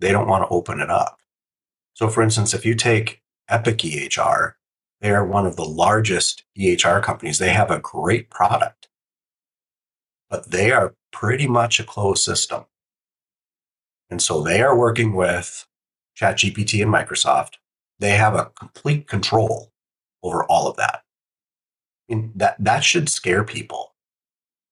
they 0.00 0.12
don't 0.12 0.28
want 0.28 0.42
to 0.42 0.54
open 0.54 0.80
it 0.80 0.90
up. 0.90 1.18
So, 1.94 2.08
for 2.08 2.22
instance, 2.22 2.52
if 2.54 2.66
you 2.66 2.74
take 2.74 3.22
Epic 3.48 3.78
EHR, 3.78 4.54
they 5.00 5.10
are 5.10 5.24
one 5.24 5.46
of 5.46 5.56
the 5.56 5.64
largest 5.64 6.44
EHR 6.58 7.02
companies. 7.02 7.38
They 7.38 7.50
have 7.50 7.70
a 7.70 7.78
great 7.78 8.30
product, 8.30 8.88
but 10.28 10.50
they 10.50 10.72
are 10.72 10.94
pretty 11.12 11.46
much 11.46 11.78
a 11.78 11.84
closed 11.84 12.24
system. 12.24 12.64
And 14.10 14.20
so 14.20 14.42
they 14.42 14.62
are 14.62 14.76
working 14.76 15.14
with 15.14 15.66
ChatGPT 16.18 16.82
and 16.82 16.92
Microsoft. 16.92 17.54
They 17.98 18.10
have 18.10 18.34
a 18.34 18.50
complete 18.58 19.06
control 19.08 19.72
over 20.22 20.44
all 20.44 20.68
of 20.68 20.76
that. 20.76 21.02
And 22.08 22.32
that, 22.34 22.56
that 22.58 22.84
should 22.84 23.08
scare 23.08 23.44
people 23.44 23.93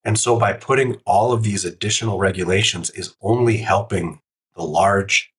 and 0.05 0.19
so 0.19 0.39
by 0.39 0.53
putting 0.53 0.97
all 1.07 1.33
of 1.33 1.43
these 1.43 1.65
additional 1.65 2.19
regulations 2.19 2.91
is 2.91 3.15
only 3.21 3.59
helping 3.59 4.21
the 4.57 4.63
large 4.63 5.33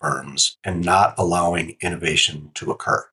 firms 0.00 0.56
and 0.64 0.84
not 0.84 1.14
allowing 1.18 1.76
innovation 1.80 2.50
to 2.54 2.70
occur. 2.70 3.06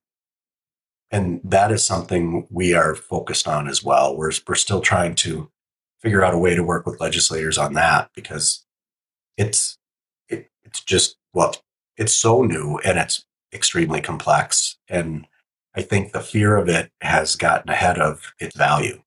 And 1.10 1.40
that 1.44 1.70
is 1.70 1.84
something 1.84 2.46
we 2.50 2.74
are 2.74 2.94
focused 2.94 3.46
on 3.46 3.68
as 3.68 3.82
well. 3.82 4.16
We're, 4.16 4.32
we're 4.46 4.54
still 4.54 4.80
trying 4.80 5.14
to 5.16 5.50
figure 6.00 6.24
out 6.24 6.34
a 6.34 6.38
way 6.38 6.54
to 6.54 6.64
work 6.64 6.86
with 6.86 7.00
legislators 7.00 7.58
on 7.58 7.74
that 7.74 8.10
because 8.14 8.64
it's, 9.36 9.78
it, 10.28 10.50
it's 10.64 10.80
just, 10.80 11.16
well, 11.34 11.56
it's 11.96 12.14
so 12.14 12.42
new 12.42 12.78
and 12.84 12.98
it's 12.98 13.24
extremely 13.52 14.00
complex. 14.00 14.78
And 14.88 15.26
I 15.74 15.82
think 15.82 16.12
the 16.12 16.20
fear 16.20 16.56
of 16.56 16.68
it 16.68 16.90
has 17.00 17.36
gotten 17.36 17.70
ahead 17.70 17.98
of 17.98 18.32
its 18.38 18.56
value. 18.56 19.02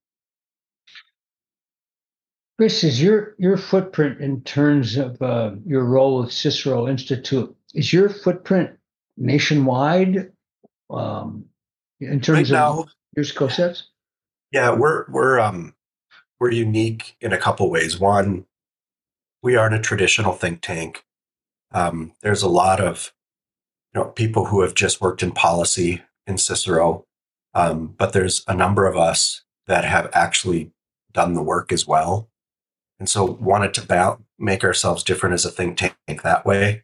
Chris, 2.58 2.84
is 2.84 3.02
your 3.02 3.36
your 3.38 3.58
footprint 3.58 4.22
in 4.22 4.42
terms 4.42 4.96
of 4.96 5.22
uh, 5.22 5.52
your 5.66 5.84
role 5.84 6.22
with 6.22 6.32
Cicero 6.32 6.88
Institute 6.88 7.54
is 7.74 7.92
your 7.92 8.08
footprint 8.08 8.72
nationwide 9.18 10.32
um, 10.90 11.46
in 12.00 12.22
terms 12.22 12.52
right 12.52 12.60
of 12.60 12.90
your 13.16 13.26
skill 13.26 13.50
sets? 13.50 13.90
Yeah, 14.52 14.72
we're 14.72 15.06
we're 15.10 15.40
um 15.40 15.76
we're 16.40 16.52
unique 16.52 17.18
in 17.20 17.34
a 17.34 17.38
couple 17.38 17.70
ways. 17.70 18.00
One, 18.00 18.46
we 19.44 19.58
aren't 19.58 19.76
a 19.76 19.80
traditional 19.80 20.32
think 20.32 20.62
tank. 20.62 21.04
Um, 21.74 22.14
there's 22.22 22.44
a 22.44 22.50
lot 22.50 22.80
of 22.80 23.12
you 23.94 24.00
know 24.00 24.08
people 24.08 24.46
who 24.46 24.62
have 24.62 24.76
just 24.76 25.02
worked 25.02 25.22
in 25.22 25.34
policy 25.34 26.04
in 26.26 26.38
Cicero, 26.38 27.06
um, 27.54 27.96
but 27.98 28.14
there's 28.14 28.46
a 28.48 28.56
number 28.56 28.88
of 28.88 28.96
us 28.96 29.44
that 29.68 29.84
have 29.84 30.10
actually 30.14 30.72
done 31.12 31.34
the 31.34 31.44
work 31.44 31.74
as 31.74 31.86
well 31.86 32.30
and 33.06 33.10
so 33.12 33.24
wanted 33.40 33.72
to 33.72 33.86
ba- 33.86 34.18
make 34.40 34.64
ourselves 34.64 35.04
different 35.04 35.36
as 35.36 35.46
a 35.46 35.52
think 35.52 35.78
tank 35.78 36.24
that 36.24 36.44
way. 36.44 36.82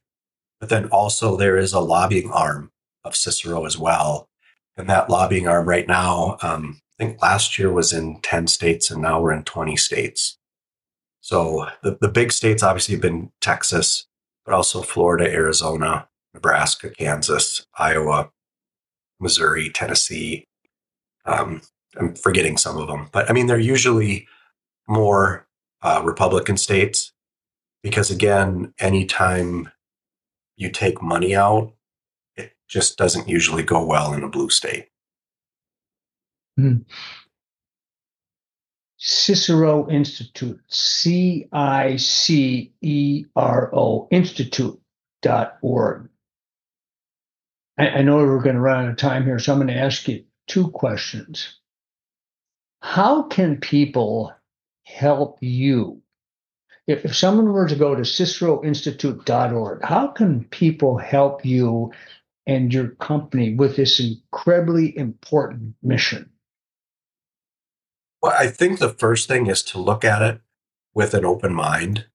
But 0.60 0.70
then 0.70 0.86
also 0.90 1.36
there 1.36 1.58
is 1.58 1.74
a 1.74 1.80
lobbying 1.80 2.30
arm 2.30 2.72
of 3.04 3.16
Cicero 3.16 3.66
as 3.66 3.76
well. 3.76 4.30
And 4.78 4.88
that 4.88 5.10
lobbying 5.10 5.48
arm 5.48 5.68
right 5.68 5.88
now, 5.88 6.38
um, 6.44 6.80
I 6.94 7.04
think 7.04 7.20
last 7.24 7.58
year 7.58 7.72
was 7.72 7.92
in 7.92 8.20
10 8.22 8.46
states 8.46 8.92
and 8.92 9.02
now 9.02 9.20
we're 9.20 9.32
in 9.32 9.44
20 9.46 9.76
states. 9.78 10.38
So 11.22 11.66
the, 11.82 11.98
the 12.00 12.08
big 12.08 12.32
states 12.32 12.62
obviously 12.62 12.94
have 12.94 13.02
been 13.02 13.32
Texas, 13.42 14.06
but 14.46 14.54
also 14.54 14.84
Florida, 14.84 15.28
Arizona, 15.28 16.08
Nebraska, 16.36 16.92
Kansas, 16.92 17.66
Iowa, 17.80 18.30
Missouri, 19.20 19.72
Tennessee. 19.72 20.46
Um, 21.26 21.64
I'm 21.98 22.14
forgetting 22.14 22.58
some 22.58 22.78
of 22.78 22.88
them, 22.88 23.10
but 23.12 23.28
I 23.28 23.34
mean, 23.34 23.48
they're 23.48 23.58
usually 23.58 24.28
more 24.88 25.48
uh, 25.82 26.02
Republican 26.04 26.58
states, 26.58 27.14
because 27.84 28.12
again, 28.12 28.74
anytime 28.80 29.72
you 30.58 30.70
take 30.70 31.02
money 31.02 31.36
out, 31.36 31.74
it 32.36 32.54
just 32.68 32.98
doesn't 32.98 33.28
usually 33.28 33.64
go 33.64 33.86
well 33.86 34.14
in 34.14 34.24
a 34.24 34.30
blue 34.30 34.50
state. 34.50 34.88
Mm. 36.60 36.86
Cicero 38.98 39.90
Institute, 39.90 40.62
C 40.68 41.48
I 41.52 41.96
C 41.96 42.72
E 42.82 43.26
R 43.36 43.72
O 43.74 44.08
Institute 44.12 44.82
Institute.org. 45.24 46.10
I, 47.78 47.88
I 47.88 48.02
know 48.02 48.18
we're 48.18 48.42
going 48.42 48.56
to 48.56 48.62
run 48.62 48.86
out 48.86 48.92
of 48.92 48.98
time 48.98 49.24
here, 49.24 49.40
so 49.40 49.54
I'm 49.54 49.60
going 49.60 49.68
to 49.68 49.76
ask 49.76 50.08
you 50.08 50.24
two 50.48 50.70
questions. 50.70 51.60
How 52.82 53.24
can 53.24 53.58
people 53.58 54.34
help 54.84 55.38
you? 55.42 56.02
If, 56.88 57.06
if 57.06 57.16
someone 57.16 57.52
were 57.52 57.68
to 57.68 57.76
go 57.76 57.96
to 57.96 58.02
ciceroinstitute.org, 58.02 59.84
how 59.84 60.08
can 60.08 60.46
people 60.46 60.98
help 60.98 61.46
you 61.46 61.92
and 62.48 62.74
your 62.74 62.90
company 62.90 63.54
with 63.54 63.76
this 63.76 64.00
incredibly 64.00 64.98
important 64.98 65.76
mission? 65.84 66.30
Well, 68.22 68.36
I 68.38 68.48
think 68.48 68.80
the 68.80 68.90
first 68.90 69.28
thing 69.28 69.48
is 69.48 69.64
to 69.64 69.80
look 69.80 70.04
at 70.04 70.22
it 70.22 70.42
with 70.94 71.14
an 71.14 71.26
open 71.26 71.54
mind. 71.54 72.08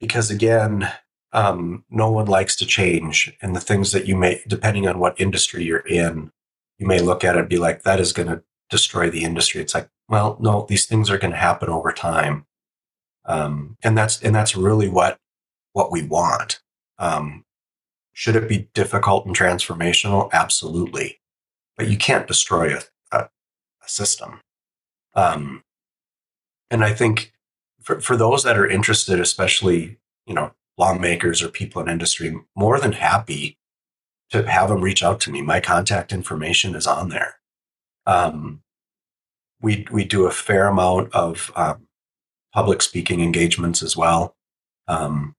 Because 0.00 0.30
again, 0.30 0.90
um, 1.32 1.84
no 1.90 2.10
one 2.10 2.26
likes 2.26 2.56
to 2.56 2.66
change. 2.66 3.36
And 3.42 3.54
the 3.54 3.60
things 3.60 3.92
that 3.92 4.06
you 4.06 4.16
may, 4.16 4.42
depending 4.46 4.88
on 4.88 4.98
what 4.98 5.20
industry 5.20 5.64
you're 5.64 5.78
in, 5.78 6.30
you 6.78 6.86
may 6.86 7.00
look 7.00 7.24
at 7.24 7.36
it 7.36 7.40
and 7.40 7.48
be 7.48 7.58
like, 7.58 7.82
that 7.82 8.00
is 8.00 8.12
going 8.12 8.28
to 8.28 8.42
destroy 8.70 9.10
the 9.10 9.24
industry. 9.24 9.60
It's 9.60 9.74
like, 9.74 9.88
well, 10.08 10.36
no, 10.40 10.66
these 10.68 10.86
things 10.86 11.10
are 11.10 11.18
going 11.18 11.32
to 11.32 11.36
happen 11.36 11.68
over 11.68 11.92
time. 11.92 12.46
Um, 13.24 13.76
and 13.82 13.96
that's, 13.96 14.22
and 14.22 14.34
that's 14.34 14.56
really 14.56 14.88
what, 14.88 15.18
what 15.72 15.90
we 15.90 16.02
want. 16.02 16.60
Um, 16.98 17.44
should 18.12 18.36
it 18.36 18.48
be 18.48 18.68
difficult 18.74 19.26
and 19.26 19.36
transformational? 19.36 20.30
Absolutely. 20.32 21.20
But 21.76 21.88
you 21.88 21.96
can't 21.96 22.28
destroy 22.28 22.74
a, 22.74 22.82
a, 23.10 23.18
a 23.22 23.88
system. 23.88 24.40
Um, 25.14 25.62
and 26.70 26.84
I 26.84 26.92
think 26.92 27.32
for, 27.82 28.00
for 28.00 28.16
those 28.16 28.42
that 28.44 28.58
are 28.58 28.68
interested, 28.68 29.20
especially, 29.20 29.98
you 30.26 30.34
know, 30.34 30.52
lawmakers 30.76 31.42
or 31.42 31.48
people 31.48 31.80
in 31.82 31.88
industry, 31.88 32.36
more 32.56 32.80
than 32.80 32.92
happy 32.92 33.58
to 34.30 34.48
have 34.48 34.68
them 34.68 34.80
reach 34.80 35.02
out 35.02 35.20
to 35.20 35.30
me. 35.30 35.40
My 35.42 35.60
contact 35.60 36.12
information 36.12 36.74
is 36.74 36.86
on 36.86 37.10
there. 37.10 37.36
Um, 38.06 38.62
we 39.64 39.86
we 39.90 40.04
do 40.04 40.26
a 40.26 40.30
fair 40.30 40.66
amount 40.66 41.12
of 41.14 41.50
um, 41.56 41.88
public 42.52 42.82
speaking 42.82 43.20
engagements 43.20 43.82
as 43.82 43.96
well. 43.96 44.36
Um, 44.86 45.34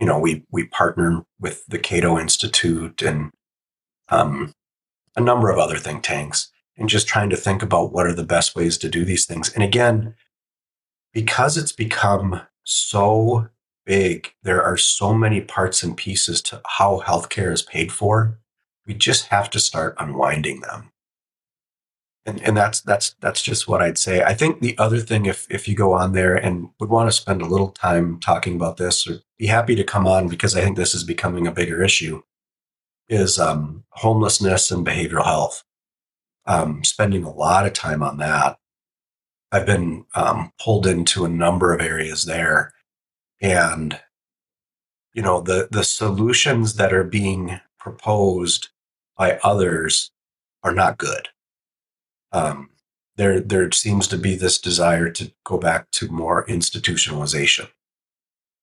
you 0.00 0.06
know, 0.06 0.18
we 0.18 0.44
we 0.50 0.64
partner 0.64 1.24
with 1.38 1.64
the 1.66 1.78
Cato 1.78 2.18
Institute 2.18 3.02
and 3.02 3.30
um, 4.08 4.54
a 5.14 5.20
number 5.20 5.50
of 5.50 5.58
other 5.58 5.76
think 5.76 6.02
tanks, 6.02 6.50
and 6.78 6.88
just 6.88 7.06
trying 7.06 7.28
to 7.30 7.36
think 7.36 7.62
about 7.62 7.92
what 7.92 8.06
are 8.06 8.14
the 8.14 8.24
best 8.24 8.56
ways 8.56 8.78
to 8.78 8.88
do 8.88 9.04
these 9.04 9.26
things. 9.26 9.52
And 9.52 9.62
again, 9.62 10.14
because 11.12 11.58
it's 11.58 11.72
become 11.72 12.40
so 12.64 13.48
big, 13.84 14.32
there 14.42 14.62
are 14.62 14.78
so 14.78 15.12
many 15.12 15.42
parts 15.42 15.82
and 15.82 15.94
pieces 15.96 16.40
to 16.42 16.62
how 16.66 17.02
healthcare 17.04 17.52
is 17.52 17.62
paid 17.62 17.92
for. 17.92 18.38
We 18.86 18.94
just 18.94 19.26
have 19.26 19.50
to 19.50 19.60
start 19.60 19.94
unwinding 19.98 20.60
them. 20.60 20.90
And, 22.26 22.42
and 22.42 22.56
that's 22.56 22.80
that's 22.80 23.14
that's 23.20 23.40
just 23.40 23.68
what 23.68 23.80
I'd 23.80 23.98
say. 23.98 24.22
I 24.22 24.34
think 24.34 24.60
the 24.60 24.76
other 24.78 24.98
thing, 24.98 25.26
if 25.26 25.46
if 25.48 25.68
you 25.68 25.76
go 25.76 25.92
on 25.92 26.12
there 26.12 26.34
and 26.34 26.70
would 26.80 26.90
want 26.90 27.08
to 27.08 27.16
spend 27.16 27.40
a 27.40 27.46
little 27.46 27.70
time 27.70 28.18
talking 28.18 28.56
about 28.56 28.78
this, 28.78 29.06
or 29.06 29.20
be 29.38 29.46
happy 29.46 29.76
to 29.76 29.84
come 29.84 30.08
on 30.08 30.28
because 30.28 30.56
I 30.56 30.60
think 30.60 30.76
this 30.76 30.92
is 30.92 31.04
becoming 31.04 31.46
a 31.46 31.52
bigger 31.52 31.84
issue, 31.84 32.22
is 33.08 33.38
um, 33.38 33.84
homelessness 33.90 34.72
and 34.72 34.84
behavioral 34.84 35.24
health. 35.24 35.62
Um, 36.46 36.82
spending 36.84 37.22
a 37.24 37.32
lot 37.32 37.66
of 37.66 37.72
time 37.72 38.02
on 38.02 38.18
that. 38.18 38.58
I've 39.52 39.66
been 39.66 40.04
um, 40.14 40.52
pulled 40.60 40.86
into 40.86 41.24
a 41.24 41.28
number 41.28 41.72
of 41.72 41.80
areas 41.80 42.24
there, 42.24 42.72
and 43.40 44.00
you 45.12 45.22
know 45.22 45.40
the 45.40 45.68
the 45.70 45.84
solutions 45.84 46.74
that 46.74 46.92
are 46.92 47.04
being 47.04 47.60
proposed 47.78 48.70
by 49.16 49.38
others 49.44 50.10
are 50.64 50.74
not 50.74 50.98
good 50.98 51.28
um, 52.36 52.70
there 53.16 53.40
there 53.40 53.70
seems 53.72 54.06
to 54.08 54.18
be 54.18 54.34
this 54.34 54.58
desire 54.58 55.10
to 55.10 55.32
go 55.44 55.58
back 55.58 55.90
to 55.92 56.08
more 56.08 56.44
institutionalization. 56.46 57.68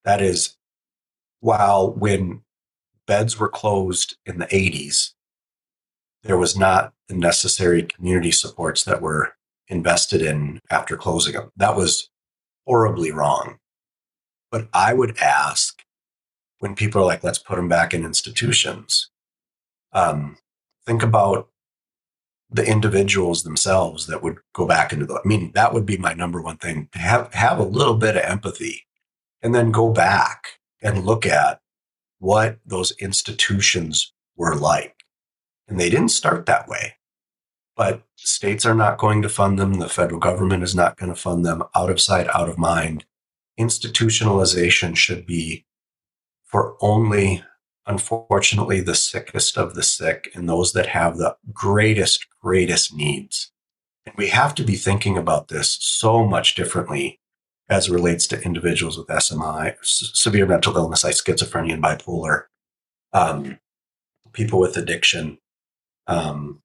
That 0.06 0.22
is 0.22 0.58
while 1.40 1.92
when 1.92 2.44
beds 3.08 3.40
were 3.40 3.50
closed 3.50 4.16
in 4.26 4.38
the 4.40 4.46
80s 4.46 5.12
there 6.24 6.38
was 6.38 6.58
not 6.58 6.94
the 7.10 7.16
necessary 7.16 7.84
community 7.84 8.32
supports 8.32 8.86
that 8.86 9.02
were 9.02 9.36
invested 9.68 10.22
in 10.22 10.60
after 10.70 10.96
closing 10.96 11.34
them 11.34 11.52
that 11.58 11.76
was 11.76 12.10
horribly 12.66 13.12
wrong. 13.12 13.58
But 14.52 14.70
I 14.74 14.94
would 14.94 15.18
ask 15.18 15.84
when 16.60 16.76
people 16.76 17.02
are 17.02 17.06
like, 17.06 17.24
let's 17.24 17.40
put 17.40 17.58
them 17.58 17.68
back 17.68 17.94
in 17.94 18.06
institutions, 18.06 19.10
um, 19.92 20.38
think 20.86 21.04
about 21.04 21.50
the 22.54 22.66
individuals 22.66 23.44
themselves 23.44 24.08
that 24.08 24.22
would 24.22 24.38
go 24.54 24.66
back 24.66 24.94
into 24.94 25.06
the, 25.06 25.16
I 25.16 25.28
mean, 25.28 25.52
that 25.54 25.74
would 25.74 25.86
be 25.86 25.98
my 25.98 26.14
number 26.14 26.42
one 26.42 26.58
thing 26.58 26.90
to 26.94 27.00
have, 27.00 27.34
have 27.34 27.60
a 27.60 27.64
little 27.64 27.96
bit 27.96 28.16
of 28.16 28.24
empathy 28.24 28.86
and 29.42 29.54
then 29.54 29.72
go 29.72 29.92
back 29.92 30.60
and 30.82 31.06
look 31.06 31.26
at 31.26 31.60
what 32.20 32.60
those 32.66 32.92
institutions 33.00 34.14
were 34.38 34.56
like. 34.56 35.04
And 35.68 35.80
they 35.80 35.90
didn't 35.90 36.10
start 36.10 36.46
that 36.46 36.68
way, 36.68 36.96
but 37.76 38.04
states 38.16 38.66
are 38.66 38.76
not 38.76 38.98
going 38.98 39.22
to 39.24 39.30
fund 39.30 39.58
them. 39.58 39.76
The 39.76 39.90
federal 39.90 40.20
government 40.20 40.64
is 40.64 40.76
not 40.76 40.98
going 40.98 41.14
to 41.14 41.20
fund 41.20 41.46
them 41.46 41.64
out 41.76 41.90
of 41.90 42.00
sight, 42.00 42.28
out 42.34 42.50
of 42.50 42.58
mind 42.58 43.06
institutionalization 43.60 44.96
should 44.96 45.26
be 45.26 45.66
for 46.44 46.76
only, 46.82 47.44
unfortunately, 47.86 48.82
the 48.82 48.96
sickest 48.96 49.58
of 49.58 49.76
the 49.76 49.84
sick 49.84 50.30
and 50.34 50.48
those 50.48 50.74
that 50.74 50.88
have 50.88 51.18
the 51.18 51.36
greatest, 51.52 52.28
greatest 52.42 52.94
needs. 52.94 53.52
And 54.06 54.16
we 54.18 54.28
have 54.28 54.56
to 54.56 54.64
be 54.64 54.76
thinking 54.76 55.18
about 55.18 55.48
this 55.48 55.78
so 55.82 56.26
much 56.26 56.56
differently 56.56 57.20
as 57.70 57.90
relates 57.90 58.28
to 58.28 58.42
individuals 58.42 58.98
with 58.98 59.08
SMI, 59.08 59.76
severe 59.82 60.46
mental 60.46 60.76
illness, 60.76 61.04
like 61.04 61.16
schizophrenia 61.16 61.74
and 61.74 61.84
bipolar, 61.84 62.44
um, 63.14 63.60
people 64.34 64.60
with 64.60 64.76
addiction. 64.76 65.38
Um, 66.08 66.62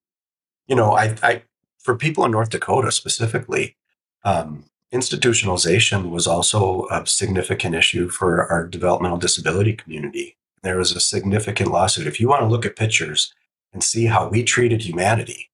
you 0.66 0.74
know, 0.74 0.92
I, 0.92 1.14
I, 1.22 1.42
for 1.78 1.94
people 1.94 2.24
in 2.24 2.32
North 2.32 2.50
Dakota 2.50 2.90
specifically, 2.90 3.76
um, 4.24 4.64
institutionalization 4.92 6.10
was 6.10 6.26
also 6.26 6.86
a 6.90 7.06
significant 7.06 7.74
issue 7.74 8.08
for 8.08 8.50
our 8.50 8.66
developmental 8.66 9.18
disability 9.18 9.74
community. 9.74 10.37
There 10.62 10.78
was 10.78 10.92
a 10.92 11.00
significant 11.00 11.70
lawsuit. 11.70 12.06
If 12.06 12.20
you 12.20 12.28
want 12.28 12.42
to 12.42 12.48
look 12.48 12.66
at 12.66 12.76
pictures 12.76 13.32
and 13.72 13.82
see 13.82 14.06
how 14.06 14.28
we 14.28 14.42
treated 14.42 14.82
humanity, 14.82 15.50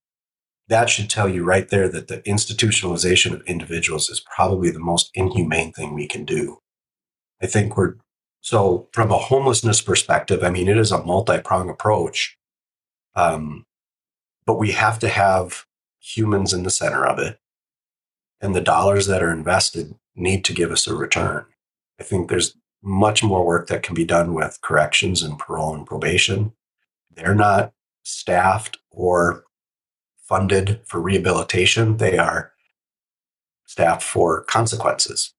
that 0.69 0.89
should 0.89 1.11
tell 1.11 1.29
you 1.29 1.45
right 1.45 1.69
there 1.69 1.89
that 1.89 2.09
the 2.09 2.19
institutionalization 2.21 3.33
of 3.35 3.47
individuals 3.47 4.09
is 4.09 4.21
probably 4.21 4.71
the 4.71 4.79
most 4.79 5.11
inhumane 5.15 5.73
thing 5.73 5.93
we 5.93 6.07
can 6.07 6.25
do. 6.25 6.59
I 7.43 7.47
think 7.47 7.77
we're 7.77 7.97
so 8.41 8.89
from 8.93 9.11
a 9.11 9.19
homelessness 9.19 9.81
perspective, 9.81 10.43
I 10.43 10.51
mean, 10.51 10.69
it 10.69 10.77
is 10.77 10.93
a 10.93 11.03
multi 11.03 11.39
pronged 11.41 11.71
approach. 11.71 12.37
Um, 13.15 13.65
but 14.47 14.59
we 14.59 14.73
have 14.73 14.99
to 14.99 15.09
have 15.09 15.65
humans 16.01 16.53
in 16.53 16.63
the 16.63 16.71
center 16.71 17.07
of 17.07 17.19
it 17.19 17.39
and 18.41 18.55
the 18.55 18.61
dollars 18.61 19.07
that 19.07 19.23
are 19.23 19.33
invested 19.33 19.95
need 20.15 20.45
to 20.45 20.53
give 20.53 20.71
us 20.71 20.87
a 20.87 20.95
return. 20.95 21.47
I 21.99 22.03
think 22.03 22.29
there's 22.29 22.55
much 22.85 23.25
more 23.25 23.45
work 23.45 23.67
that 23.69 23.83
can 23.83 23.95
be 23.95 24.05
done 24.05 24.35
with 24.35 24.59
corrections 24.63 25.23
and 25.23 25.39
parole 25.39 25.75
and 25.75 25.87
probation. 25.87 26.53
They're 27.15 27.35
not 27.35 27.73
staffed 28.03 28.79
or 28.91 29.45
funded 30.19 30.81
for 30.85 31.01
rehabilitation. 31.01 31.97
They 31.97 32.19
are 32.19 32.53
staffed 33.67 34.03
for 34.03 34.45
consequences. 34.45 35.33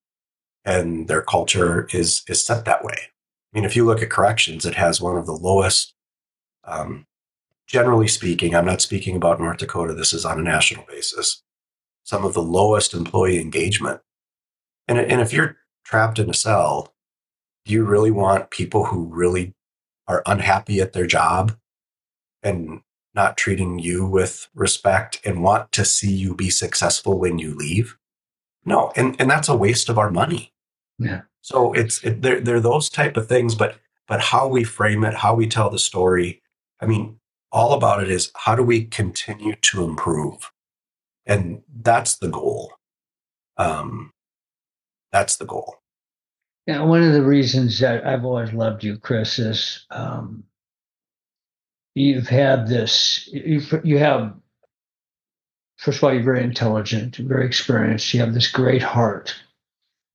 And 0.64 1.06
their 1.06 1.22
culture 1.22 1.86
is, 1.92 2.22
is 2.28 2.44
set 2.44 2.64
that 2.64 2.84
way. 2.84 2.96
I 2.98 3.58
mean, 3.58 3.64
if 3.64 3.76
you 3.76 3.84
look 3.84 4.02
at 4.02 4.10
corrections, 4.10 4.66
it 4.66 4.74
has 4.74 5.00
one 5.00 5.16
of 5.16 5.26
the 5.26 5.32
lowest, 5.32 5.94
um, 6.64 7.06
generally 7.68 8.08
speaking, 8.08 8.54
I'm 8.54 8.66
not 8.66 8.80
speaking 8.80 9.14
about 9.14 9.40
North 9.40 9.58
Dakota, 9.58 9.94
this 9.94 10.12
is 10.12 10.24
on 10.24 10.40
a 10.40 10.42
national 10.42 10.84
basis, 10.86 11.42
some 12.02 12.24
of 12.24 12.34
the 12.34 12.42
lowest 12.42 12.92
employee 12.92 13.40
engagement. 13.40 14.00
And, 14.88 14.98
and 14.98 15.20
if 15.20 15.32
you're 15.32 15.56
trapped 15.84 16.18
in 16.18 16.28
a 16.28 16.34
cell, 16.34 16.95
do 17.66 17.74
you 17.74 17.84
really 17.84 18.10
want 18.10 18.50
people 18.50 18.86
who 18.86 19.04
really 19.04 19.54
are 20.08 20.22
unhappy 20.24 20.80
at 20.80 20.94
their 20.94 21.06
job 21.06 21.58
and 22.42 22.80
not 23.14 23.36
treating 23.36 23.78
you 23.78 24.06
with 24.06 24.48
respect 24.54 25.20
and 25.24 25.42
want 25.42 25.72
to 25.72 25.84
see 25.84 26.10
you 26.10 26.34
be 26.34 26.48
successful 26.48 27.18
when 27.18 27.38
you 27.38 27.54
leave? 27.54 27.98
No, 28.64 28.92
and, 28.96 29.14
and 29.20 29.30
that's 29.30 29.48
a 29.48 29.56
waste 29.56 29.90
of 29.90 29.98
our 29.98 30.10
money. 30.10 30.52
Yeah. 30.98 31.22
So 31.42 31.74
it's 31.74 32.02
it, 32.02 32.22
they're, 32.22 32.40
they're 32.40 32.60
those 32.60 32.88
type 32.88 33.18
of 33.18 33.28
things, 33.28 33.54
but 33.54 33.76
but 34.08 34.20
how 34.20 34.48
we 34.48 34.64
frame 34.64 35.04
it, 35.04 35.14
how 35.14 35.34
we 35.34 35.46
tell 35.46 35.68
the 35.68 35.78
story. 35.78 36.40
I 36.80 36.86
mean, 36.86 37.18
all 37.52 37.74
about 37.74 38.02
it 38.02 38.10
is 38.10 38.30
how 38.34 38.54
do 38.54 38.62
we 38.62 38.84
continue 38.84 39.56
to 39.56 39.84
improve? 39.84 40.50
and 41.26 41.62
that's 41.82 42.16
the 42.16 42.28
goal 42.28 42.72
um, 43.58 44.12
that's 45.12 45.36
the 45.36 45.44
goal 45.44 45.76
yeah 46.66 46.82
one 46.82 47.02
of 47.02 47.12
the 47.12 47.22
reasons 47.22 47.78
that 47.80 48.06
i've 48.06 48.24
always 48.24 48.52
loved 48.52 48.84
you 48.84 48.98
chris 48.98 49.38
is 49.38 49.86
um, 49.90 50.44
you've 51.94 52.28
had 52.28 52.66
this 52.66 53.28
you, 53.32 53.60
you 53.84 53.98
have 53.98 54.34
first 55.76 55.98
of 55.98 56.04
all 56.04 56.12
you're 56.12 56.22
very 56.22 56.42
intelligent 56.42 57.16
very 57.16 57.46
experienced 57.46 58.12
you 58.12 58.20
have 58.20 58.34
this 58.34 58.48
great 58.48 58.82
heart 58.82 59.34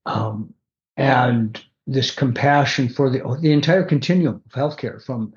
um, 0.05 0.53
and 0.97 1.63
this 1.87 2.11
compassion 2.11 2.89
for 2.89 3.09
the 3.09 3.19
the 3.41 3.51
entire 3.51 3.83
continuum 3.83 4.41
of 4.45 4.51
healthcare 4.51 5.03
from 5.03 5.33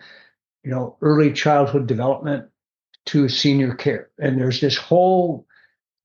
you 0.62 0.70
know 0.70 0.96
early 1.00 1.32
childhood 1.32 1.86
development 1.86 2.48
to 3.06 3.28
senior 3.28 3.74
care. 3.74 4.10
And 4.18 4.40
there's 4.40 4.60
this 4.60 4.76
whole 4.76 5.46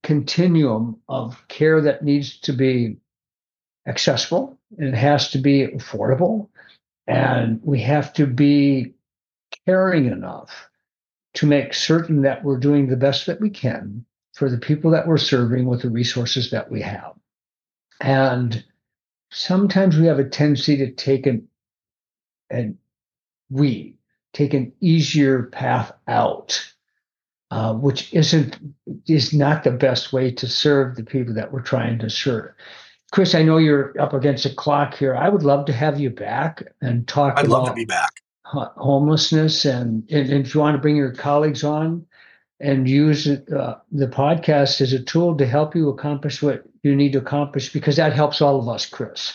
continuum 0.03 0.99
of 1.07 1.41
care 1.47 1.81
that 1.81 2.03
needs 2.03 2.39
to 2.41 2.53
be 2.53 2.97
accessible 3.87 4.58
it 4.77 4.93
has 4.93 5.29
to 5.31 5.37
be 5.39 5.67
affordable 5.67 6.47
And 7.07 7.59
we 7.63 7.81
have 7.81 8.13
to 8.13 8.27
be 8.27 8.93
caring 9.65 10.05
enough 10.05 10.69
to 11.35 11.47
make 11.47 11.73
certain 11.73 12.21
that 12.23 12.43
we're 12.43 12.59
doing 12.59 12.87
the 12.87 12.97
best 12.97 13.25
that 13.27 13.41
we 13.41 13.49
can 13.49 14.05
for 14.35 14.49
the 14.49 14.59
people 14.59 14.91
that 14.91 15.07
we're 15.07 15.17
serving 15.17 15.65
with 15.67 15.81
the 15.81 15.89
resources 15.89 16.51
that 16.51 16.71
we 16.71 16.81
have. 16.81 17.13
And 18.01 18.63
sometimes 19.31 19.97
we 19.97 20.07
have 20.07 20.19
a 20.19 20.29
tendency 20.29 20.77
to 20.77 20.91
take 20.91 21.27
an, 21.27 21.47
and 22.49 22.77
we 23.49 23.97
take 24.33 24.53
an 24.53 24.73
easier 24.81 25.43
path 25.45 25.91
out, 26.07 26.73
uh, 27.51 27.73
which 27.75 28.13
isn't 28.13 28.59
is 29.07 29.33
not 29.33 29.63
the 29.63 29.71
best 29.71 30.13
way 30.13 30.31
to 30.31 30.47
serve 30.47 30.95
the 30.95 31.03
people 31.03 31.35
that 31.35 31.53
we're 31.53 31.61
trying 31.61 31.99
to 31.99 32.09
serve. 32.09 32.53
Chris, 33.11 33.33
I 33.33 33.43
know 33.43 33.57
you're 33.57 33.99
up 33.99 34.13
against 34.13 34.43
the 34.43 34.51
clock 34.51 34.93
here. 34.93 35.15
I 35.15 35.29
would 35.29 35.43
love 35.43 35.65
to 35.65 35.73
have 35.73 35.99
you 35.99 36.09
back 36.09 36.63
and 36.81 37.07
talk. 37.07 37.33
I'd 37.37 37.47
love 37.47 37.67
to 37.67 37.73
be 37.73 37.85
back. 37.85 38.21
Homelessness, 38.43 39.65
and, 39.65 40.09
and, 40.09 40.31
if 40.31 40.55
you 40.55 40.59
want 40.59 40.75
to 40.75 40.81
bring 40.81 40.95
your 40.95 41.11
colleagues 41.11 41.63
on 41.63 42.07
and 42.59 42.89
use 42.89 43.27
uh, 43.27 43.75
the 43.91 44.07
podcast 44.07 44.81
as 44.81 44.91
a 44.91 45.03
tool 45.03 45.37
to 45.37 45.45
help 45.45 45.75
you 45.75 45.89
accomplish 45.89 46.41
what 46.41 46.63
you 46.81 46.95
need 46.95 47.13
to 47.13 47.19
accomplish, 47.19 47.71
because 47.71 47.97
that 47.97 48.13
helps 48.13 48.41
all 48.41 48.59
of 48.59 48.67
us, 48.67 48.87
Chris. 48.87 49.33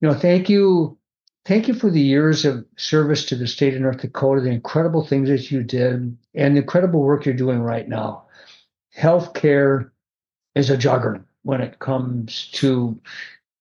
You 0.00 0.08
know, 0.08 0.14
thank 0.14 0.48
you 0.48 0.98
Thank 1.46 1.68
you 1.68 1.74
for 1.74 1.90
the 1.90 2.00
years 2.00 2.44
of 2.44 2.66
service 2.76 3.24
to 3.26 3.34
the 3.34 3.46
state 3.46 3.74
of 3.74 3.80
North 3.80 4.02
Dakota, 4.02 4.42
the 4.42 4.50
incredible 4.50 5.04
things 5.04 5.28
that 5.30 5.50
you 5.50 5.62
did, 5.62 6.16
and 6.34 6.56
the 6.56 6.60
incredible 6.60 7.00
work 7.00 7.24
you're 7.24 7.34
doing 7.34 7.60
right 7.60 7.88
now. 7.88 8.24
Healthcare 8.96 9.90
is 10.54 10.68
a 10.68 10.76
juggernaut 10.76 11.24
when 11.42 11.60
it 11.60 11.78
comes 11.78 12.48
to 12.52 13.00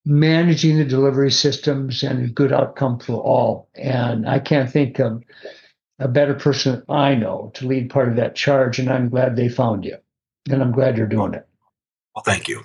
managing 0.06 0.78
the 0.78 0.86
delivery 0.86 1.32
systems 1.32 2.04
and 2.04 2.26
a 2.26 2.28
good 2.28 2.52
outcome 2.52 3.00
for 3.00 3.22
all. 3.22 3.70
And 3.76 4.28
I 4.28 4.40
can't 4.40 4.72
think 4.72 5.00
of 5.00 5.24
a 6.00 6.08
better 6.08 6.34
person 6.34 6.84
I 6.90 7.16
know 7.16 7.52
to 7.56 7.68
lead 7.68 7.90
part 7.90 8.10
of 8.10 8.16
that 8.16 8.36
charge. 8.36 8.80
And 8.80 8.90
I'm 8.90 9.10
glad 9.10 9.36
they 9.36 9.50
found 9.50 9.86
you. 9.86 9.98
And 10.50 10.62
I'm 10.62 10.72
glad 10.72 10.98
you're 10.98 11.08
doing 11.08 11.34
it. 11.34 11.48
Well, 12.16 12.24
thank 12.24 12.48
you. 12.48 12.64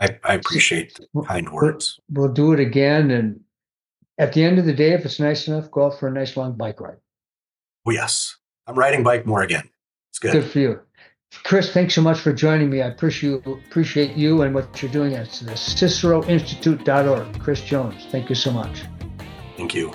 I, 0.00 0.18
I 0.24 0.34
appreciate 0.34 0.98
the 1.12 1.22
kind 1.22 1.50
words. 1.50 2.00
We'll, 2.10 2.26
we'll 2.26 2.34
do 2.34 2.52
it 2.52 2.60
again. 2.60 3.10
And 3.10 3.40
at 4.16 4.32
the 4.32 4.44
end 4.44 4.58
of 4.58 4.64
the 4.64 4.72
day, 4.72 4.92
if 4.92 5.04
it's 5.04 5.20
nice 5.20 5.48
enough, 5.48 5.70
go 5.70 5.86
out 5.86 5.98
for 5.98 6.08
a 6.08 6.12
nice 6.12 6.36
long 6.36 6.56
bike 6.56 6.80
ride. 6.80 6.98
Oh, 7.86 7.90
yes. 7.90 8.36
I'm 8.66 8.76
riding 8.76 9.02
bike 9.02 9.26
more 9.26 9.42
again. 9.42 9.68
It's 10.10 10.18
good. 10.18 10.32
Good 10.32 10.50
for 10.50 10.58
you. 10.58 10.80
Chris, 11.44 11.72
thanks 11.72 11.94
so 11.94 12.02
much 12.02 12.20
for 12.20 12.32
joining 12.32 12.68
me. 12.68 12.82
I 12.82 12.88
appreciate 12.88 14.16
you 14.16 14.42
and 14.42 14.54
what 14.54 14.82
you're 14.82 14.90
doing 14.90 15.14
at 15.14 15.30
the 15.30 15.52
CiceroInstitute.org. 15.52 17.40
Chris 17.40 17.62
Jones, 17.62 18.06
thank 18.10 18.28
you 18.28 18.34
so 18.34 18.50
much. 18.50 18.82
Thank 19.56 19.74
you. 19.74 19.92